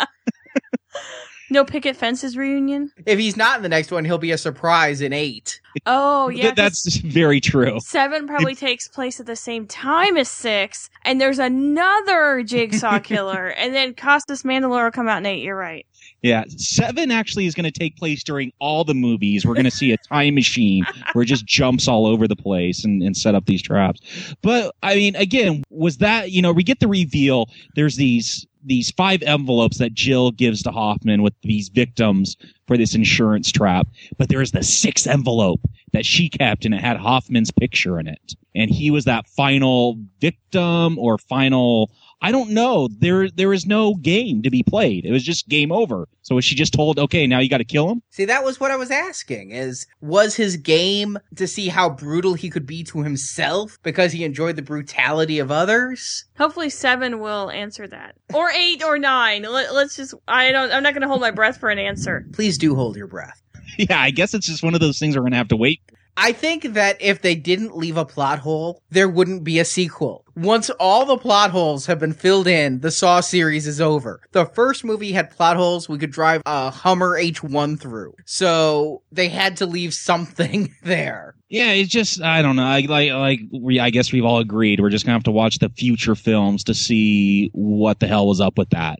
No 1.51 1.65
picket 1.65 1.97
fences 1.97 2.37
reunion. 2.37 2.93
if 3.07 3.19
he's 3.19 3.37
not 3.37 3.57
in 3.57 3.63
the 3.63 3.69
next 3.69 3.91
one, 3.91 4.05
he'll 4.05 4.19
be 4.19 4.33
a 4.33 4.39
surprise 4.39 5.01
in 5.01 5.13
eight. 5.13 5.61
Oh 5.87 6.29
yeah, 6.29 6.43
Th- 6.45 6.55
that's 6.55 6.97
very 6.97 7.41
true 7.41 7.79
Seven 7.81 8.27
probably 8.27 8.55
takes 8.55 8.89
place 8.89 9.21
at 9.21 9.27
the 9.27 9.37
same 9.37 9.67
time 9.67 10.17
as 10.17 10.29
six, 10.29 10.91
and 11.05 11.21
there's 11.21 11.39
another 11.39 12.43
Jigsaw 12.43 12.99
killer, 13.03 13.49
and 13.49 13.75
then 13.75 13.95
Costas 13.95 14.43
Mandylor 14.43 14.85
will 14.85 14.91
come 14.91 15.09
out 15.09 15.19
in 15.19 15.27
eight. 15.27 15.43
You're 15.43 15.57
right. 15.57 15.87
Yeah, 16.23 16.45
seven 16.49 17.13
actually 17.13 17.47
is 17.47 17.55
going 17.55 17.71
to 17.71 17.79
take 17.79 17.97
place 17.97 18.25
during 18.25 18.53
all 18.59 18.83
the 18.83 18.95
movies. 18.95 19.47
We're 19.47 19.55
going 19.55 19.65
to 19.65 19.71
see 19.71 19.93
a 19.93 19.97
time 19.99 20.35
machine 20.35 20.85
where 21.13 21.23
it 21.23 21.27
just 21.27 21.47
jumps 21.47 21.87
all 21.87 22.07
over 22.07 22.27
the 22.27 22.35
place 22.35 22.85
and, 22.85 23.03
and 23.03 23.17
set 23.17 23.37
up 23.37 23.47
these 23.47 23.63
traps. 23.63 24.01
But 24.43 24.75
I 24.83 24.97
mean, 24.97 25.15
again, 25.15 25.63
was 25.71 25.99
that 25.99 26.33
you 26.33 26.43
know 26.43 26.53
we 26.53 26.65
get 26.65 26.81
the 26.81 26.89
reveal? 26.89 27.49
There's 27.77 27.97
these 27.97 28.48
these 28.65 28.91
five 28.91 29.23
envelopes 29.23 29.79
that 29.79 29.95
Jill 29.95 30.31
gives 30.31 30.63
to 30.63 30.71
Hoffman 30.71 31.23
with 31.23 31.35
these 31.43 31.69
victims 31.69 32.37
for 32.67 32.77
this 32.77 32.95
insurance 32.95 33.51
trap. 33.51 33.89
But 34.17 34.29
there's 34.29 34.53
the 34.53 34.63
sixth 34.63 35.07
envelope 35.07 35.61
that 35.93 36.07
she 36.07 36.29
kept 36.29 36.65
and 36.65 36.75
it 36.75 36.81
had 36.81 36.97
Hoffman's 36.97 37.51
picture 37.51 37.99
in 37.99 38.07
it, 38.07 38.35
and 38.55 38.71
he 38.71 38.91
was 38.91 39.05
that 39.05 39.27
final 39.29 39.99
victim 40.21 40.99
or 40.99 41.19
final 41.19 41.91
I 42.21 42.33
don't 42.33 42.51
know. 42.51 42.89
There 42.89 43.31
there 43.31 43.53
is 43.53 43.65
no 43.67 43.95
game 43.95 44.43
to 44.43 44.51
be 44.51 44.63
played. 44.63 45.05
It 45.05 45.13
was 45.13 45.23
just 45.23 45.49
game 45.49 45.71
over. 45.71 46.09
So 46.23 46.35
was 46.35 46.45
she 46.45 46.55
just 46.55 46.73
told, 46.75 46.99
okay, 46.99 47.27
now 47.27 47.39
you 47.39 47.49
got 47.49 47.59
to 47.59 47.65
kill 47.65 47.89
him? 47.89 48.03
See, 48.11 48.25
that 48.25 48.45
was 48.45 48.59
what 48.61 48.71
I 48.71 48.77
was 48.77 48.91
asking 48.91 49.53
is, 49.53 49.87
was 50.01 50.35
his 50.35 50.57
game 50.57 51.19
to 51.37 51.47
see 51.47 51.69
how 51.69 51.89
brutal 51.89 52.35
he 52.35 52.51
could 52.51 52.67
be 52.67 52.83
to 52.85 53.03
himself 53.03 53.79
because 53.83 54.13
he 54.13 54.25
enjoyed 54.25 54.57
the 54.57 54.63
brutality 54.63 55.39
of 55.39 55.51
others? 55.51 56.25
Hopefully, 56.37 56.71
seven 56.71 57.21
will 57.21 57.51
answer 57.51 57.87
that, 57.87 58.17
or 58.35 58.51
eight, 58.51 58.83
or 58.83 58.99
nine. 58.99 59.43
Let, 59.43 59.73
let's 59.73 59.97
just. 59.97 60.15
I 60.27 60.51
don't. 60.53 60.73
I'm 60.73 60.83
not 60.83 60.95
going 60.95 61.03
to 61.03 61.09
hold 61.09 61.21
my 61.21 61.31
breath 61.31 61.59
for 61.59 61.71
an 61.71 61.79
answer. 61.79 62.27
Please 62.33 62.59
do 62.59 62.75
hold 62.75 62.97
your 62.97 63.07
breath. 63.07 63.41
Yeah, 63.77 64.01
I 64.01 64.11
guess 64.11 64.35
it's 64.35 64.47
just 64.47 64.65
one 64.65 64.75
of 64.75 64.81
those 64.81 64.99
things 64.99 65.15
we're 65.15 65.23
gonna 65.23 65.37
have 65.37 65.49
to 65.49 65.57
wait. 65.57 65.81
I 66.21 66.33
think 66.33 66.75
that 66.75 67.01
if 67.01 67.23
they 67.23 67.37
didn't 67.37 67.77
leave 67.77 67.97
a 67.97 68.05
plot 68.05 68.41
hole, 68.41 68.83
there 68.91 69.09
wouldn't 69.09 69.45
be 69.45 69.61
a 69.61 69.65
sequel. 69.65 70.25
Once 70.35 70.69
all 70.81 71.07
the 71.07 71.17
plot 71.17 71.51
holes 71.51 71.87
have 71.87 72.01
been 72.01 72.13
filled 72.13 72.49
in, 72.49 72.81
the 72.81 72.91
Saw 72.91 73.21
series 73.21 73.67
is 73.69 73.81
over. 73.81 74.21
The 74.33 74.47
first 74.47 74.85
movie 74.85 75.13
had 75.13 75.31
plot 75.31 75.57
holes 75.57 75.89
we 75.89 75.97
could 75.99 76.11
drive 76.11 76.43
a 76.45 76.71
Hummer 76.71 77.17
H1 77.21 77.81
through. 77.81 78.15
So 78.25 79.03
they 79.13 79.29
had 79.29 79.57
to 79.59 79.67
leave 79.67 79.95
something 79.95 80.75
there. 80.83 81.37
Yeah, 81.49 81.71
it's 81.71 81.91
just 81.91 82.21
I 82.21 82.43
don't 82.43 82.57
know. 82.57 82.65
I 82.65 82.81
like 82.81 83.11
like 83.13 83.41
we 83.53 83.81
I 83.81 83.91
guess 83.91 84.13
we've 84.13 84.25
all 84.25 84.39
agreed 84.39 84.81
we're 84.81 84.91
just 84.91 85.07
gonna 85.07 85.17
have 85.17 85.25
to 85.25 85.31
watch 85.31 85.59
the 85.61 85.71
future 85.71 86.15
films 86.15 86.65
to 86.65 86.75
see 86.75 87.49
what 87.53 88.01
the 88.01 88.07
hell 88.07 88.27
was 88.27 88.41
up 88.41 88.59
with 88.59 88.71
that. 88.71 88.99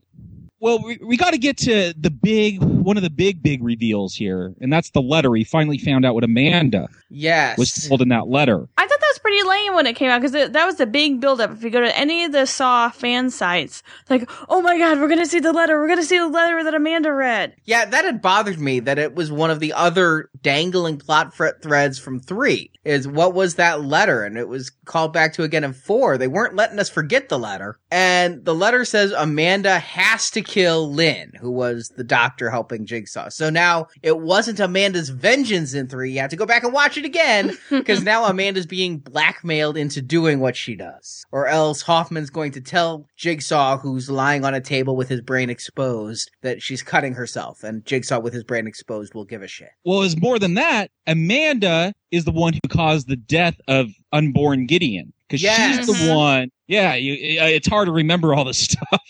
Well, 0.61 0.83
we, 0.83 0.99
we 1.01 1.17
got 1.17 1.31
to 1.31 1.39
get 1.39 1.57
to 1.59 1.95
the 1.97 2.11
big 2.11 2.61
one 2.63 2.97
of 2.97 3.03
the 3.03 3.11
big 3.11 3.43
big 3.43 3.63
reveals 3.63 4.15
here, 4.15 4.55
and 4.61 4.73
that's 4.73 4.91
the 4.91 5.01
letter. 5.01 5.35
He 5.35 5.45
finally 5.45 5.79
found 5.79 6.05
out 6.05 6.15
what 6.15 6.25
Amanda 6.25 6.89
Yes. 7.11 7.57
was 7.57 7.73
told 7.73 8.03
in 8.03 8.09
that 8.09 8.27
letter. 8.29 8.69
I 8.77 8.87
thought 8.87 9.01
that 9.01 9.07
was 9.08 9.08
pretty 9.29 9.47
lame 9.47 9.75
when 9.75 9.87
it 9.87 9.95
came 9.95 10.11
out 10.11 10.23
because 10.23 10.33
that 10.33 10.65
was 10.67 10.77
the 10.77 10.87
big 10.87 11.21
buildup. 11.21 11.51
If 11.51 11.63
you 11.63 11.69
go 11.69 11.83
to 11.83 11.99
any 11.99 12.25
of 12.25 12.33
the 12.33 12.47
Saw 12.47 12.89
fan 12.89 13.29
sites, 13.29 13.83
like, 14.09 14.29
oh 14.49 14.63
my 14.63 14.79
god, 14.79 14.99
we're 14.99 15.09
gonna 15.09 15.27
see 15.27 15.41
the 15.41 15.53
letter. 15.53 15.79
We're 15.79 15.89
gonna 15.89 16.03
see 16.03 16.17
the 16.17 16.29
letter 16.29 16.65
that 16.65 16.75
Amanda 16.75 17.13
read. 17.13 17.55
Yeah, 17.65 17.85
that 17.85 18.07
had 18.07 18.23
bothered 18.23 18.59
me 18.59 18.81
that 18.81 18.99
it 18.99 19.15
was 19.15 19.31
one 19.31 19.51
of 19.51 19.61
the 19.61 19.75
other 19.75 20.31
dangling 20.43 20.97
plot 20.97 21.35
fret 21.35 21.63
threads 21.63 21.99
from 21.99 22.21
three. 22.21 22.71
Is 22.85 23.07
what 23.07 23.35
was 23.35 23.57
that 23.57 23.85
letter? 23.85 24.25
And 24.25 24.39
it 24.39 24.49
was 24.49 24.71
called 24.87 25.13
back 25.13 25.35
to 25.35 25.43
again 25.43 25.63
in 25.63 25.75
four. 25.75 26.17
They 26.17 26.27
weren't 26.27 26.57
letting 26.57 26.79
us 26.79 26.89
forget 26.89 27.29
the 27.29 27.39
letter. 27.39 27.79
And 27.91 28.47
the 28.47 28.55
letter 28.55 28.87
says 28.87 29.13
Amanda 29.13 29.79
has 29.79 30.31
to 30.31 30.41
kill 30.41 30.91
Lynn, 30.91 31.33
who 31.39 31.51
was 31.51 31.91
the 31.97 32.05
doctor 32.05 32.49
helping 32.49 32.87
Jigsaw. 32.87 33.29
So 33.29 33.51
now 33.51 33.89
it 34.03 34.19
wasn't 34.19 34.59
Amanda's 34.59 35.11
vengeance 35.11 35.75
in 35.75 35.89
three. 35.89 36.13
You 36.13 36.21
have 36.21 36.31
to 36.31 36.37
go 36.37 36.47
back 36.47 36.65
and 36.65 36.73
watch 36.73 36.97
it 36.97 37.05
again 37.05 37.59
because 37.71 38.03
now 38.03 38.25
Amanda's 38.25 38.65
being 38.65 38.99
blackmailed 39.19 39.77
into 39.77 40.01
doing 40.01 40.39
what 40.39 40.55
she 40.55 40.77
does. 40.77 41.27
Or 41.33 41.49
else 41.49 41.83
Hoffman's 41.83 42.31
going 42.31 42.53
to 42.53 42.61
tell 42.61 43.05
Jigsaw, 43.17 43.77
who's 43.79 44.09
lying 44.09 44.45
on 44.45 44.55
a 44.55 44.61
table 44.61 44.95
with 44.95 45.09
his 45.09 45.21
brain 45.21 45.51
exposed, 45.51 46.31
that 46.43 46.63
she's 46.63 46.85
cutting 46.85 47.15
herself. 47.15 47.65
And 47.65 47.85
Jigsaw, 47.85 48.21
with 48.21 48.33
his 48.33 48.45
brain 48.45 48.69
exposed, 48.69 49.15
will 49.15 49.25
give 49.25 49.43
a 49.43 49.49
shit. 49.49 49.71
Well, 49.85 50.03
it's 50.03 50.17
more 50.17 50.39
than 50.39 50.55
that. 50.55 50.93
Amanda 51.09 51.93
is 52.13 52.25
the 52.27 52.31
one 52.31 52.53
who 52.53 52.61
caused 52.69 53.09
the 53.09 53.17
death 53.17 53.57
of 53.67 53.89
unborn 54.13 54.67
Gideon 54.67 55.13
because 55.27 55.43
Yes. 55.43 55.79
she's 55.85 55.87
the 55.87 56.15
one. 56.15 56.51
Yeah, 56.69 56.95
you, 56.97 57.41
uh, 57.41 57.47
it's 57.47 57.67
hard 57.67 57.87
to 57.87 57.93
remember 57.93 58.35
all 58.35 58.45
this 58.45 58.59
stuff. 58.69 59.03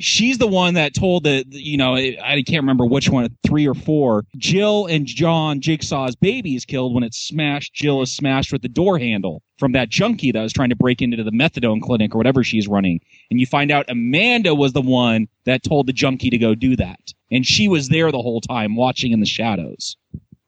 she's 0.00 0.38
the 0.38 0.48
one 0.48 0.74
that 0.74 0.94
told 0.94 1.22
the, 1.24 1.44
the- 1.48 1.62
you 1.62 1.76
know, 1.76 1.94
I 1.94 2.42
can't 2.44 2.62
remember 2.62 2.84
which 2.84 3.08
one, 3.08 3.28
three 3.46 3.66
or 3.68 3.74
four. 3.74 4.24
Jill 4.36 4.86
and 4.86 5.06
John 5.06 5.60
Jigsaw's 5.60 6.16
baby 6.16 6.56
is 6.56 6.64
killed 6.64 6.92
when 6.94 7.04
it's 7.04 7.18
smashed. 7.18 7.72
Jill 7.72 8.02
is 8.02 8.12
smashed 8.12 8.52
with 8.52 8.62
the 8.62 8.68
door 8.68 8.98
handle 8.98 9.42
from 9.58 9.72
that 9.72 9.90
junkie 9.90 10.32
that 10.32 10.42
was 10.42 10.52
trying 10.52 10.70
to 10.70 10.76
break 10.76 11.00
into 11.00 11.22
the 11.22 11.30
methadone 11.30 11.80
clinic 11.80 12.14
or 12.14 12.18
whatever 12.18 12.42
she's 12.42 12.66
running. 12.66 13.00
And 13.30 13.38
you 13.38 13.46
find 13.46 13.70
out 13.70 13.86
Amanda 13.88 14.54
was 14.54 14.72
the 14.72 14.82
one 14.82 15.28
that 15.44 15.62
told 15.62 15.86
the 15.86 15.92
junkie 15.92 16.30
to 16.30 16.38
go 16.38 16.54
do 16.56 16.74
that, 16.76 17.12
and 17.30 17.46
she 17.46 17.68
was 17.68 17.88
there 17.90 18.10
the 18.10 18.20
whole 18.22 18.40
time 18.40 18.74
watching 18.74 19.12
in 19.12 19.20
the 19.20 19.26
shadows. 19.26 19.96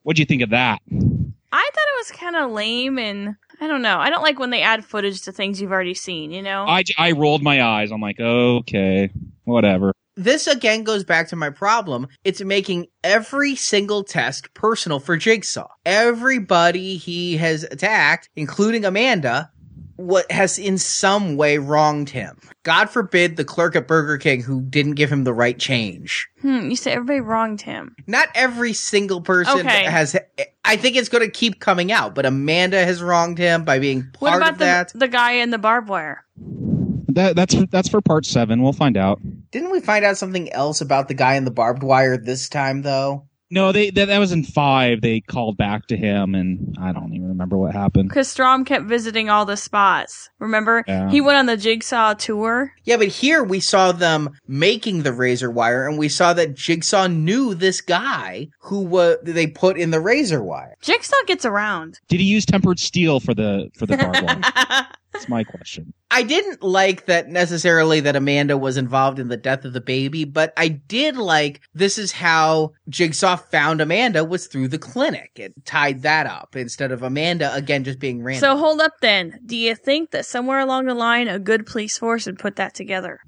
What'd 0.03 0.19
you 0.19 0.27
think 0.27 0.43
of 0.43 0.51
that? 0.51 0.81
I 0.91 1.71
thought 1.73 1.89
it 1.95 1.99
was 1.99 2.11
kind 2.11 2.37
of 2.37 2.51
lame, 2.51 2.99
and 2.99 3.37
I 3.65 3.67
don't 3.67 3.81
know. 3.81 3.99
I 3.99 4.11
don't 4.11 4.23
like 4.23 4.39
when 4.39 4.51
they 4.51 4.61
add 4.61 4.85
footage 4.85 5.23
to 5.23 5.33
things 5.33 5.59
you've 5.59 5.73
already 5.73 5.95
seen. 5.95 6.31
You 6.33 6.43
know. 6.43 6.67
I, 6.69 6.85
I 6.99 7.13
rolled 7.13 7.43
my 7.43 7.63
eyes. 7.63 7.91
I'm 7.91 8.01
like, 8.01 8.21
okay, 8.21 9.11
whatever. 9.45 9.95
This 10.17 10.47
again 10.47 10.85
goes 10.85 11.03
back 11.03 11.29
to 11.29 11.37
my 11.37 11.49
problem. 11.49 12.09
It's 12.25 12.43
making 12.43 12.87
every 13.03 13.57
single 13.57 14.05
test 14.05 14.53
personal 14.53 15.01
for 15.01 15.17
Jigsaw. 15.17 15.67
Everybody 15.87 16.99
he 16.99 17.39
has 17.39 17.65
attacked, 17.65 18.29
including 18.37 18.85
Amanda, 18.85 19.51
what 19.97 20.31
has 20.31 20.59
in 20.59 20.79
some 20.79 21.37
way 21.37 21.59
wronged 21.59 22.11
him. 22.11 22.39
God 22.63 22.91
forbid 22.91 23.37
the 23.37 23.45
clerk 23.45 23.77
at 23.77 23.87
Burger 23.87 24.19
King 24.19 24.43
who 24.43 24.61
didn't 24.63 24.95
give 24.95 25.11
him 25.13 25.25
the 25.25 25.33
right 25.35 25.59
change. 25.59 26.27
Hmm, 26.41 26.69
you 26.71 26.77
said 26.77 26.95
everybody 26.95 27.21
wronged 27.21 27.61
him. 27.61 27.95
Not 28.07 28.29
every 28.35 28.73
single 28.73 29.21
person 29.21 29.61
Okay. 29.61 29.85
has. 29.85 30.17
I 30.65 30.77
think 30.77 30.97
it's 30.97 31.09
going 31.09 31.25
to 31.25 31.31
keep 31.31 31.61
coming 31.61 31.93
out, 31.93 32.15
but 32.15 32.27
Amanda 32.27 32.85
has 32.85 33.03
wronged 33.03 33.39
him 33.39 33.65
by 33.65 33.79
being 33.79 34.07
What 34.19 34.37
about 34.37 34.53
of 34.53 34.59
the 34.59 34.65
that. 34.65 34.93
the 34.95 35.09
guy 35.09 35.33
in 35.33 35.51
the 35.51 35.59
barbed 35.59 35.89
wire? 35.89 36.25
That 37.09 37.37
that's 37.37 37.55
that's 37.71 37.89
for 37.89 38.01
part 38.01 38.27
seven. 38.27 38.63
We'll 38.63 38.73
find 38.73 38.97
out. 38.97 39.21
Didn't 39.53 39.71
we 39.71 39.81
find 39.81 40.05
out 40.05 40.17
something 40.17 40.53
else 40.53 40.81
about 40.81 41.07
the 41.09 41.15
guy 41.15 41.35
in 41.35 41.45
the 41.45 41.51
barbed 41.53 41.83
wire 41.85 42.17
this 42.17 42.49
time, 42.49 42.83
though? 42.83 43.29
No, 43.55 43.71
they 43.71 43.91
that, 43.91 44.07
that 44.07 44.19
was 44.19 44.33
in 44.33 44.43
five. 44.43 45.01
They 45.01 45.21
called 45.21 45.57
back 45.57 45.87
to 45.87 45.97
him, 45.97 46.35
and 46.35 46.77
I 46.81 46.93
don't 46.93 47.13
even 47.15 47.29
remember 47.29 47.57
what 47.57 47.73
happened. 47.73 48.09
Because 48.09 48.27
Strahm 48.35 48.67
kept 48.67 48.87
visiting 48.87 49.31
all 49.31 49.45
the 49.45 49.57
spots. 49.57 50.29
Remember, 50.41 50.83
Yeah. 50.89 51.09
he 51.09 51.21
went 51.21 51.39
on 51.39 51.47
the 51.47 51.57
Jigsaw 51.57 52.15
tour. 52.15 52.73
Yeah, 52.83 52.97
but 52.97 53.09
here 53.09 53.45
we 53.45 53.61
saw 53.61 53.93
them 53.93 54.31
making 54.49 55.05
the 55.05 55.13
razor 55.13 55.53
wire, 55.53 55.87
and 55.89 55.99
we 55.99 56.09
saw 56.09 56.33
that 56.33 56.55
Jigsaw 56.55 57.07
knew 57.07 57.55
this 57.55 57.81
guy 57.81 58.49
who 58.59 58.81
wa- 58.81 59.15
they 59.23 59.47
put 59.47 59.79
in 59.79 59.91
the 59.93 60.01
razor 60.01 60.43
wire. 60.43 60.75
Jigsaw 60.83 61.17
gets 61.27 61.45
around. 61.45 62.01
Did 62.09 62.19
he 62.21 62.27
use 62.27 62.45
tempered 62.45 62.81
steel 62.81 63.21
for 63.21 63.35
the 63.35 63.71
for 63.79 63.87
the 63.87 63.97
barbed 63.97 64.23
wire? 64.23 64.87
That's 65.15 65.29
my 65.29 65.45
question. 65.45 65.95
I 66.11 66.23
didn't 66.23 66.63
like 66.63 67.07
that 67.07 67.29
necessarily 67.29 68.01
that 68.01 68.17
Amanda 68.17 68.59
was 68.59 68.77
involved 68.77 69.19
in 69.19 69.29
the 69.29 69.37
death 69.37 69.65
of 69.65 69.73
the 69.73 69.81
baby, 69.81 70.25
but 70.25 70.53
I 70.57 70.69
did 70.69 71.17
like 71.17 71.61
this 71.73 71.97
is 71.99 72.13
how 72.13 72.73
Jigsaw 72.89 73.37
found 73.37 73.81
Amanda 73.81 74.25
was 74.25 74.47
through 74.49 74.69
the 74.69 74.79
clinic. 74.79 75.31
It 75.37 75.55
tied 75.65 76.03
that 76.03 76.27
up 76.27 76.57
instead 76.57 76.93
of 76.93 77.03
Amanda 77.03 77.55
again 77.55 77.85
just 77.85 77.99
being 78.01 78.23
random. 78.23 78.41
so 78.41 78.57
hold 78.57 78.81
up 78.81 78.93
then. 79.01 79.39
Do 79.47 79.57
you 79.57 79.75
think 79.75 80.11
that 80.11 80.27
somewhere 80.27 80.59
along 80.59 80.87
the 80.87 80.95
line 80.95 81.29
a 81.29 81.39
good 81.39 81.65
police 81.65 81.97
force 81.97 82.27
would 82.27 82.39
put 82.39 82.57
that 82.57 82.75
together? 82.75 83.21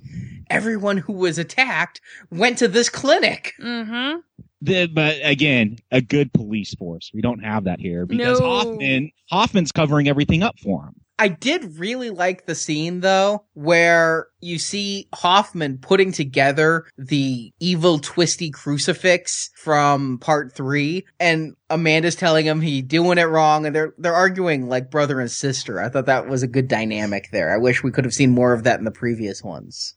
Everyone 0.51 0.99
who 0.99 1.13
was 1.13 1.39
attacked 1.39 2.01
went 2.31 2.59
to 2.59 2.69
this 2.69 2.89
clinic. 2.89 3.53
Mm-hmm. 3.61 4.19
The, 4.63 4.87
but 4.87 5.17
again, 5.23 5.79
a 5.93 6.01
good 6.01 6.33
police 6.33 6.75
force. 6.75 7.11
We 7.15 7.21
don't 7.21 7.45
have 7.45 7.65
that 7.65 7.79
here 7.79 8.07
because 8.07 8.41
No. 8.41 8.47
Hoffman 8.47 9.11
Hoffman's 9.31 9.71
covering 9.73 10.09
everything 10.09 10.43
up 10.43 10.59
for 10.59 10.85
him. 10.85 10.95
I 11.19 11.29
did 11.29 11.79
really 11.79 12.11
like 12.11 12.45
the 12.45 12.55
scene 12.55 13.01
though, 13.01 13.45
where 13.55 14.29
you 14.41 14.59
see 14.59 15.09
Hoffman 15.15 15.79
putting 15.79 16.13
together 16.13 16.87
the 16.99 17.53
evil 17.59 17.99
twisty 17.99 18.51
crucifix 18.51 19.51
from 19.57 20.19
part 20.19 20.55
three, 20.55 21.07
and 21.19 21.55
Amanda's 21.71 22.17
telling 22.17 22.47
him 22.47 22.61
he 22.61 22.83
doing 22.83 23.19
it 23.19 23.25
wrong, 23.25 23.65
and 23.65 23.75
they're 23.75 23.95
they're 23.97 24.15
arguing 24.15 24.69
like 24.69 24.91
brother 24.91 25.21
and 25.21 25.31
sister. 25.31 25.81
I 25.81 25.89
thought 25.89 26.07
that 26.07 26.29
was 26.29 26.43
a 26.43 26.49
good 26.49 26.69
dynamic 26.69 27.31
there. 27.33 27.53
I 27.53 27.59
wish 27.59 27.83
we 27.83 27.93
could 27.93 28.05
have 28.05 28.15
seen 28.15 28.31
more 28.31 28.53
of 28.53 28.65
that 28.65 28.79
in 28.79 28.85
the 28.85 28.91
previous 28.91 29.43
ones. 29.43 29.95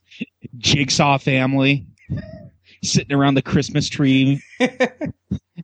Jigsaw 0.58 1.18
family 1.18 1.86
sitting 2.84 3.16
around 3.16 3.36
the 3.36 3.42
Christmas 3.42 3.90
tree, 3.90 4.42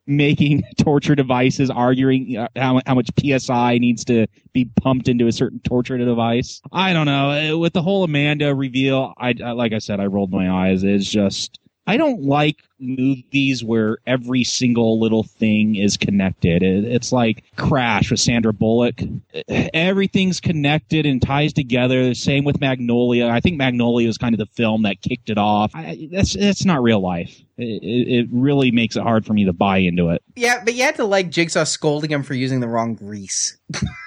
making 0.08 0.64
torture 0.78 1.16
devices, 1.16 1.70
arguing 1.70 2.38
uh, 2.38 2.48
how, 2.56 2.82
how 2.86 2.96
much 2.96 3.10
psi 3.18 3.78
needs 3.78 4.04
to 4.06 4.28
be 4.54 4.66
pumped 4.82 5.08
into 5.08 5.28
a 5.28 5.32
certain 5.32 5.60
torture 5.62 5.98
device. 5.98 6.62
I 6.72 6.94
don't 6.94 7.06
know. 7.06 7.58
With 7.58 7.74
the 7.74 7.82
whole 7.82 8.04
Amanda 8.04 8.54
reveal, 8.54 9.14
I 9.18 9.34
I- 9.44 9.52
like 9.52 9.74
I 9.74 9.80
said, 9.80 10.00
I 10.00 10.06
rolled 10.06 10.32
my 10.32 10.50
eyes. 10.70 10.84
It's 10.84 11.10
just. 11.10 11.60
I 11.88 11.98
don't 11.98 12.24
like 12.24 12.64
movies 12.80 13.64
where 13.64 14.00
every 14.08 14.44
single 14.44 15.00
little 15.00 15.24
thing 15.24 15.76
is 15.76 15.98
connected. 15.98 16.64
It, 16.64 16.86
it's 16.86 17.12
like 17.12 17.44
Crash 17.58 18.10
with 18.10 18.20
Sandra 18.20 18.54
Bullock. 18.54 19.02
Everything's 19.48 20.40
connected 20.40 21.06
and 21.06 21.22
ties 21.22 21.54
together. 21.54 22.14
Same 22.14 22.44
with 22.44 22.60
Magnolia. 22.60 23.28
I 23.28 23.40
think 23.40 23.58
Magnolia 23.58 24.08
was 24.08 24.18
kind 24.18 24.34
of 24.34 24.40
the 24.40 24.48
film 24.48 24.82
that 24.84 25.02
kicked 25.02 25.30
it 25.30 25.38
off. 25.38 25.72
I, 25.76 26.10
that's 26.12 26.34
that's 26.34 26.66
not 26.66 26.82
real 26.82 27.02
life. 27.02 27.40
It, 27.58 27.84
it, 27.84 28.14
it 28.14 28.28
really 28.32 28.72
makes 28.72 28.96
it 28.96 29.04
hard 29.04 29.26
for 29.26 29.34
me 29.34 29.46
to 29.46 29.54
buy 29.54 29.78
into 29.78 30.10
it. 30.10 30.24
Yeah, 30.36 30.64
but 30.64 30.74
you 30.74 30.84
had 30.84 30.96
to 30.96 31.06
like 31.06 31.30
Jigsaw 31.30 31.64
scolding 31.66 32.10
him 32.10 32.24
for 32.24 32.34
using 32.34 32.60
the 32.60 32.68
wrong 32.68 32.96
grease. 32.96 33.58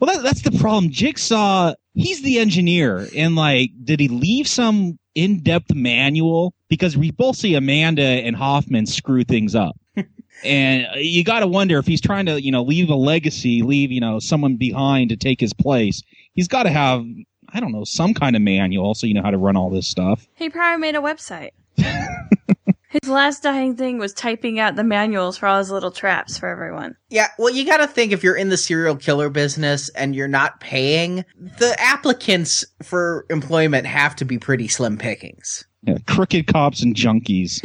Well, 0.00 0.14
that, 0.14 0.22
that's 0.22 0.42
the 0.42 0.52
problem. 0.58 0.90
Jigsaw, 0.90 1.74
he's 1.94 2.22
the 2.22 2.38
engineer, 2.38 3.08
and 3.16 3.36
like, 3.36 3.70
did 3.84 4.00
he 4.00 4.08
leave 4.08 4.46
some 4.46 4.98
in-depth 5.14 5.74
manual? 5.74 6.54
Because 6.68 6.96
we 6.96 7.10
both 7.10 7.36
see 7.36 7.54
Amanda 7.54 8.02
and 8.02 8.34
Hoffman 8.34 8.86
screw 8.86 9.24
things 9.24 9.54
up, 9.54 9.76
and 10.44 10.86
you 10.96 11.24
got 11.24 11.40
to 11.40 11.46
wonder 11.46 11.78
if 11.78 11.86
he's 11.86 12.00
trying 12.00 12.26
to, 12.26 12.42
you 12.42 12.50
know, 12.50 12.62
leave 12.62 12.88
a 12.88 12.94
legacy, 12.94 13.62
leave 13.62 13.92
you 13.92 14.00
know 14.00 14.18
someone 14.18 14.56
behind 14.56 15.10
to 15.10 15.16
take 15.16 15.40
his 15.40 15.52
place. 15.52 16.02
He's 16.34 16.48
got 16.48 16.62
to 16.62 16.70
have, 16.70 17.04
I 17.50 17.60
don't 17.60 17.72
know, 17.72 17.84
some 17.84 18.14
kind 18.14 18.36
of 18.36 18.42
manual 18.42 18.94
so 18.94 19.06
you 19.06 19.14
know 19.14 19.22
how 19.22 19.30
to 19.30 19.38
run 19.38 19.56
all 19.56 19.70
this 19.70 19.86
stuff. 19.86 20.26
He 20.34 20.48
probably 20.48 20.80
made 20.80 20.94
a 20.94 21.00
website. 21.00 21.50
His 22.92 23.08
last 23.08 23.42
dying 23.42 23.74
thing 23.74 23.96
was 23.96 24.12
typing 24.12 24.60
out 24.60 24.76
the 24.76 24.84
manuals 24.84 25.38
for 25.38 25.46
all 25.46 25.56
his 25.56 25.70
little 25.70 25.90
traps 25.90 26.36
for 26.36 26.46
everyone. 26.46 26.94
Yeah, 27.08 27.28
well, 27.38 27.48
you 27.48 27.64
got 27.64 27.78
to 27.78 27.86
think 27.86 28.12
if 28.12 28.22
you're 28.22 28.36
in 28.36 28.50
the 28.50 28.58
serial 28.58 28.96
killer 28.96 29.30
business 29.30 29.88
and 29.90 30.14
you're 30.14 30.28
not 30.28 30.60
paying, 30.60 31.24
the 31.38 31.74
applicants 31.78 32.66
for 32.82 33.24
employment 33.30 33.86
have 33.86 34.14
to 34.16 34.26
be 34.26 34.38
pretty 34.38 34.68
slim 34.68 34.98
pickings. 34.98 35.64
Yeah, 35.84 35.96
crooked 36.06 36.48
cops 36.48 36.82
and 36.82 36.94
junkies. 36.94 37.62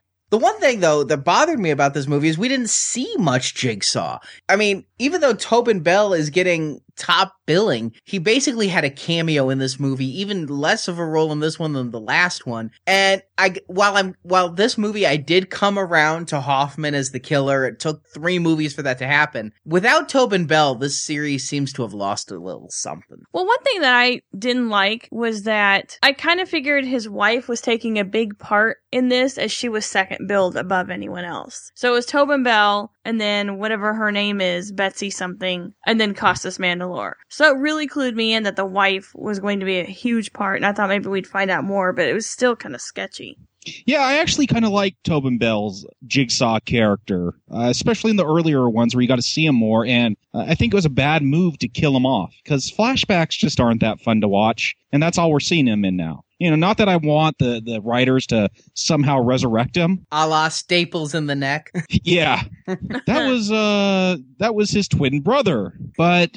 The 0.30 0.38
one 0.38 0.58
thing 0.60 0.78
though 0.78 1.02
that 1.02 1.24
bothered 1.24 1.58
me 1.58 1.70
about 1.70 1.92
this 1.92 2.06
movie 2.06 2.28
is 2.28 2.38
we 2.38 2.48
didn't 2.48 2.70
see 2.70 3.12
much 3.18 3.54
Jigsaw. 3.54 4.20
I 4.48 4.54
mean, 4.54 4.84
even 5.00 5.20
though 5.20 5.34
Tobin 5.34 5.80
Bell 5.80 6.12
is 6.14 6.30
getting 6.30 6.80
top 7.00 7.34
billing, 7.46 7.92
he 8.04 8.18
basically 8.18 8.68
had 8.68 8.84
a 8.84 8.90
cameo 8.90 9.48
in 9.48 9.58
this 9.58 9.80
movie, 9.80 10.20
even 10.20 10.46
less 10.46 10.86
of 10.86 10.98
a 10.98 11.04
role 11.04 11.32
in 11.32 11.40
this 11.40 11.58
one 11.58 11.72
than 11.72 11.90
the 11.90 11.98
last 11.98 12.46
one. 12.46 12.70
And 12.86 13.22
I, 13.38 13.56
while 13.66 13.96
I'm, 13.96 14.14
while 14.22 14.50
this 14.50 14.76
movie, 14.78 15.06
I 15.06 15.16
did 15.16 15.50
come 15.50 15.78
around 15.78 16.28
to 16.28 16.40
Hoffman 16.40 16.94
as 16.94 17.10
the 17.10 17.18
killer. 17.18 17.64
It 17.64 17.80
took 17.80 18.06
three 18.12 18.38
movies 18.38 18.74
for 18.74 18.82
that 18.82 18.98
to 18.98 19.06
happen. 19.06 19.52
Without 19.64 20.08
Tobin 20.08 20.44
Bell, 20.44 20.74
this 20.74 21.02
series 21.02 21.48
seems 21.48 21.72
to 21.72 21.82
have 21.82 21.94
lost 21.94 22.30
a 22.30 22.38
little 22.38 22.68
something. 22.70 23.22
Well, 23.32 23.46
one 23.46 23.62
thing 23.62 23.80
that 23.80 23.94
I 23.94 24.20
didn't 24.38 24.68
like 24.68 25.08
was 25.10 25.44
that 25.44 25.98
I 26.02 26.12
kind 26.12 26.40
of 26.40 26.48
figured 26.48 26.84
his 26.84 27.08
wife 27.08 27.48
was 27.48 27.60
taking 27.60 27.98
a 27.98 28.04
big 28.04 28.38
part 28.38 28.76
in 28.92 29.08
this 29.08 29.38
as 29.38 29.50
she 29.50 29.68
was 29.68 29.86
second 29.86 30.28
billed 30.28 30.56
above 30.56 30.90
anyone 30.90 31.24
else. 31.24 31.72
So 31.74 31.90
it 31.90 31.94
was 31.94 32.06
Tobin 32.06 32.42
Bell 32.42 32.92
and 33.04 33.20
then 33.20 33.58
whatever 33.58 33.94
her 33.94 34.12
name 34.12 34.40
is, 34.40 34.72
Betsy 34.72 35.10
something, 35.10 35.74
and 35.86 36.00
then 36.00 36.14
Costas 36.14 36.58
Mandylor. 36.58 37.12
So 37.28 37.50
it 37.50 37.60
really 37.60 37.88
clued 37.88 38.14
me 38.14 38.34
in 38.34 38.42
that 38.44 38.56
the 38.56 38.66
wife 38.66 39.12
was 39.14 39.40
going 39.40 39.60
to 39.60 39.66
be 39.66 39.78
a 39.78 39.84
huge 39.84 40.32
part, 40.32 40.56
and 40.56 40.66
I 40.66 40.72
thought 40.72 40.88
maybe 40.88 41.08
we'd 41.08 41.26
find 41.26 41.50
out 41.50 41.64
more, 41.64 41.92
but 41.92 42.06
it 42.06 42.14
was 42.14 42.26
still 42.26 42.56
kind 42.56 42.74
of 42.74 42.80
sketchy. 42.80 43.36
Yeah, 43.84 44.00
I 44.00 44.14
actually 44.14 44.46
kind 44.46 44.64
of 44.64 44.70
like 44.70 44.96
Tobin 45.04 45.36
Bell's 45.36 45.86
Jigsaw 46.06 46.60
character, 46.60 47.34
uh, 47.52 47.68
especially 47.68 48.10
in 48.10 48.16
the 48.16 48.26
earlier 48.26 48.68
ones 48.70 48.94
where 48.94 49.02
you 49.02 49.08
got 49.08 49.16
to 49.16 49.22
see 49.22 49.44
him 49.44 49.54
more. 49.54 49.84
And 49.84 50.16
uh, 50.32 50.46
I 50.48 50.54
think 50.54 50.72
it 50.72 50.76
was 50.76 50.86
a 50.86 50.90
bad 50.90 51.22
move 51.22 51.58
to 51.58 51.68
kill 51.68 51.94
him 51.94 52.06
off 52.06 52.34
because 52.42 52.72
flashbacks 52.72 53.36
just 53.36 53.60
aren't 53.60 53.82
that 53.82 54.00
fun 54.00 54.22
to 54.22 54.28
watch, 54.28 54.74
and 54.92 55.02
that's 55.02 55.18
all 55.18 55.30
we're 55.30 55.40
seeing 55.40 55.66
him 55.66 55.84
in 55.84 55.96
now. 55.96 56.24
You 56.40 56.48
know, 56.48 56.56
not 56.56 56.78
that 56.78 56.88
I 56.88 56.96
want 56.96 57.36
the 57.38 57.60
the 57.64 57.82
writers 57.82 58.26
to 58.28 58.50
somehow 58.72 59.20
resurrect 59.20 59.76
him. 59.76 60.06
A 60.10 60.26
la 60.26 60.48
staples 60.48 61.14
in 61.14 61.26
the 61.26 61.34
neck. 61.34 61.70
yeah, 61.90 62.42
that 62.66 63.28
was 63.28 63.52
uh 63.52 64.16
that 64.38 64.54
was 64.54 64.70
his 64.70 64.88
twin 64.88 65.20
brother, 65.20 65.74
but 65.98 66.36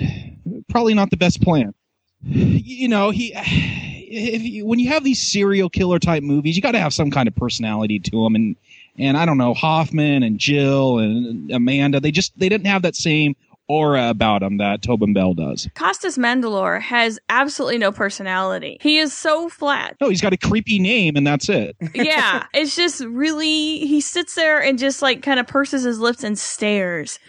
probably 0.69 0.93
not 0.93 1.09
the 1.09 1.17
best 1.17 1.41
plan. 1.41 1.73
You 2.21 2.89
know, 2.89 3.11
he 3.11 3.33
if 3.35 4.41
you, 4.43 4.65
when 4.65 4.79
you 4.79 4.89
have 4.89 5.05
these 5.05 5.21
serial 5.21 5.69
killer 5.69 5.99
type 5.99 6.21
movies, 6.21 6.55
you 6.55 6.61
got 6.61 6.73
to 6.73 6.79
have 6.79 6.93
some 6.93 7.09
kind 7.09 7.27
of 7.27 7.35
personality 7.35 7.99
to 7.99 8.23
them, 8.23 8.35
and 8.35 8.57
and 8.97 9.17
I 9.17 9.25
don't 9.25 9.37
know 9.37 9.53
Hoffman 9.53 10.21
and 10.21 10.37
Jill 10.37 10.99
and 10.99 11.49
Amanda, 11.49 11.99
they 11.99 12.11
just 12.11 12.37
they 12.37 12.49
didn't 12.49 12.67
have 12.67 12.81
that 12.81 12.95
same 12.95 13.35
aura 13.67 14.09
about 14.09 14.43
him 14.43 14.57
that 14.57 14.81
Tobin 14.81 15.13
Bell 15.13 15.33
does. 15.33 15.69
Costas 15.75 16.17
Mandylor 16.17 16.81
has 16.81 17.19
absolutely 17.29 17.77
no 17.77 17.91
personality. 17.91 18.77
He 18.81 18.97
is 18.99 19.13
so 19.13 19.49
flat. 19.49 19.95
No, 20.01 20.09
he's 20.09 20.21
got 20.21 20.33
a 20.33 20.37
creepy 20.37 20.79
name, 20.79 21.15
and 21.15 21.25
that's 21.25 21.49
it. 21.49 21.75
yeah, 21.93 22.45
it's 22.53 22.75
just 22.75 23.01
really 23.01 23.79
he 23.79 24.01
sits 24.01 24.35
there 24.35 24.61
and 24.61 24.77
just 24.77 25.01
like 25.01 25.21
kind 25.21 25.39
of 25.39 25.47
purses 25.47 25.83
his 25.83 25.99
lips 25.99 26.23
and 26.23 26.37
stares, 26.37 27.19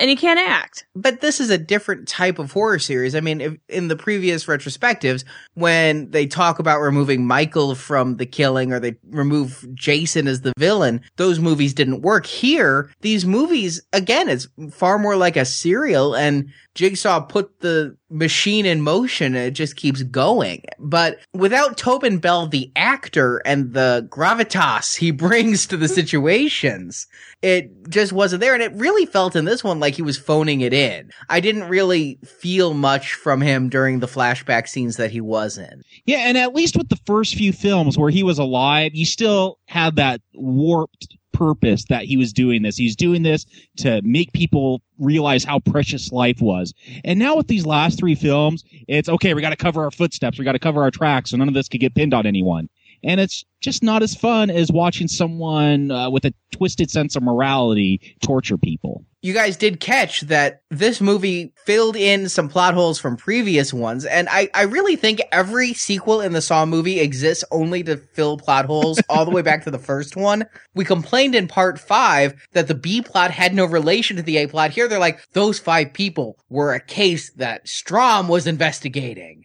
and 0.00 0.10
he 0.10 0.16
can't 0.16 0.40
act. 0.40 0.86
but 0.94 1.20
this 1.20 1.40
is 1.40 1.50
a 1.50 1.58
different 1.58 2.08
type 2.08 2.38
of 2.38 2.52
horror 2.52 2.78
series. 2.78 3.14
I 3.14 3.20
mean, 3.20 3.40
if, 3.40 3.56
in 3.68 3.88
the 3.88 3.96
previous 3.96 4.46
retrospectives, 4.46 5.24
when 5.54 6.10
they 6.10 6.26
talk 6.26 6.58
about 6.58 6.80
removing 6.80 7.26
Michael 7.26 7.74
from 7.74 8.16
the 8.16 8.26
killing 8.26 8.72
or 8.72 8.80
they 8.80 8.96
remove 9.10 9.66
Jason 9.74 10.26
as 10.28 10.40
the 10.40 10.52
villain, 10.58 11.00
those 11.16 11.38
movies 11.38 11.74
didn't 11.74 12.02
work. 12.02 12.26
Here, 12.26 12.90
these 13.00 13.24
movies, 13.24 13.80
again, 13.92 14.28
it's 14.28 14.48
far 14.70 14.98
more 14.98 15.16
like 15.16 15.36
a 15.36 15.44
serial 15.44 15.83
material 15.84 16.14
and 16.14 16.50
Jigsaw 16.74 17.20
put 17.20 17.60
the 17.60 17.96
machine 18.10 18.66
in 18.66 18.80
motion 18.80 19.34
and 19.34 19.44
it 19.44 19.50
just 19.52 19.76
keeps 19.76 20.02
going. 20.02 20.62
But 20.78 21.18
without 21.32 21.76
Tobin 21.76 22.18
Bell, 22.18 22.46
the 22.46 22.72
actor 22.74 23.42
and 23.44 23.74
the 23.74 24.08
gravitas 24.10 24.96
he 24.96 25.10
brings 25.24 25.66
to 25.66 25.76
the 25.76 25.88
situations, 25.88 27.06
it 27.42 27.70
just 27.88 28.12
wasn't 28.12 28.40
there. 28.40 28.54
And 28.54 28.62
it 28.62 28.72
really 28.72 29.06
felt 29.06 29.36
in 29.36 29.44
this 29.44 29.62
one 29.62 29.78
like 29.78 29.94
he 29.94 30.02
was 30.02 30.16
phoning 30.16 30.62
it 30.62 30.72
in. 30.72 31.10
I 31.28 31.40
didn't 31.40 31.68
really 31.68 32.18
feel 32.24 32.74
much 32.74 33.14
from 33.14 33.40
him 33.40 33.68
during 33.68 34.00
the 34.00 34.08
flashback 34.08 34.68
scenes 34.68 34.96
that 34.96 35.10
he 35.10 35.20
was 35.20 35.58
in. 35.58 35.82
Yeah, 36.06 36.18
and 36.18 36.38
at 36.38 36.54
least 36.54 36.76
with 36.76 36.88
the 36.88 37.00
first 37.06 37.34
few 37.34 37.52
films 37.52 37.98
where 37.98 38.10
he 38.10 38.22
was 38.22 38.38
alive, 38.38 38.94
you 38.94 39.04
still 39.04 39.58
had 39.66 39.96
that 39.96 40.22
warped 40.32 41.16
purpose 41.34 41.84
that 41.90 42.04
he 42.04 42.16
was 42.16 42.32
doing 42.32 42.62
this. 42.62 42.76
He's 42.76 42.96
doing 42.96 43.22
this 43.22 43.44
to 43.78 44.00
make 44.02 44.32
people 44.32 44.80
realize 44.98 45.44
how 45.44 45.58
precious 45.58 46.10
life 46.12 46.40
was. 46.40 46.72
And 47.04 47.18
now 47.18 47.36
with 47.36 47.48
these 47.48 47.66
last 47.66 47.98
three 47.98 48.14
films, 48.14 48.64
it's 48.88 49.08
okay, 49.08 49.34
we 49.34 49.42
got 49.42 49.50
to 49.50 49.56
cover 49.56 49.82
our 49.82 49.90
footsteps, 49.90 50.38
we 50.38 50.44
got 50.44 50.52
to 50.52 50.58
cover 50.58 50.82
our 50.82 50.90
tracks, 50.90 51.30
so 51.30 51.36
none 51.36 51.48
of 51.48 51.54
this 51.54 51.68
could 51.68 51.80
get 51.80 51.94
pinned 51.94 52.14
on 52.14 52.26
anyone. 52.26 52.68
And 53.04 53.20
it's 53.20 53.44
just 53.60 53.82
not 53.82 54.02
as 54.02 54.14
fun 54.14 54.50
as 54.50 54.70
watching 54.72 55.08
someone 55.08 55.90
uh, 55.90 56.10
with 56.10 56.24
a 56.24 56.34
twisted 56.52 56.90
sense 56.90 57.16
of 57.16 57.22
morality 57.22 58.16
torture 58.22 58.58
people 58.58 59.04
you 59.24 59.32
guys 59.32 59.56
did 59.56 59.80
catch 59.80 60.20
that 60.20 60.60
this 60.70 61.00
movie 61.00 61.54
filled 61.64 61.96
in 61.96 62.28
some 62.28 62.46
plot 62.46 62.74
holes 62.74 63.00
from 63.00 63.16
previous 63.16 63.72
ones. 63.72 64.04
And 64.04 64.28
I, 64.30 64.50
I 64.52 64.64
really 64.64 64.96
think 64.96 65.22
every 65.32 65.72
sequel 65.72 66.20
in 66.20 66.34
the 66.34 66.42
Saw 66.42 66.66
movie 66.66 67.00
exists 67.00 67.42
only 67.50 67.82
to 67.84 67.96
fill 67.96 68.36
plot 68.36 68.66
holes 68.66 69.00
all 69.08 69.24
the 69.24 69.30
way 69.30 69.40
back 69.40 69.64
to 69.64 69.70
the 69.70 69.78
first 69.78 70.14
one. 70.14 70.44
We 70.74 70.84
complained 70.84 71.34
in 71.34 71.48
part 71.48 71.80
five 71.80 72.34
that 72.52 72.68
the 72.68 72.74
B 72.74 73.00
plot 73.00 73.30
had 73.30 73.54
no 73.54 73.64
relation 73.64 74.18
to 74.18 74.22
the 74.22 74.36
A 74.36 74.46
plot. 74.46 74.72
Here 74.72 74.88
they're 74.88 74.98
like, 74.98 75.26
those 75.32 75.58
five 75.58 75.94
people 75.94 76.38
were 76.50 76.74
a 76.74 76.80
case 76.80 77.32
that 77.36 77.64
Strahm 77.64 78.28
was 78.28 78.46
investigating. 78.46 79.44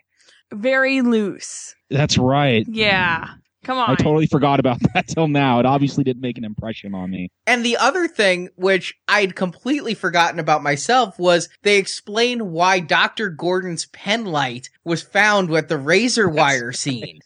Very 0.52 1.02
loose. 1.02 1.74
That's 1.90 2.18
right. 2.18 2.66
Yeah. 2.68 3.30
Come 3.64 3.78
on. 3.78 3.90
I 3.90 3.96
totally 3.96 4.28
forgot 4.28 4.60
about 4.60 4.80
that 4.94 5.08
till 5.08 5.28
now. 5.28 5.60
It 5.60 5.66
obviously 5.66 6.04
didn't 6.04 6.22
make 6.22 6.38
an 6.38 6.46
impression 6.46 6.96
on 6.96 7.10
me. 7.12 7.32
And 7.46 7.64
the 7.64 7.78
other 7.78 8.08
thing, 8.08 8.50
which 8.56 8.96
I'd 9.08 9.36
completely 9.36 9.94
forgotten 9.94 10.40
about 10.40 10.64
myself, 10.64 11.20
was 11.20 11.50
they 11.64 11.78
explain 11.78 12.52
why 12.52 12.80
Dr. 12.80 13.30
Gordon's 13.30 13.86
pen 13.88 14.26
light 14.26 14.70
was 14.84 15.02
found 15.02 15.50
with 15.50 15.68
the 15.68 15.78
razor 15.78 16.30
wire 16.30 16.72
scene. 16.72 17.20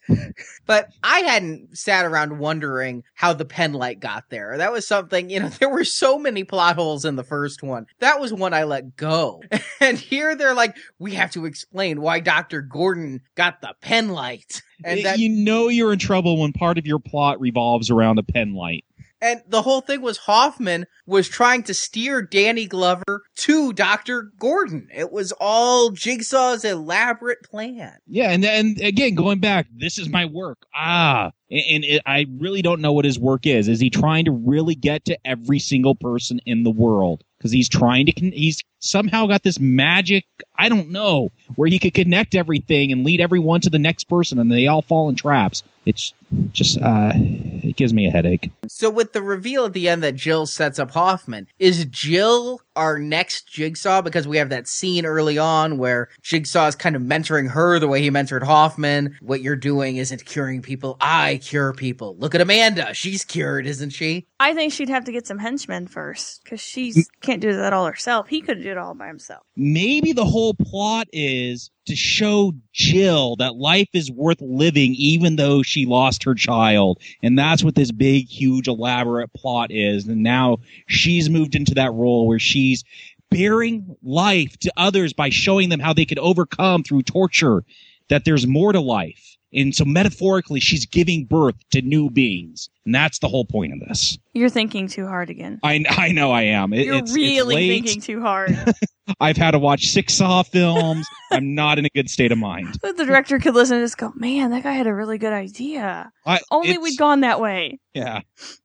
But 0.66 0.90
I 1.04 1.20
hadn't 1.22 1.78
sat 1.78 2.06
around 2.06 2.40
wondering 2.40 3.04
how 3.14 3.34
the 3.34 3.46
pen 3.46 3.74
light 3.74 4.00
got 4.00 4.26
there. 4.30 4.58
That 4.58 4.72
was 4.72 4.88
something, 4.88 5.30
you 5.30 5.40
know, 5.40 5.50
there 5.60 5.70
were 5.70 5.84
so 5.84 6.18
many 6.18 6.44
plot 6.44 6.76
holes 6.76 7.06
in 7.06 7.16
the 7.16 7.24
first 7.24 7.64
one. 7.64 7.86
That 8.00 8.20
was 8.20 8.34
one 8.34 8.54
I 8.54 8.64
let 8.64 8.96
go. 8.96 9.42
and 9.80 9.98
here 9.98 10.36
they're 10.36 10.54
like, 10.54 10.76
we 11.00 11.14
have 11.16 11.32
to 11.32 11.46
explain 11.46 12.02
why 12.02 12.20
Dr. 12.20 12.62
Gordon 12.62 13.22
got 13.36 13.62
the 13.62 13.74
pen 13.82 14.10
light. 14.10 14.62
And 14.86 15.06
that, 15.06 15.20
you 15.20 15.30
know 15.30 15.70
you're 15.70 15.94
in 15.94 16.00
trouble 16.00 16.42
when 16.42 16.52
part 16.52 16.78
of 16.78 16.86
your 16.86 17.00
plot 17.00 17.40
revolves 17.40 17.90
around 17.90 18.20
a 18.20 18.24
pen 18.24 18.54
light. 18.54 18.86
And 19.24 19.42
the 19.48 19.62
whole 19.62 19.80
thing 19.80 20.02
was 20.02 20.18
Hoffman 20.18 20.86
was 21.06 21.30
trying 21.30 21.64
to 21.64 21.74
steer 21.74 22.22
Danny 22.22 22.66
Glover 22.66 23.24
to 23.36 23.72
Dr. 23.72 24.34
Gordon. 24.38 24.90
It 24.94 25.14
was 25.14 25.32
all 25.40 25.92
Jigsaw's 25.92 26.66
elaborate 26.66 27.42
plan. 27.42 28.00
Yeah, 28.06 28.32
and 28.32 28.44
and 28.44 28.82
again, 28.82 29.16
going 29.16 29.40
back, 29.40 29.68
this 29.74 29.98
is 29.98 30.10
my 30.10 30.26
work. 30.26 30.58
Ah, 30.76 31.32
and, 31.50 31.86
it, 31.86 32.02
I 32.06 32.26
really 32.38 32.62
don't 32.62 32.82
know 32.82 32.92
what 32.92 33.06
his 33.06 33.18
work 33.18 33.48
is. 33.48 33.70
Is 33.70 33.80
he 33.80 33.90
trying 33.90 34.26
to 34.26 34.32
really 34.32 34.76
get 34.76 35.06
to 35.06 35.18
every 35.26 35.60
single 35.60 35.96
person 35.96 36.42
in 36.46 36.64
the 36.64 36.72
world? 36.72 37.24
Because 37.38 37.52
he's 37.52 37.70
trying 37.70 38.08
to, 38.08 38.12
he's 38.12 38.62
somehow 38.80 39.28
got 39.28 39.44
this 39.44 39.60
magic. 39.60 40.26
I 40.58 40.68
don't 40.68 40.90
know 40.90 41.30
where 41.56 41.70
he 41.70 41.80
could 41.80 41.94
connect 41.94 42.36
everything 42.36 42.92
and 42.92 43.06
lead 43.06 43.22
everyone 43.22 43.62
to 43.62 43.70
the 43.70 43.80
next 43.80 44.10
person, 44.10 44.38
and 44.38 44.52
they 44.52 44.68
all 44.68 44.82
fall 44.82 45.08
in 45.08 45.16
traps. 45.16 45.64
It's 45.86 46.14
just, 46.52 46.82
uh, 46.82 47.12
it 47.16 47.76
gives 47.76 47.94
me 47.94 48.08
a 48.08 48.12
headache. 48.12 48.52
So 48.68 48.90
with 48.90 49.14
the 49.14 49.22
reveal 49.22 49.66
at 49.66 49.74
the 49.74 49.90
end 49.90 50.04
that 50.04 50.16
Jill 50.16 50.46
sets 50.46 50.80
up 50.80 50.92
Hoffman, 50.92 51.48
is 51.60 51.86
Jill 51.86 52.62
our 52.76 52.98
next 52.98 53.48
Jigsaw? 53.48 54.02
Because 54.02 54.28
we 54.28 54.38
have 54.38 54.50
that 54.50 54.68
scene 54.68 55.06
early 55.06 55.38
on 55.38 55.78
where 55.78 56.10
Jigsaw 56.22 56.68
is 56.68 56.76
kind 56.76 56.96
of 56.96 57.02
mentoring 57.02 57.50
her 57.50 57.80
the 57.80 57.88
way 57.88 58.02
he 58.02 58.10
mentored 58.10 58.44
Hoffman. 58.44 59.16
What 59.22 59.42
you're 59.42 59.56
doing 59.56 59.98
isn't 59.98 60.26
curing 60.26 60.62
people. 60.62 60.98
I 61.02 61.40
cure 61.44 61.74
people. 61.74 62.16
Look 62.18 62.34
at 62.34 62.42
Amanda. 62.42 62.94
She's 62.94 63.24
cured, 63.24 63.68
isn't 63.68 63.92
she? 63.92 64.26
I 64.40 64.54
think 64.54 64.74
she'd 64.74 64.90
have 64.90 65.06
to 65.06 65.12
get 65.12 65.28
some 65.28 65.40
henchmen 65.40 65.88
first 65.88 66.44
because 66.44 66.62
she 66.62 66.94
can't 67.22 67.42
do 67.42 67.56
that 67.56 67.74
all 67.74 67.86
herself. 67.86 68.28
He 68.28 68.42
could 68.42 68.62
do 68.64 68.72
it 68.72 68.78
all 68.78 68.94
by 68.94 69.08
himself. 69.08 69.44
Maybe 69.56 70.14
the 70.14 70.26
whole 70.26 70.54
plot 70.54 71.08
is 71.14 71.70
to 71.86 71.96
show 71.96 72.54
Jill 72.72 73.36
that 73.38 73.56
life 73.56 73.90
is 73.94 74.12
worth 74.12 74.42
living 74.42 74.96
even 74.98 75.36
though 75.36 75.64
she 75.64 75.86
lost 75.86 76.24
her 76.24 76.36
child. 76.36 77.00
And 77.22 77.38
that's 77.38 77.64
what 77.64 77.76
this 77.76 77.92
big, 77.92 78.28
huge, 78.28 78.68
elaborate 78.68 79.34
plot 79.34 79.72
is. 79.72 80.08
And 80.08 80.24
now 80.24 80.58
she's 80.88 81.30
moved 81.30 81.56
into 81.56 81.76
that 81.76 81.94
role 81.94 82.28
where 82.28 82.40
she's 82.40 82.84
bearing 83.30 83.96
life 84.04 84.58
to 84.60 84.72
others 84.78 85.14
by 85.14 85.30
showing 85.30 85.70
them 85.70 85.80
how 85.80 85.94
they 85.94 86.06
could 86.06 86.20
overcome 86.20 86.84
through 86.84 87.04
torture, 87.04 87.64
that 88.10 88.26
there's 88.26 88.46
more 88.46 88.72
to 88.72 88.80
life. 88.80 89.33
And 89.54 89.76
so 89.76 89.86
metaphorically, 89.86 90.60
she's 90.60 90.86
giving 90.86 91.26
birth 91.26 91.56
to 91.72 91.82
new 91.82 92.10
beings. 92.10 92.70
And 92.86 92.94
that's 92.94 93.20
the 93.20 93.28
whole 93.28 93.46
point 93.46 93.74
of 93.74 93.80
this. 93.88 94.18
You're 94.34 94.50
thinking 94.50 94.88
too 94.88 95.08
hard 95.08 95.30
again. 95.30 95.60
I, 95.64 95.84
I 95.90 96.12
know 96.12 96.32
I 96.32 96.44
am. 96.44 96.74
It, 96.74 96.86
You're 96.86 96.96
it's, 96.96 97.14
really 97.14 97.70
it's 97.70 97.86
thinking 97.86 98.02
too 98.02 98.22
hard. 98.22 98.58
I've 99.20 99.38
had 99.38 99.52
to 99.52 99.60
watch 99.60 99.88
six 99.88 100.16
Saw 100.16 100.44
films. 100.44 101.08
I'm 101.32 101.56
not 101.56 101.80
in 101.80 101.86
a 101.86 101.90
good 101.90 102.10
state 102.10 102.32
of 102.32 102.38
mind. 102.38 102.78
But 102.82 102.98
the 102.98 103.06
director 103.06 103.40
could 103.40 103.54
listen 103.54 103.78
and 103.78 103.84
just 103.84 103.98
go, 103.98 104.12
man, 104.16 104.52
that 104.52 104.64
guy 104.64 104.74
had 104.74 104.88
a 104.88 104.94
really 104.94 105.18
good 105.18 105.34
idea. 105.34 106.12
I, 106.26 106.40
Only 106.52 106.78
we'd 106.78 106.98
gone 106.98 107.22
that 107.22 107.40
way. 107.40 107.80
Yeah. 107.94 108.22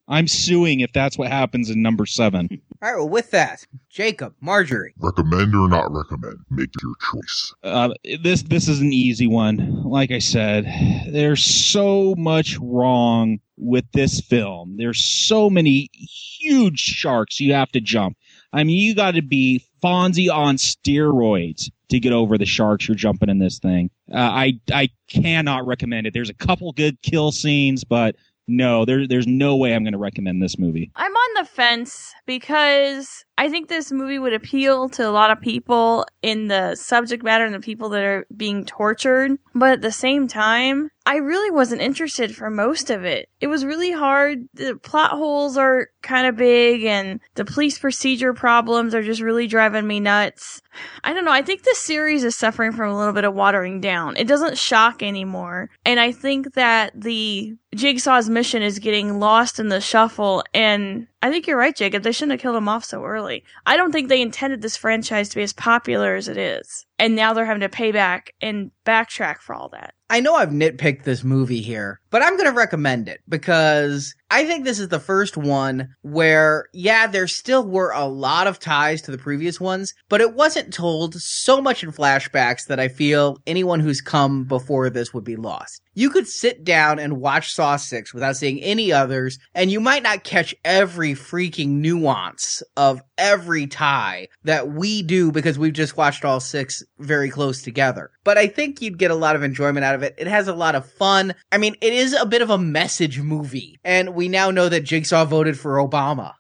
I'm 0.09 0.27
suing 0.27 0.81
if 0.81 0.93
that's 0.93 1.19
what 1.19 1.31
happens 1.31 1.71
in 1.71 1.83
number 1.83 2.07
seven. 2.07 2.49
All 2.83 2.91
right, 2.91 2.97
well, 2.97 3.09
with 3.09 3.31
that, 3.33 3.67
Jacob, 3.91 4.35
Marjorie. 4.41 4.95
Recommend 4.99 5.55
or 5.55 5.69
not 5.69 5.93
recommend, 5.93 6.39
make 6.51 6.71
your 6.83 6.95
choice. 7.13 7.55
Uh, 7.63 7.91
this 8.23 8.43
this 8.43 8.69
is 8.69 8.81
an 8.81 8.93
easy 8.93 9.27
one. 9.27 9.83
Like 9.85 10.11
I 10.11 10.21
said, 10.21 10.65
there's 11.11 11.45
so 11.45 12.15
much 12.17 12.57
wrong 12.59 13.41
with 13.57 13.85
this 13.93 14.21
film. 14.21 14.77
There's 14.77 15.05
so 15.05 15.51
many 15.51 15.91
huge 15.93 16.79
sharks 16.79 17.41
you 17.41 17.53
have 17.53 17.71
to 17.73 17.81
jump. 17.81 18.17
I 18.53 18.65
mean, 18.65 18.79
you 18.79 18.95
got 18.95 19.15
to 19.15 19.23
be 19.23 19.65
Fonzie 19.83 20.33
on 20.33 20.57
steroids 20.57 21.71
to 21.91 22.01
get 22.01 22.13
over 22.13 22.39
the 22.39 22.47
sharks 22.47 22.87
you're 22.89 22.95
jumping 22.95 23.29
in 23.29 23.39
this 23.39 23.59
thing. 23.59 23.91
Uh, 24.13 24.19
I 24.19 24.61
I 24.73 24.91
cannot 25.09 25.67
recommend 25.67 26.07
it. 26.07 26.15
There's 26.15 26.31
a 26.31 26.35
couple 26.35 26.71
good 26.73 27.03
kill 27.03 27.33
scenes, 27.33 27.85
but 27.85 28.17
no, 28.49 28.85
there, 28.85 29.07
there's 29.07 29.27
no 29.27 29.57
way 29.57 29.75
I'm 29.75 29.85
going 29.85 29.93
to 29.93 29.99
recommend 29.99 30.43
this 30.43 30.59
movie. 30.59 30.91
I'm 30.97 31.13
on 31.13 31.43
the 31.43 31.49
fence 31.49 32.13
because 32.27 33.25
I 33.39 33.49
think 33.49 33.69
this 33.69 33.93
movie 33.93 34.19
would 34.19 34.33
appeal 34.33 34.89
to 34.91 35.09
a 35.09 35.13
lot 35.13 35.31
of 35.31 35.41
people 35.41 36.05
in 36.23 36.49
the 36.49 36.75
subject 36.75 37.23
matter 37.23 37.45
and 37.45 37.55
the 37.55 37.61
people 37.61 37.89
that 37.91 38.03
are 38.03 38.27
being 38.37 38.65
tortured. 38.65 39.39
But 39.55 39.71
at 39.71 39.81
the 39.81 39.93
same 39.93 40.27
time, 40.27 40.91
I 41.07 41.17
really 41.17 41.51
wasn't 41.51 41.81
interested 41.81 42.35
for 42.37 42.51
most 42.51 42.91
of 42.91 43.05
it. 43.05 43.31
It 43.41 43.47
was 43.47 43.65
really 43.65 43.93
hard. 43.93 44.49
The 44.55 44.75
plot 44.75 45.13
holes 45.13 45.57
are 45.57 45.89
kind 46.03 46.27
of 46.27 46.37
big 46.37 46.85
and 46.85 47.21
the 47.35 47.45
police 47.45 47.79
procedure 47.79 48.35
problems 48.35 48.95
are 48.95 49.03
just 49.03 49.23
really 49.23 49.47
driving 49.47 49.87
me 49.87 50.01
nuts. 50.01 50.61
I 51.05 51.15
don't 51.15 51.25
know. 51.25 51.33
I 51.33 51.43
think 51.43 51.63
this 51.63 51.79
series 51.79 52.25
is 52.25 52.37
suffering 52.37 52.73
from 52.73 52.91
a 52.91 52.99
little 52.99 53.15
bit 53.15 53.25
of 53.25 53.35
watering 53.35 53.81
down. 53.81 54.17
It 54.17 54.29
doesn't 54.29 54.59
shock 54.59 55.03
anymore. 55.03 55.71
And 55.87 55.99
I 55.99 56.13
think 56.13 56.55
that 56.55 56.93
the 56.95 57.57
Jigsaw's 57.75 58.29
mission 58.29 58.63
is 58.63 58.79
getting 58.79 59.19
lost 59.19 59.59
in 59.59 59.69
the 59.69 59.81
shuffle. 59.81 60.45
And 60.53 61.07
I 61.21 61.31
think 61.31 61.47
you're 61.47 61.59
right, 61.59 61.75
Jacob. 61.75 62.05
They 62.05 62.13
shouldn't 62.13 62.33
have 62.33 62.41
killed 62.41 62.57
him 62.57 62.69
off 62.69 62.85
so 62.85 63.05
early. 63.05 63.45
I 63.67 63.77
don't 63.77 63.91
think 63.91 64.09
they 64.09 64.23
intended 64.23 64.63
this 64.63 64.77
franchise 64.77 65.29
to 65.31 65.37
be 65.37 65.43
as 65.43 65.53
popular 65.53 66.15
as 66.15 66.29
it 66.29 66.37
is. 66.37 66.87
And 66.99 67.17
now 67.17 67.33
they're 67.33 67.45
having 67.45 67.61
to 67.63 67.69
pay 67.69 67.91
back 67.91 68.33
and 68.41 68.71
backtrack 68.87 69.39
for 69.39 69.55
all 69.55 69.69
that. 69.71 69.95
I 70.11 70.21
know 70.21 70.35
I've 70.35 70.49
nitpicked 70.49 71.05
this 71.05 71.23
movie 71.23 71.61
here, 71.61 72.01
but 72.11 72.23
I'm 72.23 72.39
going 72.39 72.49
to 72.49 72.57
recommend 72.57 73.09
it 73.09 73.21
because 73.29 74.15
I 74.31 74.47
think 74.47 74.65
this 74.65 74.79
is 74.79 74.89
the 74.89 74.99
first 74.99 75.37
one 75.37 75.95
where, 76.01 76.67
yeah, 76.73 77.07
there 77.07 77.29
still 77.29 77.67
were 77.67 77.91
a 77.91 78.07
lot 78.07 78.47
of 78.47 78.59
ties 78.59 79.03
to 79.03 79.11
the 79.11 79.19
previous 79.19 79.61
ones, 79.61 79.93
but 80.09 80.23
it 80.23 80.33
wasn't 80.35 80.73
told 80.73 81.15
so 81.15 81.61
much 81.61 81.83
in 81.83 81.93
flashbacks 81.93 82.67
that 82.69 82.81
I 82.81 82.89
feel 82.89 83.39
anyone 83.47 83.81
who's 83.81 84.01
come 84.01 84.45
before 84.45 84.89
this 84.89 85.13
would 85.13 85.25
be 85.25 85.37
lost. 85.37 85.83
You 85.93 86.09
could 86.09 86.27
sit 86.27 86.65
down 86.65 86.99
and 86.99 87.21
watch 87.21 87.53
Saw 87.53 87.77
6 87.77 88.15
without 88.15 88.37
seeing 88.37 88.63
any 88.63 88.91
others, 88.93 89.39
and 89.55 89.71
you 89.71 89.81
might 89.81 90.03
not 90.03 90.25
catch 90.25 90.55
every 90.65 91.13
freaking 91.13 91.81
nuance 91.81 92.63
of 92.77 93.03
every 93.19 93.67
tie 93.67 94.29
that 94.45 94.69
we 94.69 95.03
do 95.03 95.31
because 95.31 95.59
we've 95.59 95.73
just 95.73 95.97
watched 95.97 96.25
all 96.25 96.41
six 96.41 96.83
very 96.99 97.29
close 97.29 97.63
together. 97.63 98.11
But 98.25 98.39
I 98.39 98.47
think 98.47 98.81
you'd 98.81 98.99
get 98.99 99.11
a 99.11 99.17
lot 99.17 99.37
of 99.37 99.43
enjoyment 99.43 99.85
out 99.85 99.95
of 99.95 100.03
it. 100.03 100.15
It 100.17 100.27
has 100.27 100.49
a 100.49 100.55
lot 100.55 100.75
of 100.75 100.91
fun. 100.93 101.35
I 101.53 101.59
mean, 101.59 101.77
it 101.81 101.93
is 101.93 102.15
a 102.15 102.27
bit 102.27 102.43
of 102.43 102.51
a 102.51 102.59
message 102.59 103.21
movie, 103.21 103.79
and 103.85 104.15
we 104.15 104.29
now 104.29 104.51
know 104.51 104.69
that 104.69 104.85
Jigsaw 104.85 105.25
voted 105.25 105.59
for 105.59 105.77
Obama. 105.77 106.35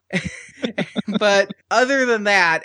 but 1.18 1.52
other 1.70 2.06
than 2.06 2.24
that, 2.24 2.64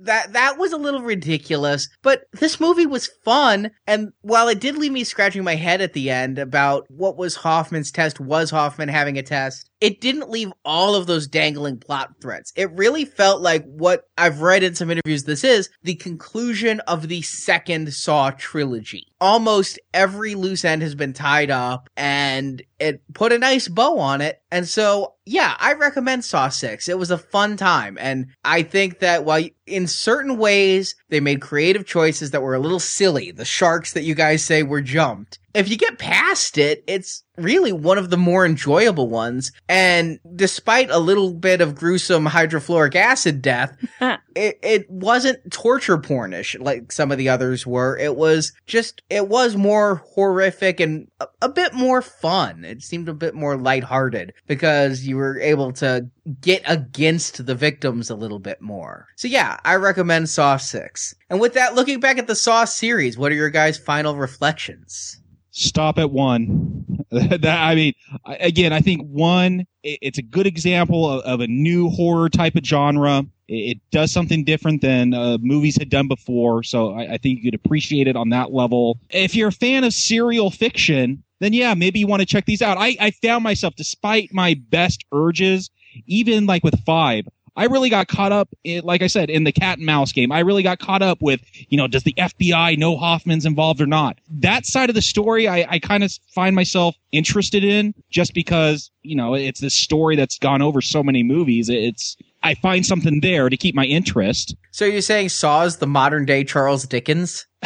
that 0.00 0.32
that 0.32 0.58
was 0.58 0.72
a 0.72 0.76
little 0.76 1.02
ridiculous, 1.02 1.88
but 2.02 2.24
this 2.32 2.60
movie 2.60 2.86
was 2.86 3.10
fun. 3.24 3.70
And 3.86 4.12
while 4.22 4.48
it 4.48 4.60
did 4.60 4.76
leave 4.76 4.92
me 4.92 5.04
scratching 5.04 5.44
my 5.44 5.54
head 5.54 5.80
at 5.80 5.92
the 5.92 6.10
end 6.10 6.38
about 6.38 6.86
what 6.88 7.16
was 7.16 7.36
Hoffman's 7.36 7.90
test, 7.90 8.20
was 8.20 8.50
Hoffman 8.50 8.88
having 8.88 9.18
a 9.18 9.22
test? 9.22 9.70
It 9.80 10.00
didn't 10.00 10.30
leave 10.30 10.52
all 10.64 10.94
of 10.94 11.06
those 11.06 11.26
dangling 11.26 11.78
plot 11.78 12.10
threads. 12.20 12.52
It 12.56 12.72
really 12.72 13.04
felt 13.04 13.42
like 13.42 13.64
what 13.64 14.04
I've 14.16 14.40
read 14.40 14.62
in 14.62 14.74
some 14.74 14.90
interviews. 14.90 15.24
This 15.24 15.44
is 15.44 15.68
the 15.82 15.94
conclusion 15.96 16.80
of 16.80 17.08
the 17.08 17.22
second 17.22 17.92
Saw 17.92 18.30
trilogy. 18.30 19.08
Almost 19.20 19.78
every 19.92 20.34
loose 20.34 20.64
end 20.64 20.82
has 20.82 20.94
been 20.94 21.12
tied 21.12 21.50
up 21.50 21.88
and 21.96 22.62
it 22.84 23.02
put 23.14 23.32
a 23.32 23.38
nice 23.38 23.66
bow 23.66 23.98
on 23.98 24.20
it. 24.20 24.42
And 24.50 24.68
so, 24.68 25.14
yeah, 25.24 25.56
I 25.58 25.72
recommend 25.72 26.24
Saw 26.24 26.48
6. 26.48 26.88
It 26.88 26.98
was 26.98 27.10
a 27.10 27.18
fun 27.18 27.56
time. 27.56 27.96
And 27.98 28.26
I 28.44 28.62
think 28.62 28.98
that 28.98 29.24
while 29.24 29.44
in 29.66 29.86
certain 29.86 30.36
ways 30.36 30.94
they 31.08 31.20
made 31.20 31.40
creative 31.40 31.86
choices 31.86 32.30
that 32.30 32.42
were 32.42 32.54
a 32.54 32.60
little 32.60 32.80
silly, 32.80 33.30
the 33.30 33.44
sharks 33.44 33.94
that 33.94 34.04
you 34.04 34.14
guys 34.14 34.44
say 34.44 34.62
were 34.62 34.82
jumped, 34.82 35.38
if 35.54 35.68
you 35.68 35.76
get 35.76 35.98
past 35.98 36.58
it, 36.58 36.82
it's 36.86 37.22
really 37.36 37.72
one 37.72 37.98
of 37.98 38.10
the 38.10 38.16
more 38.16 38.44
enjoyable 38.44 39.08
ones. 39.08 39.52
And 39.68 40.18
despite 40.34 40.90
a 40.90 40.98
little 40.98 41.32
bit 41.32 41.60
of 41.60 41.74
gruesome 41.74 42.26
hydrofluoric 42.26 42.94
acid 42.94 43.40
death, 43.40 43.76
it, 44.34 44.58
it 44.62 44.90
wasn't 44.90 45.52
torture 45.52 45.98
pornish 45.98 46.60
like 46.60 46.92
some 46.92 47.12
of 47.12 47.18
the 47.18 47.28
others 47.28 47.66
were. 47.66 47.96
It 47.96 48.16
was 48.16 48.52
just, 48.66 49.02
it 49.10 49.28
was 49.28 49.56
more 49.56 50.02
horrific 50.14 50.80
and 50.80 51.08
a, 51.20 51.28
a 51.42 51.48
bit 51.48 51.72
more 51.72 52.02
fun. 52.02 52.64
It 52.64 52.82
seemed 52.82 53.08
a 53.08 53.14
bit 53.14 53.34
more 53.34 53.56
lighthearted 53.56 54.34
because 54.46 55.06
you 55.06 55.16
were 55.16 55.38
able 55.40 55.72
to 55.74 56.08
get 56.40 56.62
against 56.66 57.46
the 57.46 57.54
victims 57.54 58.10
a 58.10 58.16
little 58.16 58.38
bit 58.38 58.60
more. 58.60 59.08
So 59.16 59.28
yeah, 59.28 59.58
I 59.64 59.76
recommend 59.76 60.28
Saw 60.28 60.56
6. 60.56 61.14
And 61.30 61.40
with 61.40 61.54
that, 61.54 61.74
looking 61.74 62.00
back 62.00 62.18
at 62.18 62.26
the 62.26 62.34
Saw 62.34 62.64
series, 62.64 63.16
what 63.18 63.30
are 63.32 63.36
your 63.36 63.50
guys' 63.50 63.78
final 63.78 64.16
reflections? 64.16 65.20
Stop 65.54 65.98
at 65.98 66.10
one. 66.10 66.84
I 67.12 67.74
mean, 67.74 67.94
again, 68.26 68.72
I 68.72 68.80
think 68.80 69.06
one, 69.06 69.66
it, 69.82 69.98
it's 70.02 70.18
a 70.18 70.22
good 70.22 70.46
example 70.46 71.08
of, 71.08 71.22
of, 71.22 71.40
a 71.40 71.46
new 71.46 71.88
horror 71.88 72.28
type 72.28 72.56
of 72.56 72.64
genre. 72.64 73.24
It, 73.48 73.54
it 73.54 73.78
does 73.90 74.10
something 74.12 74.44
different 74.44 74.82
than 74.82 75.14
uh, 75.14 75.38
movies 75.40 75.76
had 75.76 75.88
done 75.88 76.08
before. 76.08 76.64
So 76.64 76.92
I, 76.92 77.14
I 77.14 77.18
think 77.18 77.38
you 77.38 77.50
could 77.50 77.54
appreciate 77.54 78.08
it 78.08 78.16
on 78.16 78.30
that 78.30 78.52
level. 78.52 78.98
If 79.10 79.34
you're 79.34 79.48
a 79.48 79.52
fan 79.52 79.84
of 79.84 79.94
serial 79.94 80.50
fiction, 80.50 81.22
then 81.40 81.52
yeah, 81.52 81.74
maybe 81.74 82.00
you 82.00 82.06
want 82.06 82.20
to 82.20 82.26
check 82.26 82.46
these 82.46 82.62
out. 82.62 82.76
I, 82.76 82.96
I 83.00 83.10
found 83.12 83.44
myself, 83.44 83.74
despite 83.76 84.34
my 84.34 84.54
best 84.70 85.04
urges, 85.12 85.70
even 86.06 86.46
like 86.46 86.64
with 86.64 86.78
five, 86.84 87.26
I 87.56 87.66
really 87.66 87.88
got 87.88 88.08
caught 88.08 88.32
up, 88.32 88.48
in, 88.64 88.84
like 88.84 89.02
I 89.02 89.06
said, 89.06 89.30
in 89.30 89.44
the 89.44 89.52
cat 89.52 89.78
and 89.78 89.86
mouse 89.86 90.12
game. 90.12 90.32
I 90.32 90.40
really 90.40 90.62
got 90.62 90.78
caught 90.78 91.02
up 91.02 91.22
with, 91.22 91.40
you 91.68 91.78
know, 91.78 91.86
does 91.86 92.02
the 92.02 92.14
FBI 92.14 92.78
know 92.78 92.96
Hoffman's 92.96 93.46
involved 93.46 93.80
or 93.80 93.86
not? 93.86 94.18
That 94.28 94.66
side 94.66 94.88
of 94.88 94.94
the 94.94 95.02
story, 95.02 95.46
I, 95.46 95.66
I 95.68 95.78
kind 95.78 96.02
of 96.02 96.12
find 96.34 96.56
myself 96.56 96.96
interested 97.12 97.64
in 97.64 97.94
just 98.10 98.34
because, 98.34 98.90
you 99.02 99.16
know, 99.16 99.34
it's 99.34 99.60
this 99.60 99.74
story 99.74 100.16
that's 100.16 100.38
gone 100.38 100.62
over 100.62 100.80
so 100.80 101.02
many 101.02 101.22
movies. 101.22 101.68
It's, 101.68 102.16
I 102.42 102.54
find 102.54 102.84
something 102.84 103.20
there 103.20 103.48
to 103.48 103.56
keep 103.56 103.74
my 103.74 103.84
interest. 103.84 104.56
So 104.70 104.84
you're 104.84 105.00
saying 105.00 105.28
Saw 105.28 105.62
is 105.62 105.76
the 105.76 105.86
modern 105.86 106.24
day 106.24 106.44
Charles 106.44 106.86
Dickens? 106.86 107.46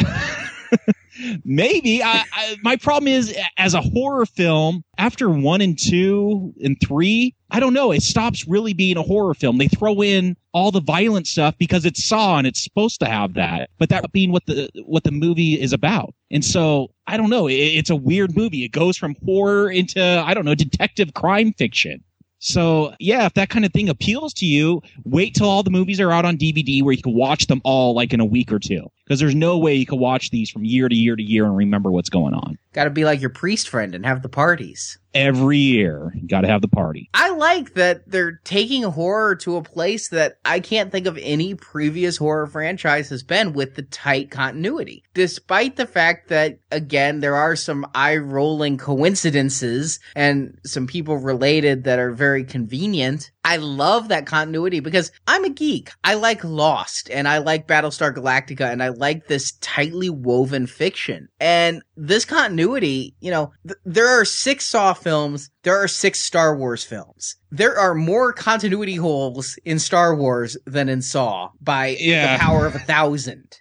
Maybe. 1.43 2.03
I, 2.03 2.23
I, 2.33 2.57
my 2.63 2.75
problem 2.75 3.07
is, 3.07 3.35
as 3.57 3.73
a 3.73 3.81
horror 3.81 4.25
film, 4.25 4.83
after 4.97 5.29
one 5.29 5.61
and 5.61 5.77
two 5.77 6.53
and 6.63 6.77
three, 6.81 7.35
I 7.51 7.59
don't 7.59 7.73
know. 7.73 7.91
It 7.91 8.03
stops 8.03 8.47
really 8.47 8.73
being 8.73 8.97
a 8.97 9.01
horror 9.01 9.33
film. 9.33 9.57
They 9.57 9.67
throw 9.67 10.01
in 10.01 10.37
all 10.53 10.71
the 10.71 10.81
violent 10.81 11.27
stuff 11.27 11.55
because 11.57 11.85
it's 11.85 12.03
Saw 12.03 12.37
and 12.37 12.45
it's 12.45 12.63
supposed 12.63 12.99
to 12.99 13.07
have 13.07 13.33
that, 13.33 13.69
but 13.77 13.89
that 13.89 14.11
being 14.11 14.31
what 14.31 14.45
the 14.45 14.69
what 14.85 15.03
the 15.03 15.11
movie 15.11 15.59
is 15.59 15.73
about. 15.73 16.13
And 16.31 16.45
so 16.45 16.91
I 17.07 17.17
don't 17.17 17.29
know. 17.29 17.47
It, 17.47 17.55
it's 17.55 17.89
a 17.89 17.95
weird 17.95 18.35
movie. 18.35 18.63
It 18.63 18.71
goes 18.71 18.97
from 18.97 19.15
horror 19.25 19.71
into 19.71 20.01
I 20.01 20.33
don't 20.33 20.45
know 20.45 20.55
detective 20.55 21.13
crime 21.13 21.53
fiction. 21.53 22.03
So 22.39 22.93
yeah, 22.99 23.25
if 23.25 23.33
that 23.33 23.49
kind 23.49 23.65
of 23.65 23.73
thing 23.73 23.89
appeals 23.89 24.33
to 24.35 24.45
you, 24.45 24.81
wait 25.03 25.33
till 25.35 25.49
all 25.49 25.63
the 25.63 25.71
movies 25.71 25.99
are 25.99 26.11
out 26.11 26.25
on 26.25 26.37
DVD 26.37 26.83
where 26.83 26.93
you 26.93 27.01
can 27.01 27.13
watch 27.13 27.47
them 27.47 27.61
all 27.63 27.93
like 27.93 28.13
in 28.13 28.19
a 28.19 28.25
week 28.25 28.51
or 28.51 28.59
two. 28.59 28.89
Because 29.09 29.19
there's 29.19 29.33
no 29.33 29.57
way 29.57 29.73
you 29.73 29.87
can 29.87 29.97
watch 29.97 30.29
these 30.29 30.51
from 30.51 30.63
year 30.63 30.87
to 30.87 30.95
year 30.95 31.15
to 31.15 31.23
year 31.23 31.43
and 31.45 31.57
remember 31.57 31.91
what's 31.91 32.09
going 32.09 32.35
on. 32.35 32.59
Got 32.73 32.83
to 32.83 32.91
be 32.91 33.05
like 33.05 33.21
your 33.21 33.31
priest 33.31 33.67
friend 33.67 33.95
and 33.95 34.05
have 34.05 34.21
the 34.21 34.29
parties. 34.29 34.99
Every 35.15 35.57
year, 35.57 36.13
got 36.27 36.41
to 36.41 36.47
have 36.47 36.61
the 36.61 36.67
party. 36.67 37.09
I 37.15 37.31
like 37.31 37.73
that 37.73 38.07
they're 38.07 38.39
taking 38.43 38.83
horror 38.83 39.35
to 39.37 39.55
a 39.55 39.63
place 39.63 40.09
that 40.09 40.37
I 40.45 40.59
can't 40.59 40.91
think 40.91 41.07
of 41.07 41.17
any 41.19 41.55
previous 41.55 42.17
horror 42.17 42.45
franchise 42.45 43.09
has 43.09 43.23
been 43.23 43.53
with 43.53 43.73
the 43.73 43.81
tight 43.81 44.29
continuity. 44.29 45.03
Despite 45.15 45.77
the 45.77 45.87
fact 45.87 46.27
that, 46.29 46.59
again, 46.71 47.21
there 47.21 47.35
are 47.35 47.55
some 47.55 47.87
eye 47.95 48.17
rolling 48.17 48.77
coincidences 48.77 49.99
and 50.15 50.59
some 50.63 50.85
people 50.85 51.17
related 51.17 51.85
that 51.85 51.97
are 51.97 52.11
very 52.11 52.43
convenient. 52.43 53.31
I 53.43 53.57
love 53.57 54.09
that 54.09 54.27
continuity 54.27 54.79
because 54.79 55.11
I'm 55.25 55.43
a 55.43 55.49
geek. 55.49 55.89
I 56.03 56.13
like 56.13 56.43
Lost 56.43 57.09
and 57.09 57.27
I 57.27 57.39
like 57.39 57.67
Battlestar 57.67 58.13
Galactica 58.13 58.71
and 58.71 58.83
I 58.83 58.89
like 58.99 59.27
this 59.27 59.53
tightly 59.61 60.09
woven 60.09 60.67
fiction. 60.67 61.29
And 61.39 61.81
this 61.95 62.25
continuity, 62.25 63.15
you 63.19 63.31
know, 63.31 63.51
th- 63.67 63.79
there 63.85 64.07
are 64.07 64.25
six 64.25 64.65
Saw 64.65 64.93
films, 64.93 65.49
there 65.63 65.77
are 65.77 65.87
six 65.87 66.21
Star 66.21 66.55
Wars 66.55 66.83
films. 66.83 67.35
There 67.51 67.77
are 67.77 67.95
more 67.95 68.31
continuity 68.31 68.95
holes 68.95 69.57
in 69.65 69.79
Star 69.79 70.15
Wars 70.15 70.57
than 70.65 70.89
in 70.89 71.01
Saw 71.01 71.49
by 71.61 71.97
yeah. 71.99 72.37
the 72.37 72.43
power 72.43 72.65
of 72.67 72.75
a 72.75 72.79
thousand. 72.79 73.57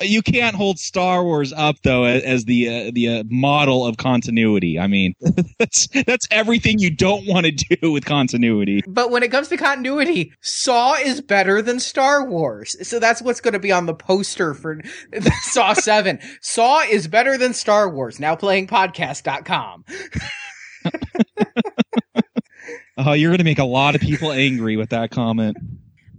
You 0.00 0.22
can't 0.22 0.54
hold 0.54 0.78
Star 0.78 1.24
Wars 1.24 1.52
up 1.52 1.76
though 1.82 2.04
as 2.04 2.44
the 2.44 2.68
uh, 2.68 2.90
the 2.94 3.08
uh, 3.08 3.24
model 3.28 3.84
of 3.84 3.96
continuity. 3.96 4.78
I 4.78 4.86
mean, 4.86 5.14
that's 5.58 5.88
that's 6.06 6.28
everything 6.30 6.78
you 6.78 6.90
don't 6.90 7.26
want 7.26 7.46
to 7.46 7.52
do 7.52 7.90
with 7.90 8.04
continuity. 8.04 8.82
But 8.86 9.10
when 9.10 9.22
it 9.22 9.30
comes 9.30 9.48
to 9.48 9.56
continuity, 9.56 10.32
Saw 10.40 10.94
is 10.94 11.20
better 11.20 11.62
than 11.62 11.80
Star 11.80 12.24
Wars. 12.24 12.76
So 12.86 13.00
that's 13.00 13.20
what's 13.22 13.40
going 13.40 13.54
to 13.54 13.58
be 13.58 13.72
on 13.72 13.86
the 13.86 13.94
poster 13.94 14.54
for 14.54 14.80
Saw 15.42 15.72
7. 15.72 16.18
Saw 16.40 16.82
is 16.82 17.08
better 17.08 17.36
than 17.36 17.52
Star 17.54 17.88
Wars. 17.88 18.20
Now 18.20 18.36
playing 18.36 18.68
podcast.com. 18.68 19.84
oh, 22.98 23.12
you're 23.14 23.30
going 23.30 23.38
to 23.38 23.44
make 23.44 23.58
a 23.58 23.64
lot 23.64 23.94
of 23.94 24.00
people 24.00 24.32
angry 24.32 24.76
with 24.76 24.90
that 24.90 25.10
comment. 25.10 25.56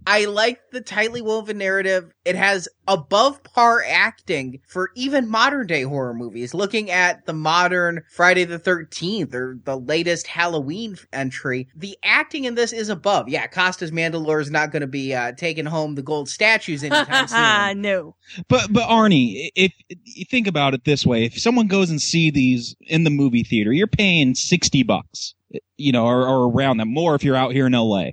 I 0.05 0.25
like 0.25 0.59
the 0.71 0.81
tightly 0.81 1.21
woven 1.21 1.57
narrative. 1.57 2.11
It 2.25 2.35
has 2.35 2.67
above 2.87 3.43
par 3.43 3.83
acting 3.87 4.59
for 4.67 4.91
even 4.95 5.29
modern 5.29 5.67
day 5.67 5.83
horror 5.83 6.13
movies. 6.13 6.53
Looking 6.53 6.91
at 6.91 7.25
the 7.25 7.33
modern 7.33 8.03
Friday 8.11 8.43
the 8.43 8.59
13th 8.59 9.33
or 9.33 9.59
the 9.63 9.77
latest 9.77 10.27
Halloween 10.27 10.97
entry, 11.11 11.67
the 11.75 11.97
acting 12.03 12.45
in 12.45 12.55
this 12.55 12.73
is 12.73 12.89
above. 12.89 13.29
Yeah, 13.29 13.47
Costas 13.47 13.91
Mandylor 13.91 14.41
is 14.41 14.51
not 14.51 14.71
going 14.71 14.81
to 14.81 14.87
be 14.87 15.13
uh, 15.13 15.33
taking 15.33 15.65
home 15.65 15.95
the 15.95 16.01
gold 16.01 16.29
statues 16.29 16.83
anytime 16.83 17.27
soon. 17.73 17.81
no. 17.81 18.15
But 18.47 18.71
but 18.71 18.87
Arnie, 18.89 19.49
if, 19.55 19.71
if 19.89 19.97
you 20.03 20.25
think 20.25 20.47
about 20.47 20.73
it 20.73 20.85
this 20.85 21.05
way, 21.05 21.25
if 21.25 21.39
someone 21.39 21.67
goes 21.67 21.89
and 21.89 22.01
see 22.01 22.31
these 22.31 22.75
in 22.81 23.03
the 23.03 23.09
movie 23.09 23.43
theater, 23.43 23.71
you're 23.71 23.87
paying 23.87 24.35
60 24.35 24.83
bucks, 24.83 25.35
you 25.77 25.91
know, 25.91 26.05
or, 26.05 26.27
or 26.27 26.49
around 26.49 26.77
that 26.77 26.85
more 26.85 27.15
if 27.15 27.23
you're 27.23 27.35
out 27.35 27.53
here 27.53 27.67
in 27.67 27.73
LA 27.73 28.11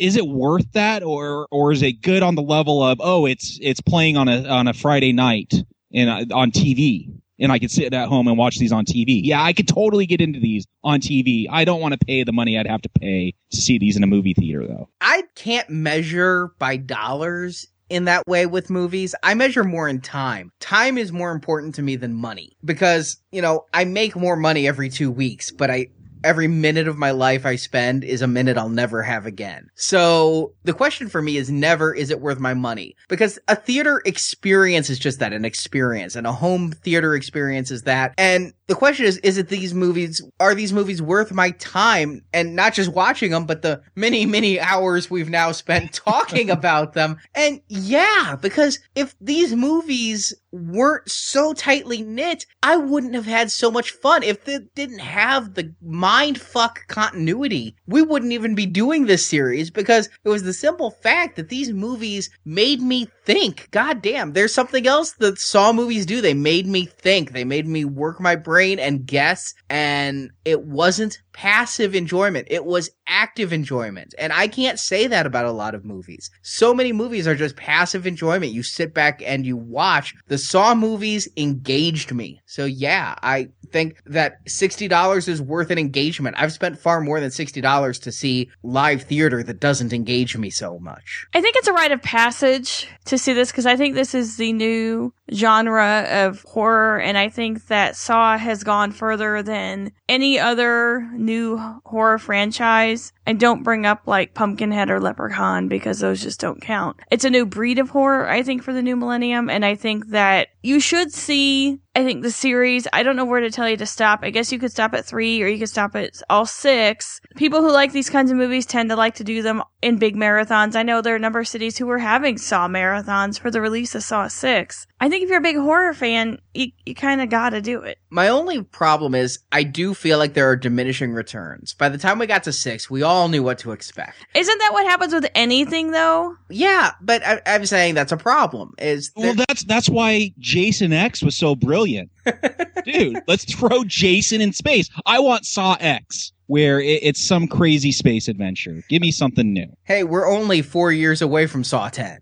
is 0.00 0.16
it 0.16 0.26
worth 0.26 0.72
that 0.72 1.02
or 1.02 1.46
or 1.50 1.72
is 1.72 1.82
it 1.82 2.00
good 2.02 2.22
on 2.22 2.34
the 2.34 2.42
level 2.42 2.82
of 2.82 2.98
oh 3.02 3.26
it's 3.26 3.58
it's 3.60 3.80
playing 3.80 4.16
on 4.16 4.28
a 4.28 4.48
on 4.48 4.66
a 4.66 4.72
Friday 4.72 5.12
night 5.12 5.52
in 5.90 6.08
on 6.08 6.50
TV 6.50 7.12
and 7.38 7.52
I 7.52 7.58
could 7.58 7.70
sit 7.70 7.92
at 7.94 8.08
home 8.08 8.28
and 8.28 8.36
watch 8.36 8.58
these 8.58 8.70
on 8.70 8.84
TV. 8.84 9.20
Yeah, 9.22 9.42
I 9.42 9.54
could 9.54 9.66
totally 9.66 10.04
get 10.04 10.20
into 10.20 10.38
these 10.40 10.66
on 10.84 11.00
TV. 11.00 11.46
I 11.50 11.64
don't 11.64 11.80
want 11.80 11.98
to 11.98 12.06
pay 12.06 12.22
the 12.22 12.32
money 12.32 12.58
I'd 12.58 12.66
have 12.66 12.82
to 12.82 12.90
pay 12.90 13.34
to 13.50 13.56
see 13.56 13.78
these 13.78 13.96
in 13.96 14.02
a 14.02 14.06
movie 14.06 14.34
theater 14.34 14.66
though. 14.66 14.88
I 15.00 15.24
can't 15.34 15.68
measure 15.70 16.52
by 16.58 16.76
dollars 16.76 17.66
in 17.88 18.04
that 18.04 18.26
way 18.26 18.46
with 18.46 18.70
movies. 18.70 19.14
I 19.22 19.34
measure 19.34 19.64
more 19.64 19.88
in 19.88 20.00
time. 20.00 20.52
Time 20.60 20.96
is 20.96 21.12
more 21.12 21.32
important 21.32 21.74
to 21.76 21.82
me 21.82 21.96
than 21.96 22.14
money 22.14 22.56
because, 22.64 23.16
you 23.32 23.42
know, 23.42 23.66
I 23.74 23.84
make 23.84 24.14
more 24.16 24.36
money 24.36 24.68
every 24.68 24.90
2 24.90 25.10
weeks, 25.10 25.50
but 25.50 25.70
I 25.70 25.88
every 26.24 26.48
minute 26.48 26.88
of 26.88 26.98
my 26.98 27.10
life 27.10 27.46
I 27.46 27.56
spend 27.56 28.04
is 28.04 28.22
a 28.22 28.26
minute 28.26 28.56
I'll 28.56 28.68
never 28.68 29.02
have 29.02 29.26
again. 29.26 29.70
So 29.74 30.54
the 30.64 30.72
question 30.72 31.08
for 31.08 31.22
me 31.22 31.36
is 31.36 31.50
never, 31.50 31.94
is 31.94 32.10
it 32.10 32.20
worth 32.20 32.38
my 32.38 32.54
money? 32.54 32.96
Because 33.08 33.38
a 33.48 33.56
theater 33.56 34.02
experience 34.04 34.90
is 34.90 34.98
just 34.98 35.18
that, 35.20 35.32
an 35.32 35.44
experience 35.44 36.16
and 36.16 36.26
a 36.26 36.32
home 36.32 36.72
theater 36.72 37.14
experience 37.14 37.70
is 37.70 37.82
that. 37.82 38.14
And 38.18 38.52
the 38.66 38.74
question 38.74 39.06
is, 39.06 39.18
is 39.18 39.38
it 39.38 39.48
these 39.48 39.74
movies, 39.74 40.22
are 40.38 40.54
these 40.54 40.72
movies 40.72 41.02
worth 41.02 41.32
my 41.32 41.50
time 41.52 42.22
and 42.32 42.54
not 42.54 42.74
just 42.74 42.92
watching 42.92 43.30
them, 43.30 43.46
but 43.46 43.62
the 43.62 43.82
many, 43.96 44.26
many 44.26 44.60
hours 44.60 45.10
we've 45.10 45.30
now 45.30 45.52
spent 45.52 45.92
talking 46.06 46.50
about 46.50 46.92
them? 46.94 47.18
And 47.34 47.60
yeah, 47.68 48.36
because 48.40 48.78
if 48.94 49.14
these 49.20 49.54
movies 49.54 50.34
weren't 50.52 51.08
so 51.08 51.52
tightly 51.52 52.02
knit, 52.02 52.46
I 52.62 52.76
wouldn't 52.76 53.14
have 53.14 53.26
had 53.26 53.50
so 53.50 53.70
much 53.70 53.90
fun. 53.92 54.22
If 54.22 54.44
they 54.44 54.58
didn't 54.74 54.98
have 54.98 55.54
the 55.54 55.74
mind 56.10 56.40
fuck 56.40 56.88
continuity, 56.88 57.76
we 57.86 58.02
wouldn't 58.02 58.32
even 58.32 58.56
be 58.56 58.66
doing 58.66 59.06
this 59.06 59.24
series 59.24 59.70
because 59.70 60.08
it 60.24 60.28
was 60.28 60.42
the 60.42 60.52
simple 60.52 60.90
fact 60.90 61.36
that 61.36 61.50
these 61.50 61.72
movies 61.72 62.28
made 62.44 62.80
me 62.80 63.06
think. 63.24 63.68
God 63.70 64.02
damn, 64.02 64.32
there's 64.32 64.52
something 64.52 64.88
else 64.88 65.12
that 65.20 65.38
Saw 65.38 65.72
movies 65.72 66.04
do. 66.04 66.20
They 66.20 66.34
made 66.34 66.66
me 66.66 66.86
think. 66.86 67.30
They 67.30 67.44
made 67.44 67.68
me 67.68 67.84
work 67.84 68.20
my 68.20 68.34
brain 68.34 68.80
and 68.80 69.06
guess. 69.06 69.54
And 69.68 70.32
it 70.44 70.64
wasn't 70.64 71.22
passive 71.32 71.94
enjoyment. 71.94 72.48
It 72.50 72.64
was 72.64 72.90
active 73.06 73.52
enjoyment. 73.52 74.14
And 74.18 74.32
I 74.32 74.48
can't 74.48 74.80
say 74.80 75.06
that 75.06 75.26
about 75.26 75.44
a 75.44 75.52
lot 75.52 75.76
of 75.76 75.84
movies. 75.84 76.28
So 76.42 76.74
many 76.74 76.92
movies 76.92 77.28
are 77.28 77.36
just 77.36 77.54
passive 77.54 78.04
enjoyment. 78.04 78.52
You 78.52 78.64
sit 78.64 78.94
back 78.94 79.22
and 79.24 79.46
you 79.46 79.56
watch. 79.56 80.14
The 80.26 80.38
Saw 80.38 80.74
movies 80.74 81.28
engaged 81.36 82.12
me. 82.12 82.40
So 82.46 82.64
yeah, 82.64 83.14
I 83.22 83.50
think 83.70 84.00
that 84.06 84.44
$60 84.46 85.28
is 85.28 85.40
worth 85.40 85.70
an 85.70 85.78
engagement. 85.78 85.99
I've 86.36 86.52
spent 86.52 86.78
far 86.78 87.00
more 87.00 87.20
than 87.20 87.30
$60 87.30 88.02
to 88.02 88.12
see 88.12 88.50
live 88.62 89.02
theater 89.02 89.42
that 89.42 89.60
doesn't 89.60 89.92
engage 89.92 90.36
me 90.36 90.50
so 90.50 90.78
much. 90.78 91.26
I 91.34 91.40
think 91.40 91.56
it's 91.56 91.68
a 91.68 91.72
rite 91.72 91.92
of 91.92 92.02
passage 92.02 92.88
to 93.06 93.18
see 93.18 93.32
this 93.32 93.50
because 93.50 93.66
I 93.66 93.76
think 93.76 93.94
this 93.94 94.14
is 94.14 94.36
the 94.36 94.52
new 94.52 95.12
genre 95.32 96.06
of 96.10 96.42
horror, 96.42 97.00
and 97.00 97.16
I 97.16 97.28
think 97.28 97.66
that 97.68 97.96
Saw 97.96 98.36
has 98.36 98.64
gone 98.64 98.92
further 98.92 99.42
than 99.42 99.92
any 100.08 100.38
other 100.38 101.08
new 101.12 101.58
horror 101.84 102.18
franchise. 102.18 103.12
I 103.26 103.32
don't 103.34 103.62
bring 103.62 103.86
up 103.86 104.02
like 104.06 104.34
Pumpkinhead 104.34 104.90
or 104.90 105.00
Leprechaun 105.00 105.68
because 105.68 106.00
those 106.00 106.22
just 106.22 106.40
don't 106.40 106.60
count. 106.60 106.98
It's 107.10 107.24
a 107.24 107.30
new 107.30 107.46
breed 107.46 107.78
of 107.78 107.90
horror, 107.90 108.28
I 108.28 108.42
think, 108.42 108.62
for 108.62 108.72
the 108.72 108.82
new 108.82 108.96
millennium, 108.96 109.48
and 109.48 109.64
I 109.64 109.74
think 109.74 110.08
that 110.08 110.48
you 110.62 110.80
should 110.80 111.12
see 111.12 111.80
I 111.96 112.04
think 112.04 112.22
the 112.22 112.30
series, 112.30 112.86
I 112.92 113.02
don't 113.02 113.16
know 113.16 113.24
where 113.24 113.40
to 113.40 113.50
tell 113.50 113.68
you 113.68 113.76
to 113.78 113.86
stop. 113.86 114.20
I 114.22 114.30
guess 114.30 114.52
you 114.52 114.60
could 114.60 114.70
stop 114.70 114.94
at 114.94 115.04
three 115.04 115.42
or 115.42 115.48
you 115.48 115.58
could 115.58 115.68
stop 115.68 115.96
at 115.96 116.22
all 116.30 116.46
six. 116.46 117.20
People 117.36 117.62
who 117.62 117.72
like 117.72 117.90
these 117.90 118.08
kinds 118.08 118.30
of 118.30 118.36
movies 118.36 118.64
tend 118.64 118.90
to 118.90 118.96
like 118.96 119.16
to 119.16 119.24
do 119.24 119.42
them 119.42 119.64
in 119.82 119.98
big 119.98 120.14
marathons. 120.14 120.76
I 120.76 120.84
know 120.84 121.02
there 121.02 121.14
are 121.14 121.16
a 121.16 121.20
number 121.20 121.40
of 121.40 121.48
cities 121.48 121.78
who 121.78 121.86
were 121.86 121.98
having 121.98 122.38
Saw 122.38 122.68
marathons 122.68 123.40
for 123.40 123.50
the 123.50 123.60
release 123.60 123.96
of 123.96 124.04
Saw 124.04 124.28
6. 124.28 124.86
I 125.00 125.08
think 125.08 125.24
if 125.24 125.30
you're 125.30 125.38
a 125.38 125.42
big 125.42 125.56
horror 125.56 125.94
fan, 125.94 126.38
you, 126.52 126.72
you 126.84 126.94
kind 126.94 127.22
of 127.22 127.30
gotta 127.30 127.62
do 127.62 127.80
it. 127.80 127.98
My 128.10 128.28
only 128.28 128.62
problem 128.62 129.14
is 129.14 129.38
I 129.50 129.62
do 129.62 129.94
feel 129.94 130.18
like 130.18 130.34
there 130.34 130.48
are 130.50 130.56
diminishing 130.56 131.12
returns. 131.12 131.72
By 131.72 131.88
the 131.88 131.96
time 131.96 132.18
we 132.18 132.26
got 132.26 132.42
to 132.44 132.52
six, 132.52 132.90
we 132.90 133.02
all 133.02 133.28
knew 133.28 133.42
what 133.42 133.58
to 133.60 133.72
expect. 133.72 134.26
Isn't 134.34 134.58
that 134.58 134.72
what 134.72 134.84
happens 134.84 135.14
with 135.14 135.26
anything 135.34 135.92
though? 135.92 136.36
Yeah, 136.50 136.92
but 137.00 137.24
I, 137.24 137.40
I'm 137.46 137.64
saying 137.64 137.94
that's 137.94 138.12
a 138.12 138.18
problem. 138.18 138.74
Is 138.78 139.10
Well, 139.16 139.34
that's 139.34 139.64
that's 139.64 139.88
why 139.88 140.32
Jason 140.38 140.92
X 140.92 141.22
was 141.22 141.34
so 141.34 141.54
brilliant, 141.54 142.10
dude. 142.84 143.22
Let's 143.26 143.44
throw 143.44 143.84
Jason 143.84 144.42
in 144.42 144.52
space. 144.52 144.90
I 145.06 145.18
want 145.20 145.46
Saw 145.46 145.76
X, 145.80 146.32
where 146.46 146.80
it's 146.80 147.24
some 147.24 147.46
crazy 147.46 147.92
space 147.92 148.28
adventure. 148.28 148.82
Give 148.88 149.00
me 149.00 149.12
something 149.12 149.52
new. 149.52 149.68
hey, 149.84 150.04
we're 150.04 150.28
only 150.28 150.60
four 150.60 150.92
years 150.92 151.22
away 151.22 151.46
from 151.46 151.64
Saw 151.64 151.88
10. 151.88 152.18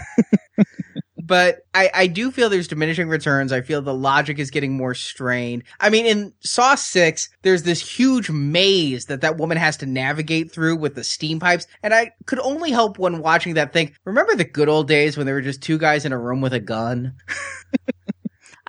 but 1.30 1.64
I, 1.74 1.90
I 1.94 2.06
do 2.08 2.32
feel 2.32 2.50
there's 2.50 2.66
diminishing 2.66 3.08
returns. 3.08 3.52
I 3.52 3.60
feel 3.60 3.80
the 3.80 3.94
logic 3.94 4.40
is 4.40 4.50
getting 4.50 4.76
more 4.76 4.96
strained. 4.96 5.62
I 5.78 5.88
mean, 5.88 6.04
in 6.04 6.32
Saw 6.40 6.74
6, 6.74 7.28
there's 7.42 7.62
this 7.62 7.80
huge 7.80 8.30
maze 8.30 9.06
that 9.06 9.20
that 9.20 9.36
woman 9.36 9.56
has 9.56 9.76
to 9.76 9.86
navigate 9.86 10.50
through 10.50 10.74
with 10.74 10.96
the 10.96 11.04
steam 11.04 11.38
pipes. 11.38 11.68
And 11.84 11.94
I 11.94 12.14
could 12.26 12.40
only 12.40 12.72
help 12.72 12.98
when 12.98 13.20
watching 13.20 13.54
that 13.54 13.72
think, 13.72 13.94
remember 14.04 14.34
the 14.34 14.42
good 14.42 14.68
old 14.68 14.88
days 14.88 15.16
when 15.16 15.24
there 15.24 15.36
were 15.36 15.40
just 15.40 15.62
two 15.62 15.78
guys 15.78 16.04
in 16.04 16.10
a 16.10 16.18
room 16.18 16.40
with 16.40 16.52
a 16.52 16.58
gun? 16.58 17.14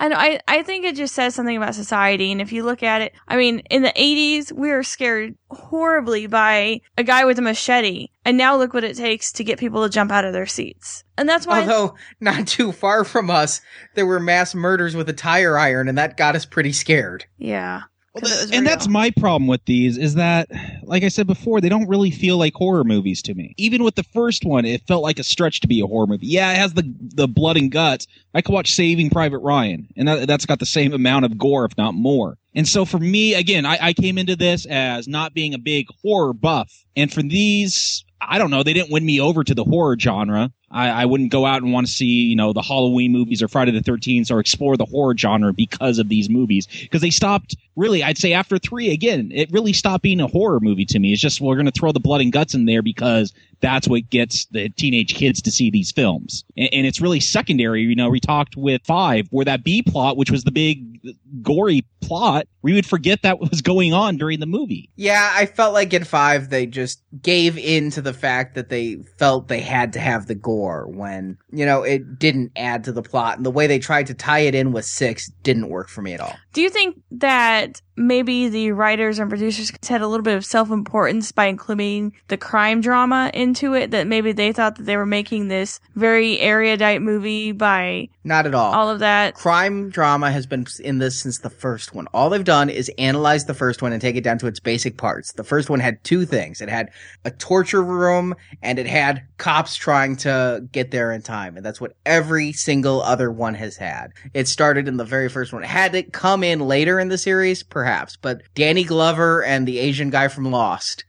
I 0.01 0.07
know, 0.07 0.15
I, 0.17 0.39
I 0.47 0.63
think 0.63 0.83
it 0.83 0.95
just 0.95 1.13
says 1.13 1.35
something 1.35 1.55
about 1.55 1.75
society. 1.75 2.31
And 2.31 2.41
if 2.41 2.51
you 2.51 2.63
look 2.63 2.81
at 2.81 3.03
it, 3.03 3.13
I 3.27 3.37
mean, 3.37 3.59
in 3.69 3.83
the 3.83 3.93
80s, 3.95 4.51
we 4.51 4.71
were 4.71 4.81
scared 4.81 5.35
horribly 5.51 6.25
by 6.25 6.81
a 6.97 7.03
guy 7.03 7.23
with 7.23 7.37
a 7.37 7.43
machete. 7.43 8.07
And 8.25 8.35
now 8.35 8.57
look 8.57 8.73
what 8.73 8.83
it 8.83 8.97
takes 8.97 9.31
to 9.33 9.43
get 9.43 9.59
people 9.59 9.83
to 9.83 9.89
jump 9.89 10.11
out 10.11 10.25
of 10.25 10.33
their 10.33 10.47
seats. 10.47 11.03
And 11.19 11.29
that's 11.29 11.45
why. 11.45 11.59
Although, 11.59 11.95
not 12.19 12.47
too 12.47 12.71
far 12.71 13.03
from 13.03 13.29
us, 13.29 13.61
there 13.93 14.07
were 14.07 14.19
mass 14.19 14.55
murders 14.55 14.95
with 14.95 15.07
a 15.07 15.13
tire 15.13 15.55
iron, 15.55 15.87
and 15.87 15.99
that 15.99 16.17
got 16.17 16.35
us 16.35 16.45
pretty 16.47 16.71
scared. 16.71 17.25
yeah. 17.37 17.83
Well, 18.13 18.41
and 18.41 18.51
real. 18.51 18.63
that's 18.63 18.89
my 18.89 19.09
problem 19.11 19.47
with 19.47 19.63
these 19.65 19.97
is 19.97 20.15
that, 20.15 20.49
like 20.83 21.03
I 21.03 21.07
said 21.07 21.27
before, 21.27 21.61
they 21.61 21.69
don't 21.69 21.87
really 21.87 22.11
feel 22.11 22.37
like 22.37 22.53
horror 22.53 22.83
movies 22.83 23.21
to 23.23 23.33
me. 23.33 23.53
Even 23.57 23.85
with 23.85 23.95
the 23.95 24.03
first 24.03 24.43
one, 24.43 24.65
it 24.65 24.85
felt 24.85 25.01
like 25.01 25.17
a 25.17 25.23
stretch 25.23 25.61
to 25.61 25.67
be 25.67 25.79
a 25.79 25.87
horror 25.87 26.07
movie. 26.07 26.27
Yeah, 26.27 26.51
it 26.51 26.57
has 26.57 26.73
the 26.73 26.93
the 27.15 27.27
blood 27.27 27.55
and 27.55 27.71
guts. 27.71 28.07
I 28.33 28.41
could 28.41 28.53
watch 28.53 28.73
Saving 28.73 29.09
Private 29.09 29.39
Ryan, 29.39 29.87
and 29.95 30.07
that, 30.09 30.27
that's 30.27 30.45
got 30.45 30.59
the 30.59 30.65
same 30.65 30.91
amount 30.91 31.23
of 31.23 31.37
gore, 31.37 31.63
if 31.63 31.77
not 31.77 31.93
more. 31.93 32.37
And 32.53 32.67
so 32.67 32.83
for 32.83 32.99
me, 32.99 33.33
again, 33.33 33.65
I, 33.65 33.77
I 33.81 33.93
came 33.93 34.17
into 34.17 34.35
this 34.35 34.65
as 34.65 35.07
not 35.07 35.33
being 35.33 35.53
a 35.53 35.59
big 35.59 35.87
horror 36.01 36.33
buff, 36.33 36.69
and 36.97 37.11
for 37.11 37.21
these, 37.21 38.03
I 38.19 38.37
don't 38.39 38.51
know, 38.51 38.63
they 38.63 38.73
didn't 38.73 38.91
win 38.91 39.05
me 39.05 39.21
over 39.21 39.45
to 39.45 39.55
the 39.55 39.63
horror 39.63 39.97
genre. 39.97 40.51
I, 40.71 40.89
I 40.89 41.05
wouldn't 41.05 41.31
go 41.31 41.45
out 41.45 41.61
and 41.61 41.73
want 41.73 41.87
to 41.87 41.91
see, 41.91 42.05
you 42.05 42.35
know, 42.35 42.53
the 42.53 42.61
Halloween 42.61 43.11
movies 43.11 43.41
or 43.41 43.47
Friday 43.47 43.71
the 43.71 43.79
13th 43.79 44.31
or 44.31 44.39
explore 44.39 44.77
the 44.77 44.85
horror 44.85 45.15
genre 45.17 45.53
because 45.53 45.99
of 45.99 46.09
these 46.09 46.29
movies. 46.29 46.67
Because 46.67 47.01
they 47.01 47.09
stopped, 47.09 47.55
really, 47.75 48.03
I'd 48.03 48.17
say 48.17 48.33
after 48.33 48.57
three, 48.57 48.91
again, 48.91 49.31
it 49.33 49.51
really 49.51 49.73
stopped 49.73 50.03
being 50.03 50.21
a 50.21 50.27
horror 50.27 50.59
movie 50.59 50.85
to 50.85 50.99
me. 50.99 51.11
It's 51.11 51.21
just, 51.21 51.41
we're 51.41 51.55
going 51.55 51.65
to 51.65 51.71
throw 51.71 51.91
the 51.91 51.99
blood 51.99 52.21
and 52.21 52.31
guts 52.31 52.53
in 52.53 52.65
there 52.65 52.81
because 52.81 53.33
that's 53.59 53.87
what 53.87 54.09
gets 54.09 54.45
the 54.45 54.69
teenage 54.69 55.13
kids 55.13 55.41
to 55.43 55.51
see 55.51 55.69
these 55.69 55.91
films. 55.91 56.43
And, 56.57 56.69
and 56.73 56.87
it's 56.87 57.01
really 57.01 57.19
secondary. 57.19 57.81
You 57.81 57.95
know, 57.95 58.09
we 58.09 58.19
talked 58.19 58.55
with 58.55 58.81
Five, 58.85 59.27
where 59.29 59.45
that 59.45 59.63
B 59.63 59.81
plot, 59.81 60.17
which 60.17 60.31
was 60.31 60.43
the 60.43 60.51
big 60.51 60.99
uh, 61.07 61.11
gory 61.41 61.85
plot, 62.01 62.47
we 62.61 62.73
would 62.73 62.85
forget 62.85 63.21
that 63.21 63.39
was 63.39 63.61
going 63.61 63.93
on 63.93 64.17
during 64.17 64.39
the 64.39 64.45
movie. 64.45 64.89
Yeah, 64.95 65.31
I 65.33 65.45
felt 65.45 65.73
like 65.73 65.93
in 65.93 66.03
five 66.03 66.49
they 66.49 66.65
just 66.65 67.01
gave 67.21 67.57
in 67.57 67.89
to 67.91 68.01
the 68.01 68.13
fact 68.13 68.55
that 68.55 68.69
they 68.69 68.97
felt 69.17 69.47
they 69.47 69.61
had 69.61 69.93
to 69.93 69.99
have 69.99 70.27
the 70.27 70.35
gore 70.35 70.87
when, 70.87 71.37
you 71.51 71.65
know, 71.65 71.83
it 71.83 72.19
didn't 72.19 72.51
add 72.55 72.83
to 72.85 72.91
the 72.91 73.01
plot. 73.01 73.37
And 73.37 73.45
the 73.45 73.51
way 73.51 73.67
they 73.67 73.79
tried 73.79 74.07
to 74.07 74.13
tie 74.13 74.39
it 74.39 74.55
in 74.55 74.71
with 74.71 74.85
six 74.85 75.29
didn't 75.43 75.69
work 75.69 75.87
for 75.89 76.01
me 76.01 76.13
at 76.13 76.19
all. 76.19 76.35
Do 76.53 76.61
you 76.61 76.69
think 76.69 76.99
that 77.11 77.81
maybe 77.95 78.49
the 78.49 78.71
writers 78.71 79.19
and 79.19 79.29
producers 79.29 79.71
had 79.87 80.01
a 80.01 80.07
little 80.07 80.23
bit 80.23 80.35
of 80.35 80.45
self-importance 80.45 81.31
by 81.31 81.45
including 81.45 82.13
the 82.27 82.37
crime 82.37 82.81
drama 82.81 83.31
into 83.33 83.73
it? 83.73 83.91
That 83.91 84.07
maybe 84.07 84.31
they 84.31 84.51
thought 84.51 84.75
that 84.75 84.83
they 84.83 84.97
were 84.97 85.05
making 85.05 85.47
this 85.47 85.79
very 85.95 86.39
erudite 86.39 87.01
movie 87.01 87.51
by 87.51 88.09
Not 88.23 88.45
at 88.45 88.53
all. 88.55 88.73
all 88.73 88.89
of 88.89 88.99
that. 88.99 89.35
Crime 89.35 89.89
drama 89.89 90.31
has 90.31 90.45
been 90.45 90.65
in 90.83 90.97
this 90.97 91.19
since 91.19 91.39
the 91.39 91.49
first 91.49 91.90
one. 91.93 92.07
All 92.07 92.29
they've 92.29 92.43
done 92.43 92.69
is 92.69 92.91
analyze 92.97 93.45
the 93.45 93.53
first 93.53 93.81
one 93.81 93.93
and 93.93 94.01
take 94.01 94.15
it 94.15 94.23
down 94.23 94.37
to 94.39 94.47
its 94.47 94.59
basic 94.59 94.97
parts. 94.97 95.33
The 95.33 95.43
first 95.43 95.69
one 95.69 95.79
had 95.79 96.03
two 96.03 96.25
things. 96.25 96.61
It 96.61 96.69
had 96.69 96.91
a 97.25 97.31
torture 97.31 97.83
room 97.83 98.35
and 98.61 98.79
it 98.79 98.87
had 98.87 99.23
cops 99.37 99.75
trying 99.75 100.15
to 100.17 100.67
get 100.71 100.91
there 100.91 101.11
in 101.11 101.21
time. 101.21 101.57
And 101.57 101.65
that's 101.65 101.81
what 101.81 101.95
every 102.05 102.53
single 102.53 103.01
other 103.01 103.31
one 103.31 103.55
has 103.55 103.77
had. 103.77 104.13
It 104.33 104.47
started 104.47 104.87
in 104.87 104.97
the 104.97 105.05
very 105.05 105.29
first 105.29 105.53
one. 105.53 105.63
Had 105.63 105.95
it 105.95 106.13
come 106.13 106.43
in 106.43 106.59
later 106.59 106.99
in 106.99 107.09
the 107.09 107.17
series? 107.17 107.63
Perhaps. 107.63 108.17
But 108.17 108.41
Danny 108.55 108.83
Glover 108.83 109.43
and 109.43 109.67
the 109.67 109.79
Asian 109.79 110.09
guy 110.09 110.27
from 110.27 110.51
Lost, 110.51 111.05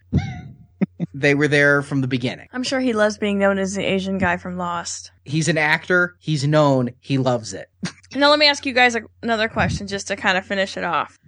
they 1.15 1.35
were 1.35 1.49
there 1.49 1.83
from 1.83 2.01
the 2.01 2.09
beginning. 2.09 2.49
I'm 2.53 2.63
sure 2.63 2.81
he 2.81 2.93
loves 2.93 3.19
being 3.19 3.39
known 3.39 3.59
as 3.59 3.75
the 3.75 3.85
Asian 3.85 4.19
guy 4.19 4.37
from 4.37 4.57
Lost. 4.57 5.13
He's 5.25 5.49
an 5.49 5.59
actor. 5.59 6.17
He's 6.19 6.47
known. 6.47 6.91
He 7.01 7.19
loves 7.19 7.53
it. 7.53 7.69
Now 8.15 8.29
let 8.29 8.39
me 8.39 8.47
ask 8.47 8.67
you 8.67 8.75
guys 8.75 8.95
another 9.23 9.49
question 9.49 9.87
just 9.87 10.07
to 10.09 10.17
kind 10.17 10.37
of 10.37 10.45
finish 10.45 10.77
it 10.77 10.85
off. 10.85 11.19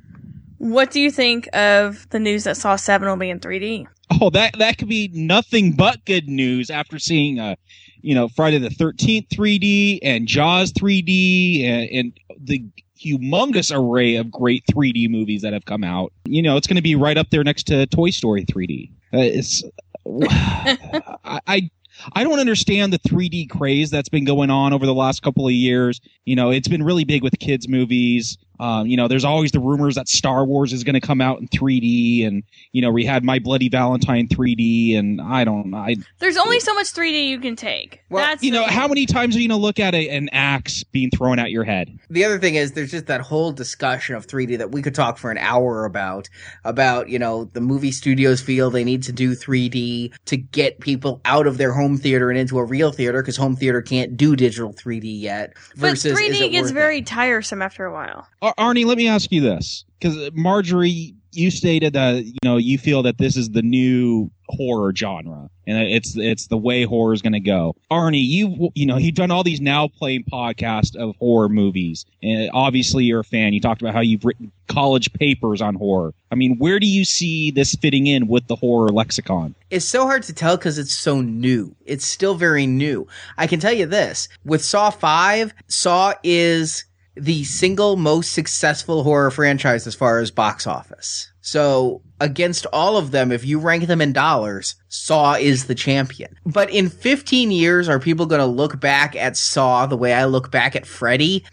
What 0.59 0.91
do 0.91 1.01
you 1.01 1.11
think 1.11 1.49
of 1.55 2.07
the 2.11 2.18
news 2.18 2.45
that 2.45 2.59
Saw 2.59 2.77
7 2.77 3.09
will 3.09 3.16
be 3.16 3.31
in 3.31 3.41
3D? 3.41 3.87
Oh, 4.20 4.29
that 4.31 4.59
that 4.59 4.77
could 4.77 4.89
be 4.89 5.11
nothing 5.14 5.72
but 5.72 6.05
good 6.05 6.29
news 6.29 6.68
after 6.68 6.99
seeing, 6.99 7.39
uh, 7.39 7.55
you 8.03 8.14
know, 8.14 8.29
Friday 8.29 8.59
the 8.59 8.68
Thirteenth 8.68 9.31
3D 9.31 10.01
and 10.03 10.29
Jaws 10.29 10.72
3D 10.72 11.64
and, 11.64 11.89
and 11.91 12.20
the 12.39 12.62
humongous 13.03 13.75
array 13.75 14.16
of 14.16 14.31
great 14.31 14.64
3D 14.70 15.09
movies 15.11 15.43
that 15.43 15.53
have 15.53 15.64
come 15.64 15.85
out. 15.85 16.12
You 16.27 16.43
know, 16.43 16.57
it's 16.57 16.66
going 16.66 16.77
to 16.77 16.83
be 16.83 16.95
right 16.95 17.16
up 17.16 17.31
there 17.31 17.45
next 17.45 17.64
to 17.64 17.87
Toy 17.87 18.11
Story 18.11 18.45
3D. 18.45 18.91
Uh, 19.14 19.18
it's 19.20 19.62
I. 20.06 21.40
I 21.46 21.70
I 22.14 22.24
don't 22.24 22.40
understand 22.40 22.92
the 22.92 22.98
3D 22.98 23.48
craze 23.48 23.88
that's 23.90 24.08
been 24.08 24.24
going 24.24 24.50
on 24.50 24.72
over 24.72 24.84
the 24.84 24.94
last 24.94 25.22
couple 25.22 25.46
of 25.46 25.52
years. 25.52 26.00
You 26.24 26.34
know, 26.34 26.50
it's 26.50 26.68
been 26.68 26.82
really 26.82 27.04
big 27.04 27.22
with 27.22 27.38
kids 27.38 27.68
movies. 27.68 28.36
Um, 28.61 28.86
you 28.86 28.96
know, 28.96 29.09
there's 29.09 29.24
always 29.24 29.50
the 29.52 29.61
rumors 29.61 29.96
that 29.96 30.09
Star 30.09 30.44
Wars 30.44 30.72
is 30.72 30.84
going 30.84 30.94
to 30.94 31.00
come 31.00 31.20
out 31.20 31.40
in 31.40 31.48
3D, 31.48 32.26
and 32.26 32.42
you 32.72 32.82
know, 32.82 32.90
we 32.90 33.05
had 33.05 33.24
My 33.24 33.38
Bloody 33.38 33.68
Valentine 33.68 34.28
3D, 34.28 34.96
and 34.98 35.20
I 35.20 35.44
don't, 35.44 35.74
I, 35.74 35.96
There's 36.20 36.36
only 36.36 36.61
so 36.61 36.72
much 36.74 36.86
3D 36.92 37.28
you 37.28 37.40
can 37.40 37.57
take. 37.57 38.00
Well, 38.11 38.24
That's 38.24 38.42
you 38.42 38.50
know, 38.52 38.64
the- 38.64 38.72
how 38.72 38.86
many 38.88 39.07
times 39.07 39.36
are 39.36 39.40
you 39.40 39.48
going 39.48 39.59
to 39.59 39.62
look 39.62 39.80
at 39.80 39.94
a, 39.94 40.09
an 40.09 40.28
axe 40.32 40.84
being 40.84 41.11
thrown 41.11 41.38
at 41.38 41.50
your 41.50 41.64
head? 41.64 41.98
the 42.11 42.24
other 42.24 42.38
thing 42.38 42.55
is 42.55 42.72
there's 42.72 42.90
just 42.92 43.07
that 43.07 43.20
whole 43.20 43.50
discussion 43.52 44.14
of 44.14 44.26
3D 44.26 44.59
that 44.59 44.70
we 44.70 44.82
could 44.82 44.94
talk 44.94 45.18
for 45.18 45.30
an 45.30 45.38
hour 45.38 45.84
about 45.84 46.28
about 46.64 47.09
you 47.09 47.18
know 47.18 47.44
the 47.55 47.61
movie 47.61 47.90
studios 47.90 48.40
feel 48.40 48.70
they 48.70 48.84
need 48.84 49.02
to 49.02 49.12
do 49.12 49.32
3D 49.32 50.12
to 50.26 50.36
get 50.36 50.80
people 50.80 51.20
out 51.24 51.46
of 51.46 51.59
their 51.59 51.72
home 51.72 51.96
theater 51.96 52.30
and 52.30 52.38
into 52.38 52.59
a 52.59 52.64
real 52.64 52.92
theater 52.92 53.20
because 53.22 53.36
home 53.36 53.57
theater 53.57 53.82
can't 53.82 54.16
do 54.16 54.36
digital 54.36 54.72
3D 54.72 55.20
yet. 55.20 55.55
But 55.70 55.90
Versus 55.90 56.12
is 56.12 56.18
3D 56.18 56.40
it 56.42 56.48
gets 56.50 56.70
very 56.70 56.98
it? 56.98 57.07
tiresome 57.07 57.62
after 57.62 57.84
a 57.84 57.92
while. 57.92 58.28
Ar- 58.45 58.55
Arnie, 58.59 58.84
let 58.84 58.99
me 58.99 59.09
ask 59.09 59.32
you 59.32 59.40
this, 59.40 59.84
because 59.99 60.30
Marjorie 60.34 61.14
you 61.36 61.51
stated 61.51 61.92
that 61.95 62.24
you 62.24 62.38
know 62.45 62.57
you 62.57 62.78
feel 62.78 63.03
that 63.03 63.18
this 63.18 63.36
is 63.36 63.51
the 63.51 63.62
new 63.62 64.30
horror 64.49 64.92
genre 64.95 65.49
and 65.66 65.78
it's 65.78 66.16
it's 66.16 66.47
the 66.49 66.57
way 66.57 66.84
horror 66.84 67.12
is 67.12 67.22
going 67.22 67.32
to 67.32 67.40
go 67.40 67.74
arnie 67.90 68.24
you 68.24 68.70
you 68.74 68.86
know 68.86 68.99
you've 68.99 69.14
done 69.14 69.30
all 69.30 69.42
these 69.42 69.61
now 69.61 69.88
playing 69.88 70.22
podcasts 70.22 70.95
of 70.95 71.16
horror 71.16 71.49
movies 71.49 72.05
and 72.22 72.51
obviously 72.53 73.05
you're 73.05 73.20
a 73.20 73.24
fan 73.24 73.53
you 73.53 73.61
talked 73.61 73.80
about 73.80 73.95
how 73.95 74.01
you've 74.01 74.24
written 74.24 74.53
college 74.68 75.12
papers 75.14 75.61
on 75.62 75.74
horror 75.74 76.12
i 76.30 76.34
mean 76.34 76.57
where 76.59 76.78
do 76.78 76.86
you 76.86 77.05
see 77.05 77.51
this 77.51 77.74
fitting 77.74 78.07
in 78.07 78.26
with 78.28 78.47
the 78.47 78.57
horror 78.57 78.90
lexicon 78.90 79.55
It's 79.70 79.86
so 79.86 80.03
hard 80.03 80.22
to 80.24 80.32
tell 80.32 80.57
because 80.57 80.78
it's 80.78 80.95
so 80.95 81.20
new. 81.20 81.74
It's 81.84 82.05
still 82.05 82.36
very 82.36 82.66
new. 82.66 83.09
I 83.36 83.49
can 83.49 83.59
tell 83.59 83.72
you 83.72 83.86
this 83.86 84.28
with 84.45 84.64
Saw 84.64 84.90
5, 84.90 85.53
Saw 85.66 86.14
is 86.22 86.84
the 87.16 87.44
single 87.44 87.96
most 87.96 88.32
successful 88.32 89.02
horror 89.04 89.30
franchise 89.30 89.86
as 89.86 89.94
far 89.94 90.18
as 90.18 90.30
box 90.30 90.66
office. 90.66 91.30
So 91.40 92.02
against 92.20 92.66
all 92.72 92.96
of 92.96 93.10
them, 93.10 93.30
if 93.30 93.44
you 93.44 93.58
rank 93.58 93.86
them 93.86 94.00
in 94.00 94.12
dollars, 94.12 94.74
Saw 94.88 95.34
is 95.34 95.66
the 95.66 95.74
champion. 95.74 96.36
But 96.46 96.70
in 96.70 96.88
15 96.88 97.50
years, 97.50 97.88
are 97.88 98.00
people 98.00 98.26
going 98.26 98.40
to 98.40 98.46
look 98.46 98.80
back 98.80 99.14
at 99.14 99.36
Saw 99.36 99.86
the 99.86 99.96
way 99.96 100.12
I 100.12 100.24
look 100.24 100.50
back 100.50 100.74
at 100.74 100.86
Freddy? 100.86 101.44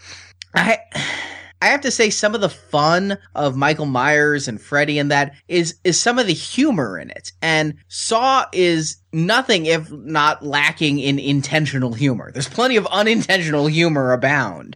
I. 0.56 0.80
I 1.62 1.68
have 1.68 1.82
to 1.82 1.92
say 1.92 2.10
some 2.10 2.34
of 2.34 2.42
the 2.42 2.50
fun 2.50 3.18
of 3.36 3.56
Michael 3.56 3.86
Myers 3.86 4.48
and 4.48 4.60
Freddy 4.60 4.98
and 4.98 5.12
that 5.12 5.36
is 5.48 5.76
is 5.84 6.00
some 6.00 6.18
of 6.18 6.26
the 6.26 6.34
humor 6.34 6.98
in 6.98 7.12
it. 7.12 7.32
And 7.42 7.76
Saw 7.88 8.46
is 8.52 8.98
nothing 9.14 9.68
if 9.68 9.92
not 9.92 10.44
lacking 10.44 11.00
in 11.00 11.20
intentional 11.20 11.94
humor. 11.94 12.32
There's 12.32 12.50
plenty 12.50 12.78
of 12.78 12.88
unintentional 12.88 13.68
humor 13.68 14.12
abound. 14.12 14.76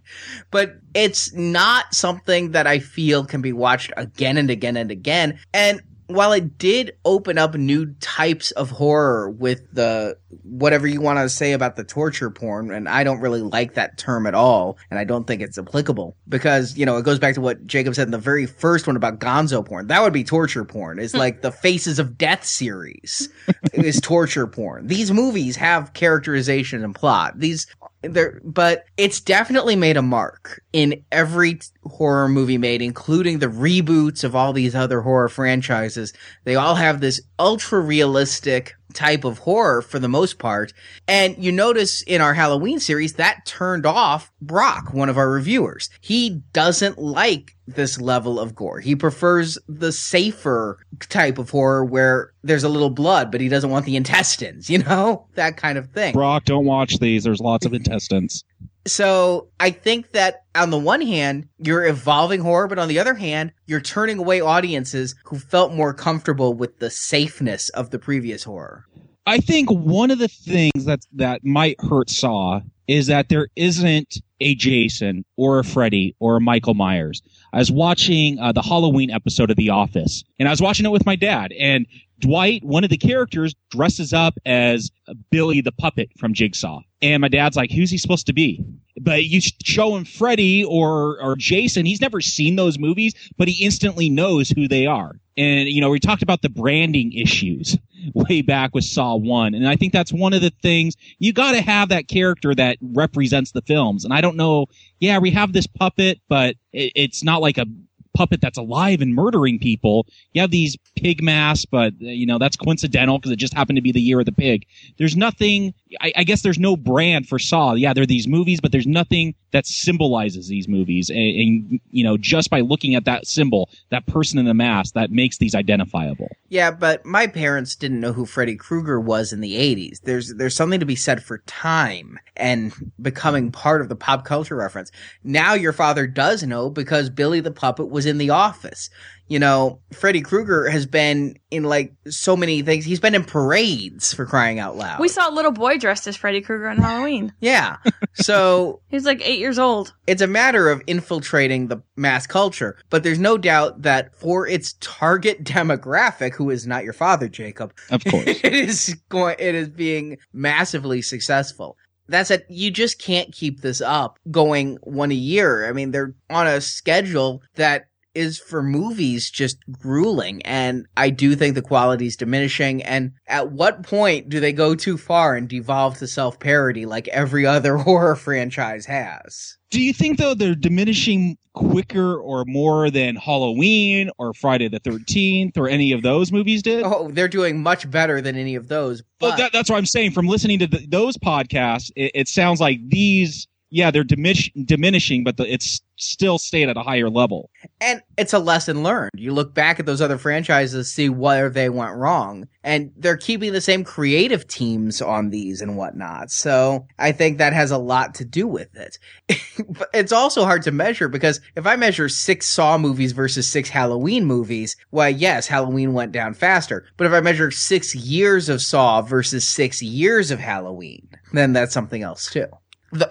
But 0.51 0.75
it's 0.93 1.33
not 1.33 1.93
something 1.93 2.51
that 2.51 2.67
I 2.67 2.79
feel 2.79 3.25
can 3.25 3.41
be 3.41 3.53
watched 3.53 3.91
again 3.97 4.37
and 4.37 4.49
again 4.49 4.77
and 4.77 4.91
again. 4.91 5.39
And 5.53 5.81
while 6.07 6.33
it 6.33 6.57
did 6.57 6.95
open 7.03 7.37
up 7.37 7.55
new 7.55 7.87
types 7.99 8.51
of 8.51 8.69
horror 8.69 9.29
with 9.29 9.71
the 9.73 10.17
whatever 10.43 10.85
you 10.85 11.01
want 11.01 11.17
to 11.17 11.29
say 11.29 11.53
about 11.53 11.75
the 11.75 11.83
torture 11.83 12.29
porn, 12.29 12.71
and 12.71 12.87
I 12.87 13.03
don't 13.03 13.19
really 13.19 13.41
like 13.41 13.73
that 13.73 13.97
term 13.97 14.27
at 14.27 14.35
all, 14.35 14.77
and 14.89 14.99
I 14.99 15.03
don't 15.03 15.25
think 15.25 15.41
it's 15.41 15.57
applicable 15.57 16.15
because 16.29 16.77
you 16.77 16.85
know 16.85 16.97
it 16.97 17.05
goes 17.05 17.19
back 17.19 17.35
to 17.35 17.41
what 17.41 17.65
Jacob 17.65 17.95
said 17.95 18.07
in 18.07 18.11
the 18.11 18.17
very 18.17 18.45
first 18.45 18.85
one 18.85 18.95
about 18.95 19.19
Gonzo 19.19 19.65
porn. 19.65 19.87
That 19.87 20.01
would 20.03 20.13
be 20.13 20.23
torture 20.23 20.65
porn. 20.65 20.99
It's 20.99 21.13
hmm. 21.13 21.19
like 21.19 21.41
the 21.41 21.51
Faces 21.51 21.97
of 21.97 22.17
Death 22.17 22.45
series 22.45 23.29
is 23.73 23.99
torture 23.99 24.47
porn. 24.47 24.87
These 24.87 25.11
movies 25.11 25.55
have 25.55 25.93
characterization 25.93 26.83
and 26.83 26.93
plot. 26.93 27.39
These 27.39 27.67
there, 28.01 28.41
but 28.43 28.85
it's 28.97 29.19
definitely 29.19 29.75
made 29.75 29.97
a 29.97 30.01
mark 30.01 30.61
in 30.73 31.03
every 31.11 31.59
horror 31.83 32.27
movie 32.29 32.57
made, 32.57 32.81
including 32.81 33.39
the 33.39 33.47
reboots 33.47 34.23
of 34.23 34.35
all 34.35 34.53
these 34.53 34.75
other 34.75 35.01
horror 35.01 35.29
franchises. 35.29 36.13
They 36.43 36.55
all 36.55 36.75
have 36.75 37.01
this 37.01 37.21
ultra 37.39 37.79
realistic 37.79 38.75
type 38.95 39.23
of 39.23 39.39
horror 39.39 39.81
for 39.81 39.99
the 39.99 40.07
most 40.07 40.39
part. 40.39 40.73
And 41.07 41.35
you 41.43 41.51
notice 41.51 42.01
in 42.01 42.21
our 42.21 42.33
Halloween 42.33 42.79
series 42.79 43.13
that 43.13 43.45
turned 43.45 43.85
off 43.85 44.31
Brock, 44.41 44.93
one 44.93 45.09
of 45.09 45.17
our 45.17 45.29
reviewers. 45.29 45.89
He 46.01 46.41
doesn't 46.53 46.97
like 46.97 47.55
this 47.67 47.99
level 47.99 48.39
of 48.39 48.55
gore. 48.55 48.79
He 48.79 48.95
prefers 48.95 49.57
the 49.67 49.91
safer 49.91 50.79
type 51.09 51.37
of 51.37 51.49
horror 51.49 51.83
where 51.83 52.31
there's 52.43 52.63
a 52.63 52.69
little 52.69 52.91
blood, 52.91 53.31
but 53.31 53.41
he 53.41 53.49
doesn't 53.49 53.69
want 53.69 53.85
the 53.85 53.95
intestines, 53.95 54.69
you 54.69 54.79
know? 54.79 55.27
That 55.35 55.57
kind 55.57 55.77
of 55.77 55.91
thing. 55.91 56.13
brock 56.13 56.45
don't 56.45 56.65
watch 56.65 56.99
these 56.99 57.23
there's 57.23 57.39
lots 57.41 57.65
of 57.65 57.73
intestines 57.73 58.43
So 58.87 59.49
I 59.59 59.71
think 59.71 60.11
that 60.11 60.43
on 60.53 60.69
the 60.69 60.77
one 60.77 61.01
hand, 61.01 61.47
you're 61.57 61.85
evolving 61.85 62.41
horror, 62.41 62.67
but 62.67 62.77
on 62.77 62.87
the 62.87 62.99
other 62.99 63.15
hand, 63.15 63.51
you're 63.65 63.81
turning 63.81 64.19
away 64.19 64.41
audiences 64.41 65.15
who 65.25 65.39
felt 65.39 65.73
more 65.73 65.93
comfortable 65.93 66.53
with 66.53 66.79
the 66.79 66.91
safeness 66.91 67.69
of 67.69 67.89
the 67.89 67.97
previous 67.97 68.43
horror. 68.43 68.85
I 69.25 69.39
think 69.39 69.71
one 69.71 70.11
of 70.11 70.19
the 70.19 70.27
things 70.27 70.85
that 70.85 70.99
that 71.13 71.43
might 71.43 71.81
hurt 71.81 72.11
Saw 72.11 72.61
is 72.87 73.07
that 73.07 73.29
there 73.29 73.47
isn't 73.55 74.17
a 74.39 74.53
Jason 74.53 75.25
or 75.37 75.57
a 75.57 75.63
Freddy 75.63 76.15
or 76.19 76.37
a 76.37 76.41
Michael 76.41 76.75
Myers. 76.75 77.23
I 77.51 77.57
was 77.57 77.71
watching 77.71 78.37
uh, 78.37 78.51
the 78.51 78.61
Halloween 78.61 79.09
episode 79.09 79.49
of 79.49 79.57
The 79.57 79.69
Office, 79.69 80.23
and 80.37 80.47
I 80.47 80.51
was 80.51 80.61
watching 80.61 80.85
it 80.85 80.91
with 80.91 81.05
my 81.05 81.15
dad. 81.15 81.53
And 81.59 81.87
Dwight, 82.19 82.63
one 82.63 82.83
of 82.83 82.89
the 82.89 82.97
characters, 82.97 83.55
dresses 83.71 84.13
up 84.13 84.35
as 84.45 84.91
Billy 85.31 85.61
the 85.61 85.71
puppet 85.71 86.09
from 86.19 86.33
Jigsaw. 86.33 86.81
And 87.05 87.21
my 87.21 87.27
dad's 87.27 87.55
like, 87.55 87.71
"Who's 87.71 87.91
he 87.91 87.99
supposed 87.99 88.25
to 88.25 88.33
be?" 88.33 88.65
But 88.99 89.25
you 89.25 89.39
show 89.63 89.95
him 89.95 90.05
Freddy 90.05 90.63
or 90.63 91.21
or 91.21 91.35
Jason, 91.35 91.85
he's 91.85 92.01
never 92.01 92.19
seen 92.19 92.55
those 92.55 92.79
movies, 92.79 93.13
but 93.37 93.47
he 93.47 93.63
instantly 93.63 94.09
knows 94.09 94.49
who 94.49 94.67
they 94.67 94.87
are. 94.87 95.19
And 95.37 95.69
you 95.69 95.81
know, 95.81 95.89
we 95.91 95.99
talked 95.99 96.23
about 96.23 96.41
the 96.41 96.49
branding 96.49 97.13
issues 97.13 97.77
way 98.13 98.41
back 98.41 98.73
with 98.73 98.85
Saw 98.85 99.15
1. 99.15 99.53
And 99.53 99.67
I 99.67 99.75
think 99.75 99.93
that's 99.93 100.11
one 100.11 100.33
of 100.33 100.41
the 100.41 100.51
things 100.63 100.95
you 101.19 101.31
got 101.31 101.51
to 101.51 101.61
have 101.61 101.89
that 101.89 102.07
character 102.07 102.55
that 102.55 102.77
represents 102.81 103.51
the 103.51 103.61
films. 103.61 104.03
And 104.03 104.13
I 104.13 104.21
don't 104.21 104.35
know, 104.35 104.65
yeah, 104.99 105.19
we 105.19 105.29
have 105.31 105.53
this 105.53 105.67
puppet, 105.67 106.19
but 106.27 106.55
it, 106.73 106.91
it's 106.95 107.23
not 107.23 107.41
like 107.41 107.59
a 107.59 107.67
puppet 108.15 108.41
that's 108.41 108.57
alive 108.57 109.01
and 109.01 109.13
murdering 109.13 109.59
people. 109.59 110.07
You 110.33 110.41
have 110.41 110.51
these 110.51 110.77
pig 110.95 111.21
masks, 111.21 111.65
but 111.65 111.93
you 111.99 112.25
know, 112.25 112.39
that's 112.39 112.55
coincidental 112.55 113.19
because 113.19 113.31
it 113.31 113.35
just 113.35 113.53
happened 113.53 113.75
to 113.75 113.81
be 113.81 113.91
the 113.91 114.01
year 114.01 114.19
of 114.19 114.25
the 114.25 114.31
pig. 114.31 114.65
There's 114.97 115.15
nothing, 115.15 115.73
I, 116.01 116.13
I 116.17 116.23
guess 116.23 116.41
there's 116.41 116.59
no 116.59 116.75
brand 116.75 117.27
for 117.27 117.39
Saw. 117.39 117.73
Yeah, 117.73 117.93
there 117.93 118.03
are 118.03 118.07
these 118.07 118.27
movies, 118.27 118.61
but 118.61 118.71
there's 118.71 118.87
nothing 118.87 119.35
that 119.51 119.65
symbolizes 119.65 120.47
these 120.47 120.67
movies. 120.67 121.09
And, 121.09 121.19
and 121.19 121.79
you 121.91 122.03
know, 122.03 122.17
just 122.17 122.49
by 122.49 122.61
looking 122.61 122.95
at 122.95 123.05
that 123.05 123.27
symbol, 123.27 123.69
that 123.89 124.05
person 124.07 124.37
in 124.39 124.45
the 124.45 124.53
mask, 124.53 124.93
that 124.93 125.11
makes 125.11 125.37
these 125.37 125.55
identifiable. 125.55 126.29
Yeah, 126.49 126.71
but 126.71 127.05
my 127.05 127.27
parents 127.27 127.75
didn't 127.75 127.99
know 127.99 128.13
who 128.13 128.25
Freddy 128.25 128.55
Krueger 128.55 128.99
was 128.99 129.31
in 129.33 129.41
the 129.41 129.55
80s. 129.55 130.01
There's 130.01 130.33
there's 130.35 130.55
something 130.55 130.79
to 130.79 130.85
be 130.85 130.95
said 130.95 131.23
for 131.23 131.39
time 131.39 132.19
and 132.35 132.73
becoming 133.01 133.51
part 133.51 133.81
of 133.81 133.89
the 133.89 133.95
pop 133.95 134.25
culture 134.25 134.55
reference. 134.55 134.91
Now 135.23 135.53
your 135.53 135.73
father 135.73 136.07
does 136.07 136.43
know 136.43 136.69
because 136.69 137.09
Billy 137.09 137.39
the 137.39 137.51
Puppet 137.51 137.89
was 137.89 138.05
in 138.05 138.17
The 138.17 138.29
Office. 138.29 138.89
You 139.27 139.39
know, 139.39 139.79
Freddy 139.91 140.21
Krueger 140.21 140.69
has 140.69 140.85
been 140.85 141.39
in 141.49 141.63
like 141.63 141.93
so 142.07 142.37
many 142.37 142.61
things. 142.61 142.85
He's 142.85 142.99
been 142.99 143.15
in 143.15 143.23
parades 143.23 144.13
for 144.13 144.25
crying 144.25 144.59
out 144.59 144.75
loud. 144.77 144.99
We 144.99 145.07
saw 145.07 145.27
a 145.27 145.33
little 145.33 145.51
boy 145.51 145.79
dressed 145.79 146.05
as 146.05 146.15
Freddy 146.15 146.41
Krueger 146.41 146.67
on 146.69 146.77
Halloween. 146.77 147.33
yeah. 147.39 147.77
So 148.13 148.81
He's 148.89 149.05
like 149.05 149.21
eight 149.27 149.39
years 149.39 149.57
old. 149.57 149.93
it's 150.05 150.21
a 150.21 150.27
matter 150.27 150.69
of 150.69 150.83
infiltrating 150.85 151.67
the 151.69 151.81
mass 151.95 152.27
culture, 152.27 152.77
but 152.91 153.01
there's 153.03 153.17
no 153.17 153.37
doubt 153.37 153.81
that 153.81 154.13
for 154.15 154.47
its 154.47 154.73
target 154.79 155.43
demographic, 155.43 156.35
who 156.35 156.49
is 156.51 156.67
not 156.67 156.83
your 156.83 156.93
father, 156.93 157.27
Jacob, 157.27 157.73
Of 157.89 158.03
course. 158.09 158.25
it 158.27 158.53
is 158.53 158.95
going, 159.09 159.37
it 159.39 159.55
is 159.55 159.69
being 159.69 160.17
massively 160.33 161.01
successful. 161.01 161.77
That 162.09 162.27
said, 162.27 162.45
you 162.47 162.69
just 162.69 162.99
can't 163.01 163.31
keep 163.33 163.61
this 163.61 163.81
up 163.81 164.19
going 164.29 164.77
one 164.83 165.09
a 165.11 165.15
year. 165.15 165.67
I 165.67 165.71
mean, 165.73 165.89
they're 165.89 166.13
on 166.29 166.45
a 166.45 166.61
schedule 166.61 167.41
that 167.55 167.87
is 168.15 168.39
for 168.39 168.63
movies 168.63 169.29
just 169.29 169.57
grueling 169.71 170.41
and 170.43 170.85
I 170.97 171.09
do 171.09 171.35
think 171.35 171.55
the 171.55 171.61
quality 171.61 172.07
is 172.07 172.15
diminishing 172.15 172.81
and 172.83 173.11
at 173.27 173.51
what 173.51 173.83
point 173.83 174.29
do 174.29 174.39
they 174.39 174.53
go 174.53 174.75
too 174.75 174.97
far 174.97 175.35
and 175.35 175.47
devolve 175.47 175.97
to 175.97 176.07
self-parody 176.07 176.85
like 176.85 177.07
every 177.09 177.45
other 177.45 177.77
horror 177.85 178.15
franchise 178.15 178.85
has? 178.85 179.57
Do 179.71 179.81
you 179.81 179.93
think 179.93 180.19
though 180.19 180.33
they're 180.33 180.55
diminishing 180.55 181.37
quicker 181.53 182.17
or 182.17 182.45
more 182.45 182.89
than 182.89 183.15
Halloween 183.15 184.09
or 184.17 184.33
Friday 184.33 184.67
the 184.67 184.79
Thirteenth 184.79 185.57
or 185.57 185.67
any 185.67 185.91
of 185.91 186.01
those 186.01 186.31
movies 186.31 186.61
did? 186.61 186.83
Oh, 186.83 187.09
they're 187.11 187.27
doing 187.27 187.61
much 187.61 187.89
better 187.89 188.21
than 188.21 188.35
any 188.35 188.55
of 188.55 188.67
those. 188.67 189.01
But 189.19 189.27
Well, 189.27 189.37
that, 189.37 189.51
that's 189.53 189.69
what 189.69 189.77
I'm 189.77 189.85
saying. 189.85 190.11
From 190.11 190.27
listening 190.27 190.59
to 190.59 190.67
th 190.67 190.89
those 190.89 191.17
podcasts, 191.17 191.91
it, 191.95 192.11
it 192.13 192.27
sounds 192.27 192.61
like 192.61 192.79
these, 192.87 193.47
yeah, 193.69 193.91
they're 193.91 194.03
diminish, 194.03 194.51
diminishing, 194.53 195.23
but 195.23 195.37
the, 195.37 195.51
it's 195.51 195.81
still 195.97 196.37
stayed 196.37 196.69
at 196.69 196.77
a 196.77 196.83
higher 196.83 197.09
level. 197.09 197.49
and 197.81 198.01
it's 198.17 198.33
a 198.33 198.39
lesson 198.39 198.83
learned. 198.83 199.11
You 199.15 199.33
look 199.33 199.53
back 199.53 199.79
at 199.79 199.85
those 199.85 200.01
other 200.01 200.17
franchises, 200.17 200.91
see 200.91 201.09
where 201.09 201.49
they 201.49 201.69
went 201.69 201.95
wrong, 201.95 202.47
and 202.63 202.91
they're 202.97 203.17
keeping 203.17 203.53
the 203.53 203.61
same 203.61 203.83
creative 203.83 204.47
teams 204.47 205.01
on 205.01 205.29
these 205.29 205.61
and 205.61 205.77
whatnot. 205.77 206.31
So 206.31 206.87
I 206.99 207.11
think 207.11 207.37
that 207.37 207.53
has 207.53 207.71
a 207.71 207.77
lot 207.77 208.15
to 208.15 208.25
do 208.25 208.47
with 208.47 208.69
it. 208.75 208.97
but 209.69 209.89
it's 209.93 210.11
also 210.11 210.43
hard 210.43 210.63
to 210.63 210.71
measure 210.71 211.07
because 211.07 211.41
if 211.55 211.65
I 211.65 211.75
measure 211.75 212.09
six 212.09 212.47
Saw 212.47 212.77
movies 212.77 213.11
versus 213.11 213.49
six 213.49 213.69
Halloween 213.69 214.25
movies, 214.25 214.75
well, 214.91 215.09
yes, 215.09 215.47
Halloween 215.47 215.93
went 215.93 216.11
down 216.11 216.33
faster. 216.33 216.85
But 216.97 217.07
if 217.07 217.13
I 217.13 217.21
measure 217.21 217.51
six 217.51 217.95
years 217.95 218.49
of 218.49 218.61
Saw 218.61 219.01
versus 219.01 219.47
six 219.47 219.81
years 219.81 220.31
of 220.31 220.39
Halloween, 220.39 221.07
then 221.33 221.53
that's 221.53 221.73
something 221.73 222.03
else 222.03 222.29
too. 222.29 222.47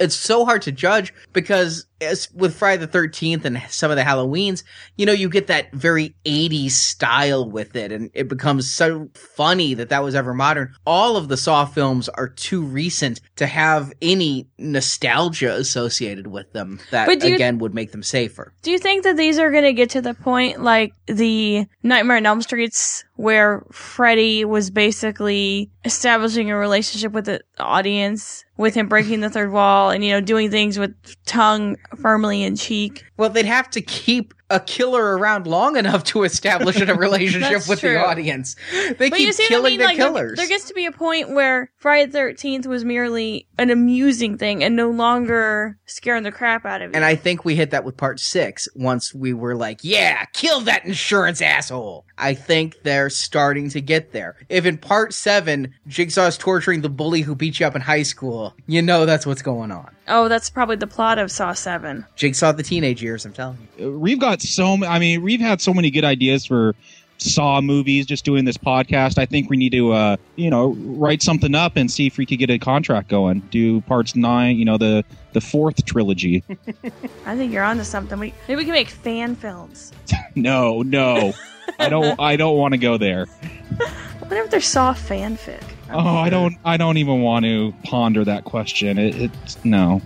It's 0.00 0.16
so 0.16 0.44
hard 0.44 0.62
to 0.62 0.72
judge 0.72 1.12
because 1.32 1.86
as 2.00 2.28
with 2.32 2.54
Friday 2.56 2.84
the 2.84 2.98
13th 2.98 3.44
and 3.44 3.62
some 3.68 3.90
of 3.90 3.96
the 3.96 4.02
Halloweens, 4.02 4.62
you 4.96 5.06
know, 5.06 5.12
you 5.12 5.28
get 5.28 5.46
that 5.46 5.72
very 5.72 6.14
80s 6.24 6.72
style 6.72 7.48
with 7.48 7.76
it 7.76 7.92
and 7.92 8.10
it 8.14 8.28
becomes 8.28 8.70
so 8.72 9.08
funny 9.14 9.74
that 9.74 9.88
that 9.90 10.02
was 10.02 10.14
ever 10.14 10.34
modern. 10.34 10.74
All 10.86 11.16
of 11.16 11.28
the 11.28 11.36
Saw 11.36 11.64
films 11.64 12.08
are 12.08 12.28
too 12.28 12.62
recent 12.62 13.20
to 13.36 13.46
have 13.46 13.92
any 14.02 14.48
nostalgia 14.58 15.54
associated 15.54 16.26
with 16.26 16.52
them 16.52 16.80
that 16.90 17.06
But 17.06 17.20
do 17.20 17.28
you- 17.28 17.34
again 17.34 17.58
would 17.58 17.74
make 17.74 17.92
them 17.92 18.02
safer. 18.02 18.52
Do 18.62 18.70
you 18.70 18.78
think 18.78 19.04
that 19.04 19.16
these 19.16 19.38
are 19.38 19.50
going 19.50 19.64
to 19.64 19.72
get 19.72 19.90
to 19.90 20.00
the 20.00 20.14
point 20.14 20.62
like 20.62 20.92
the 21.06 21.66
Nightmare 21.82 22.16
on 22.16 22.26
Elm 22.26 22.42
Streets 22.42 23.04
where 23.16 23.62
Freddy 23.70 24.44
was 24.44 24.70
basically 24.70 25.70
establishing 25.84 26.50
a 26.50 26.56
relationship 26.56 27.12
with 27.12 27.26
the 27.26 27.40
audience 27.58 28.44
with 28.56 28.74
him 28.74 28.88
breaking 28.88 29.20
the 29.20 29.30
third 29.30 29.52
wall 29.52 29.90
and, 29.90 30.04
you 30.04 30.10
know, 30.12 30.20
doing 30.20 30.50
things 30.50 30.78
with 30.78 30.94
tongue 31.26 31.76
firmly 31.96 32.42
in 32.42 32.56
cheek? 32.56 33.04
Well, 33.16 33.30
they'd 33.30 33.44
have 33.46 33.70
to 33.70 33.80
keep 33.80 34.34
a 34.50 34.60
killer 34.60 35.16
around 35.16 35.46
long 35.46 35.76
enough 35.76 36.04
to 36.04 36.22
establish 36.22 36.78
a 36.80 36.94
relationship 36.94 37.66
with 37.68 37.80
true. 37.80 37.94
the 37.94 37.98
audience. 38.04 38.56
They 38.98 39.08
But 39.10 39.12
keep 39.18 39.28
what 39.28 39.40
I 39.40 39.46
killing 39.48 39.70
mean? 39.72 39.78
the 39.80 39.84
Like, 39.86 39.96
there, 39.96 40.06
killers. 40.08 40.36
there 40.38 40.46
gets 40.48 40.66
to 40.68 40.74
be 40.74 40.86
a 40.86 40.92
point 40.92 41.30
where 41.30 41.70
Friday 41.78 42.10
the 42.10 42.18
13th 42.18 42.66
was 42.66 42.84
merely 42.84 43.48
an 43.58 43.70
amusing 43.70 44.36
thing 44.36 44.62
and 44.62 44.76
no 44.76 44.90
longer 44.90 45.78
scaring 45.86 46.22
the 46.24 46.30
crap 46.32 46.64
out 46.66 46.82
of 46.82 46.90
you. 46.90 46.94
and 46.94 47.04
I 47.04 47.14
think 47.14 47.44
we 47.44 47.56
hit 47.56 47.70
that 47.70 47.84
with 47.84 47.96
part 47.96 48.20
six 48.20 48.68
once 48.74 49.14
we 49.14 49.32
were 49.32 49.56
like, 49.56 49.80
yeah, 49.82 50.24
kill 50.34 50.60
that 50.62 50.84
insurance 50.84 51.40
asshole. 51.40 52.04
I 52.18 52.34
think 52.34 52.82
they're 52.82 53.10
starting 53.10 53.70
to 53.70 53.80
get 53.80 54.12
there. 54.12 54.36
If 54.48 54.66
in 54.66 54.76
part 54.78 55.14
seven, 55.14 55.72
Jigsaw's 55.88 56.36
torturing 56.38 56.82
the 56.82 56.88
bully 56.90 57.22
who 57.22 57.34
beat 57.34 57.58
you 57.60 57.66
up 57.66 57.74
in 57.74 57.80
high 57.82 58.02
school, 58.04 58.54
you 58.66 58.82
know 58.82 59.06
that's 59.06 59.26
what's 59.26 59.42
going 59.42 59.70
on. 59.72 59.93
Oh, 60.08 60.28
that's 60.28 60.50
probably 60.50 60.76
the 60.76 60.86
plot 60.86 61.18
of 61.18 61.30
Saw 61.30 61.52
7. 61.52 62.04
Jigsaw 62.16 62.52
the 62.52 62.62
teenage 62.62 63.02
years, 63.02 63.24
I'm 63.24 63.32
telling 63.32 63.68
you. 63.78 63.98
we've 63.98 64.18
got 64.18 64.42
so 64.42 64.84
I 64.84 64.98
mean, 64.98 65.22
we've 65.22 65.40
had 65.40 65.60
so 65.60 65.74
many 65.74 65.90
good 65.90 66.04
ideas 66.04 66.44
for 66.44 66.74
Saw 67.18 67.60
movies 67.60 68.06
just 68.06 68.24
doing 68.24 68.44
this 68.44 68.56
podcast. 68.56 69.18
I 69.18 69.26
think 69.26 69.48
we 69.48 69.56
need 69.56 69.70
to, 69.72 69.92
uh, 69.92 70.16
you 70.36 70.50
know, 70.50 70.74
write 70.78 71.22
something 71.22 71.54
up 71.54 71.76
and 71.76 71.90
see 71.90 72.06
if 72.06 72.18
we 72.18 72.26
could 72.26 72.38
get 72.38 72.50
a 72.50 72.58
contract 72.58 73.08
going. 73.08 73.40
Do 73.50 73.80
parts 73.82 74.16
nine, 74.16 74.56
you 74.56 74.64
know, 74.64 74.76
the 74.76 75.04
the 75.32 75.40
fourth 75.40 75.84
trilogy. 75.84 76.42
I 77.26 77.36
think 77.36 77.52
you're 77.52 77.62
onto 77.62 77.84
something. 77.84 78.18
We, 78.18 78.34
maybe 78.48 78.56
we 78.56 78.64
can 78.64 78.72
make 78.72 78.88
fan 78.88 79.36
films. 79.36 79.92
no, 80.34 80.82
no, 80.82 81.32
I 81.78 81.88
don't. 81.88 82.18
I 82.20 82.36
don't 82.36 82.56
want 82.58 82.72
to 82.72 82.78
go 82.78 82.98
there. 82.98 83.26
What 84.24 84.38
if 84.38 84.50
there's 84.50 84.66
Saw 84.66 84.94
fanfic? 84.94 85.62
Oh, 85.90 86.16
I 86.16 86.30
don't. 86.30 86.56
I 86.64 86.76
don't 86.76 86.96
even 86.96 87.22
want 87.22 87.44
to 87.44 87.74
ponder 87.84 88.24
that 88.24 88.44
question. 88.44 88.98
It, 88.98 89.16
it's 89.16 89.64
no. 89.64 90.00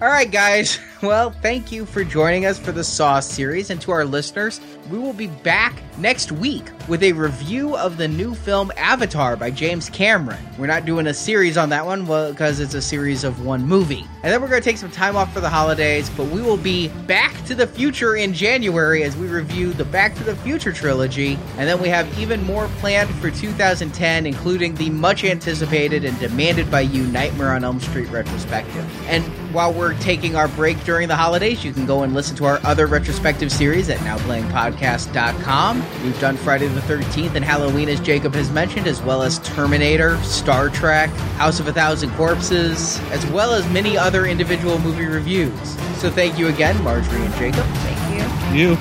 All 0.00 0.08
right, 0.08 0.30
guys. 0.30 0.78
Well, 1.02 1.30
thank 1.30 1.72
you 1.72 1.86
for 1.86 2.04
joining 2.04 2.44
us 2.44 2.58
for 2.58 2.72
the 2.72 2.84
Saw 2.84 3.20
series. 3.20 3.70
And 3.70 3.80
to 3.80 3.90
our 3.90 4.04
listeners, 4.04 4.60
we 4.90 4.98
will 4.98 5.14
be 5.14 5.28
back 5.28 5.82
next 5.96 6.30
week 6.30 6.64
with 6.88 7.02
a 7.02 7.12
review 7.12 7.74
of 7.76 7.96
the 7.96 8.06
new 8.06 8.34
film 8.34 8.70
Avatar 8.76 9.34
by 9.34 9.50
James 9.50 9.88
Cameron. 9.88 10.44
We're 10.58 10.66
not 10.66 10.84
doing 10.84 11.06
a 11.06 11.14
series 11.14 11.56
on 11.56 11.70
that 11.70 11.86
one 11.86 12.06
well, 12.06 12.32
because 12.32 12.60
it's 12.60 12.74
a 12.74 12.82
series 12.82 13.24
of 13.24 13.46
one 13.46 13.66
movie. 13.66 14.04
And 14.22 14.30
then 14.30 14.42
we're 14.42 14.48
going 14.48 14.60
to 14.60 14.68
take 14.68 14.76
some 14.76 14.90
time 14.90 15.16
off 15.16 15.32
for 15.32 15.40
the 15.40 15.48
holidays, 15.48 16.10
but 16.10 16.26
we 16.26 16.42
will 16.42 16.58
be 16.58 16.88
back 17.06 17.32
to 17.46 17.54
the 17.54 17.66
future 17.66 18.16
in 18.16 18.34
January 18.34 19.02
as 19.02 19.16
we 19.16 19.26
review 19.28 19.72
the 19.72 19.86
Back 19.86 20.14
to 20.16 20.24
the 20.24 20.36
Future 20.36 20.72
trilogy. 20.72 21.38
And 21.56 21.66
then 21.66 21.80
we 21.80 21.88
have 21.88 22.18
even 22.18 22.44
more 22.44 22.68
planned 22.78 23.08
for 23.16 23.30
2010, 23.30 24.26
including 24.26 24.74
the 24.74 24.90
much 24.90 25.24
anticipated 25.24 26.04
and 26.04 26.18
demanded 26.18 26.70
by 26.70 26.82
you 26.82 27.06
Nightmare 27.06 27.52
on 27.52 27.64
Elm 27.64 27.80
Street 27.80 28.10
retrospective. 28.10 28.84
And 29.08 29.24
while 29.54 29.69
we're 29.70 29.98
taking 30.00 30.36
our 30.36 30.48
break 30.48 30.82
during 30.84 31.08
the 31.08 31.16
holidays, 31.16 31.64
you 31.64 31.72
can 31.72 31.86
go 31.86 32.02
and 32.02 32.14
listen 32.14 32.36
to 32.36 32.44
our 32.44 32.60
other 32.64 32.86
retrospective 32.86 33.50
series 33.52 33.88
at 33.88 33.98
nowplayingpodcast.com. 33.98 35.84
We've 36.04 36.20
done 36.20 36.36
Friday 36.36 36.68
the 36.68 36.80
13th 36.80 37.34
and 37.34 37.44
Halloween, 37.44 37.88
as 37.88 38.00
Jacob 38.00 38.34
has 38.34 38.50
mentioned, 38.50 38.86
as 38.86 39.02
well 39.02 39.22
as 39.22 39.38
Terminator, 39.40 40.16
Star 40.22 40.68
Trek, 40.68 41.10
House 41.36 41.60
of 41.60 41.68
a 41.68 41.72
Thousand 41.72 42.10
Corpses, 42.12 42.98
as 43.10 43.24
well 43.26 43.52
as 43.52 43.68
many 43.70 43.96
other 43.96 44.26
individual 44.26 44.78
movie 44.78 45.06
reviews. 45.06 45.76
So 45.98 46.10
thank 46.10 46.38
you 46.38 46.48
again, 46.48 46.82
Marjorie 46.82 47.24
and 47.24 47.34
Jacob. 47.34 47.64
Thank 47.64 48.54
you. 48.54 48.70
You. 48.70 48.76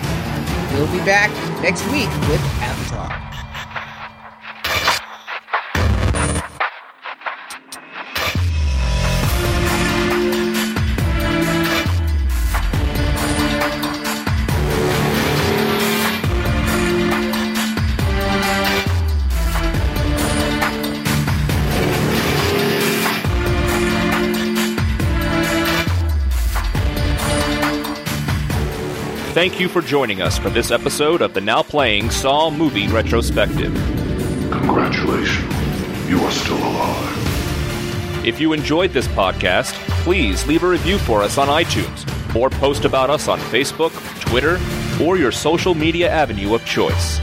We'll 0.74 0.92
be 0.92 1.04
back 1.06 1.32
next 1.62 1.84
week 1.92 2.10
with 2.30 2.42
Avatar. 2.62 2.79
Thank 29.40 29.58
you 29.58 29.70
for 29.70 29.80
joining 29.82 30.22
us 30.22 30.38
for 30.38 30.50
this 30.50 30.70
episode 30.70 31.22
of 31.22 31.34
the 31.34 31.40
now 31.40 31.64
playing 31.64 32.12
Saw 32.12 32.50
movie 32.50 32.90
retrospective. 32.90 33.74
Congratulations. 34.52 36.10
You 36.10 36.20
are 36.20 36.32
still 36.32 36.58
alive. 36.58 38.26
If 38.28 38.42
you 38.42 38.52
enjoyed 38.52 38.92
this 38.92 39.08
podcast, 39.08 39.72
please 40.04 40.46
leave 40.46 40.64
a 40.64 40.68
review 40.68 40.98
for 40.98 41.24
us 41.24 41.38
on 41.38 41.48
iTunes 41.48 42.06
or 42.36 42.50
post 42.50 42.84
about 42.84 43.10
us 43.10 43.30
on 43.30 43.40
Facebook, 43.40 43.94
Twitter, 44.20 44.60
or 45.02 45.18
your 45.18 45.32
social 45.32 45.74
media 45.74 46.12
avenue 46.12 46.54
of 46.54 46.66
choice. 46.66 47.22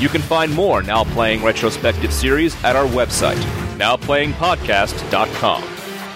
You 0.00 0.08
can 0.08 0.20
find 0.20 0.52
more 0.52 0.82
Now 0.82 1.04
Playing 1.04 1.44
retrospective 1.44 2.12
series 2.12 2.56
at 2.64 2.74
our 2.74 2.86
website, 2.86 3.40
nowplayingpodcast.com. 3.78 5.62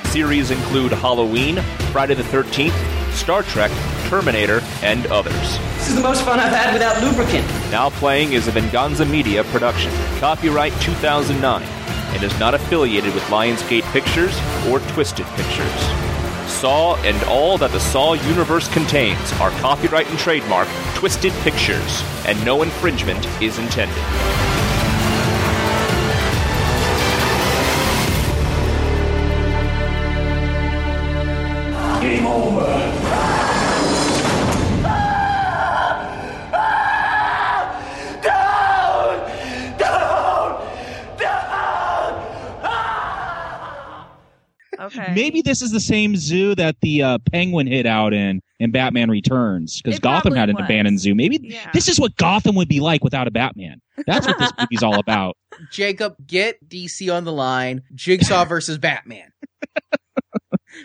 Series 0.07 0.51
include 0.51 0.91
Halloween, 0.91 1.59
Friday 1.93 2.15
the 2.15 2.25
13th, 2.25 3.13
Star 3.13 3.45
Trek, 3.45 3.71
Terminator, 4.09 4.63
and 4.83 5.07
others. 5.07 5.59
This 5.77 5.89
is 5.89 5.95
the 5.95 6.01
most 6.01 6.25
fun 6.25 6.41
I've 6.41 6.53
had 6.53 6.73
without 6.73 7.03
lubricant. 7.03 7.47
Now 7.71 7.91
Playing 7.91 8.33
is 8.33 8.49
a 8.49 8.51
Venganza 8.51 9.05
Media 9.05 9.45
production. 9.45 9.93
Copyright 10.19 10.73
2009 10.81 11.63
and 12.17 12.25
is 12.25 12.39
not 12.41 12.55
affiliated 12.55 13.13
with 13.13 13.23
Lionsgate 13.25 13.83
Pictures 13.93 14.39
or 14.69 14.81
Twisted 14.95 15.27
Pictures. 15.37 16.07
Saw 16.51 16.97
and 17.03 17.23
all 17.25 17.59
that 17.59 17.71
the 17.73 17.81
Saw 17.81 18.15
universe 18.15 18.69
contains 18.73 19.33
are 19.35 19.51
copyright 19.61 20.09
and 20.09 20.19
trademark 20.19 20.69
Twisted 20.95 21.33
Pictures, 21.43 22.03
and 22.27 22.43
no 22.45 22.63
infringement 22.63 23.27
is 23.43 23.59
intended. 23.59 24.03
Maybe 45.27 45.43
this 45.43 45.61
is 45.61 45.73
the 45.73 45.81
same 45.81 46.15
zoo 46.15 46.55
that 46.55 46.77
the 46.83 47.03
uh, 47.03 47.19
penguin 47.33 47.67
hid 47.67 47.85
out 47.85 48.15
in 48.15 48.41
in 48.61 48.71
Batman 48.71 49.11
Returns 49.11 49.83
because 49.83 49.99
Gotham 49.99 50.37
had 50.37 50.49
an 50.51 50.55
was. 50.55 50.65
abandoned 50.67 51.01
zoo. 51.01 51.17
Maybe 51.17 51.41
Yeah. 51.43 51.69
this 51.73 51.89
is 51.89 51.99
what 51.99 52.15
Gotham 52.15 52.55
would 52.55 52.69
be 52.69 52.79
like 52.79 53.03
without 53.03 53.27
a 53.27 53.33
Batman. 53.33 53.81
That's 54.07 54.25
what 54.25 54.39
this 54.39 54.53
movie's 54.59 54.85
all 54.85 55.01
about. 55.01 55.37
Jacob, 55.73 56.15
get 56.25 56.57
DC 56.69 57.13
on 57.13 57.25
the 57.25 57.33
line. 57.33 57.83
Jigsaw 57.95 58.45
versus 58.49 58.79
Batman. 58.79 59.33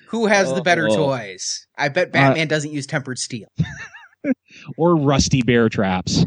Who 0.07 0.25
has 0.25 0.51
the 0.53 0.63
better 0.63 0.87
Oh. 0.89 0.95
toys? 0.95 1.67
I 1.77 1.89
bet 1.89 2.11
Batman 2.11 2.47
doesn't 2.47 2.71
use 2.71 2.87
tempered 2.87 3.19
steel. 3.19 3.47
Or 4.77 4.95
rusty 4.95 5.41
bear 5.41 5.67
traps. 5.69 6.25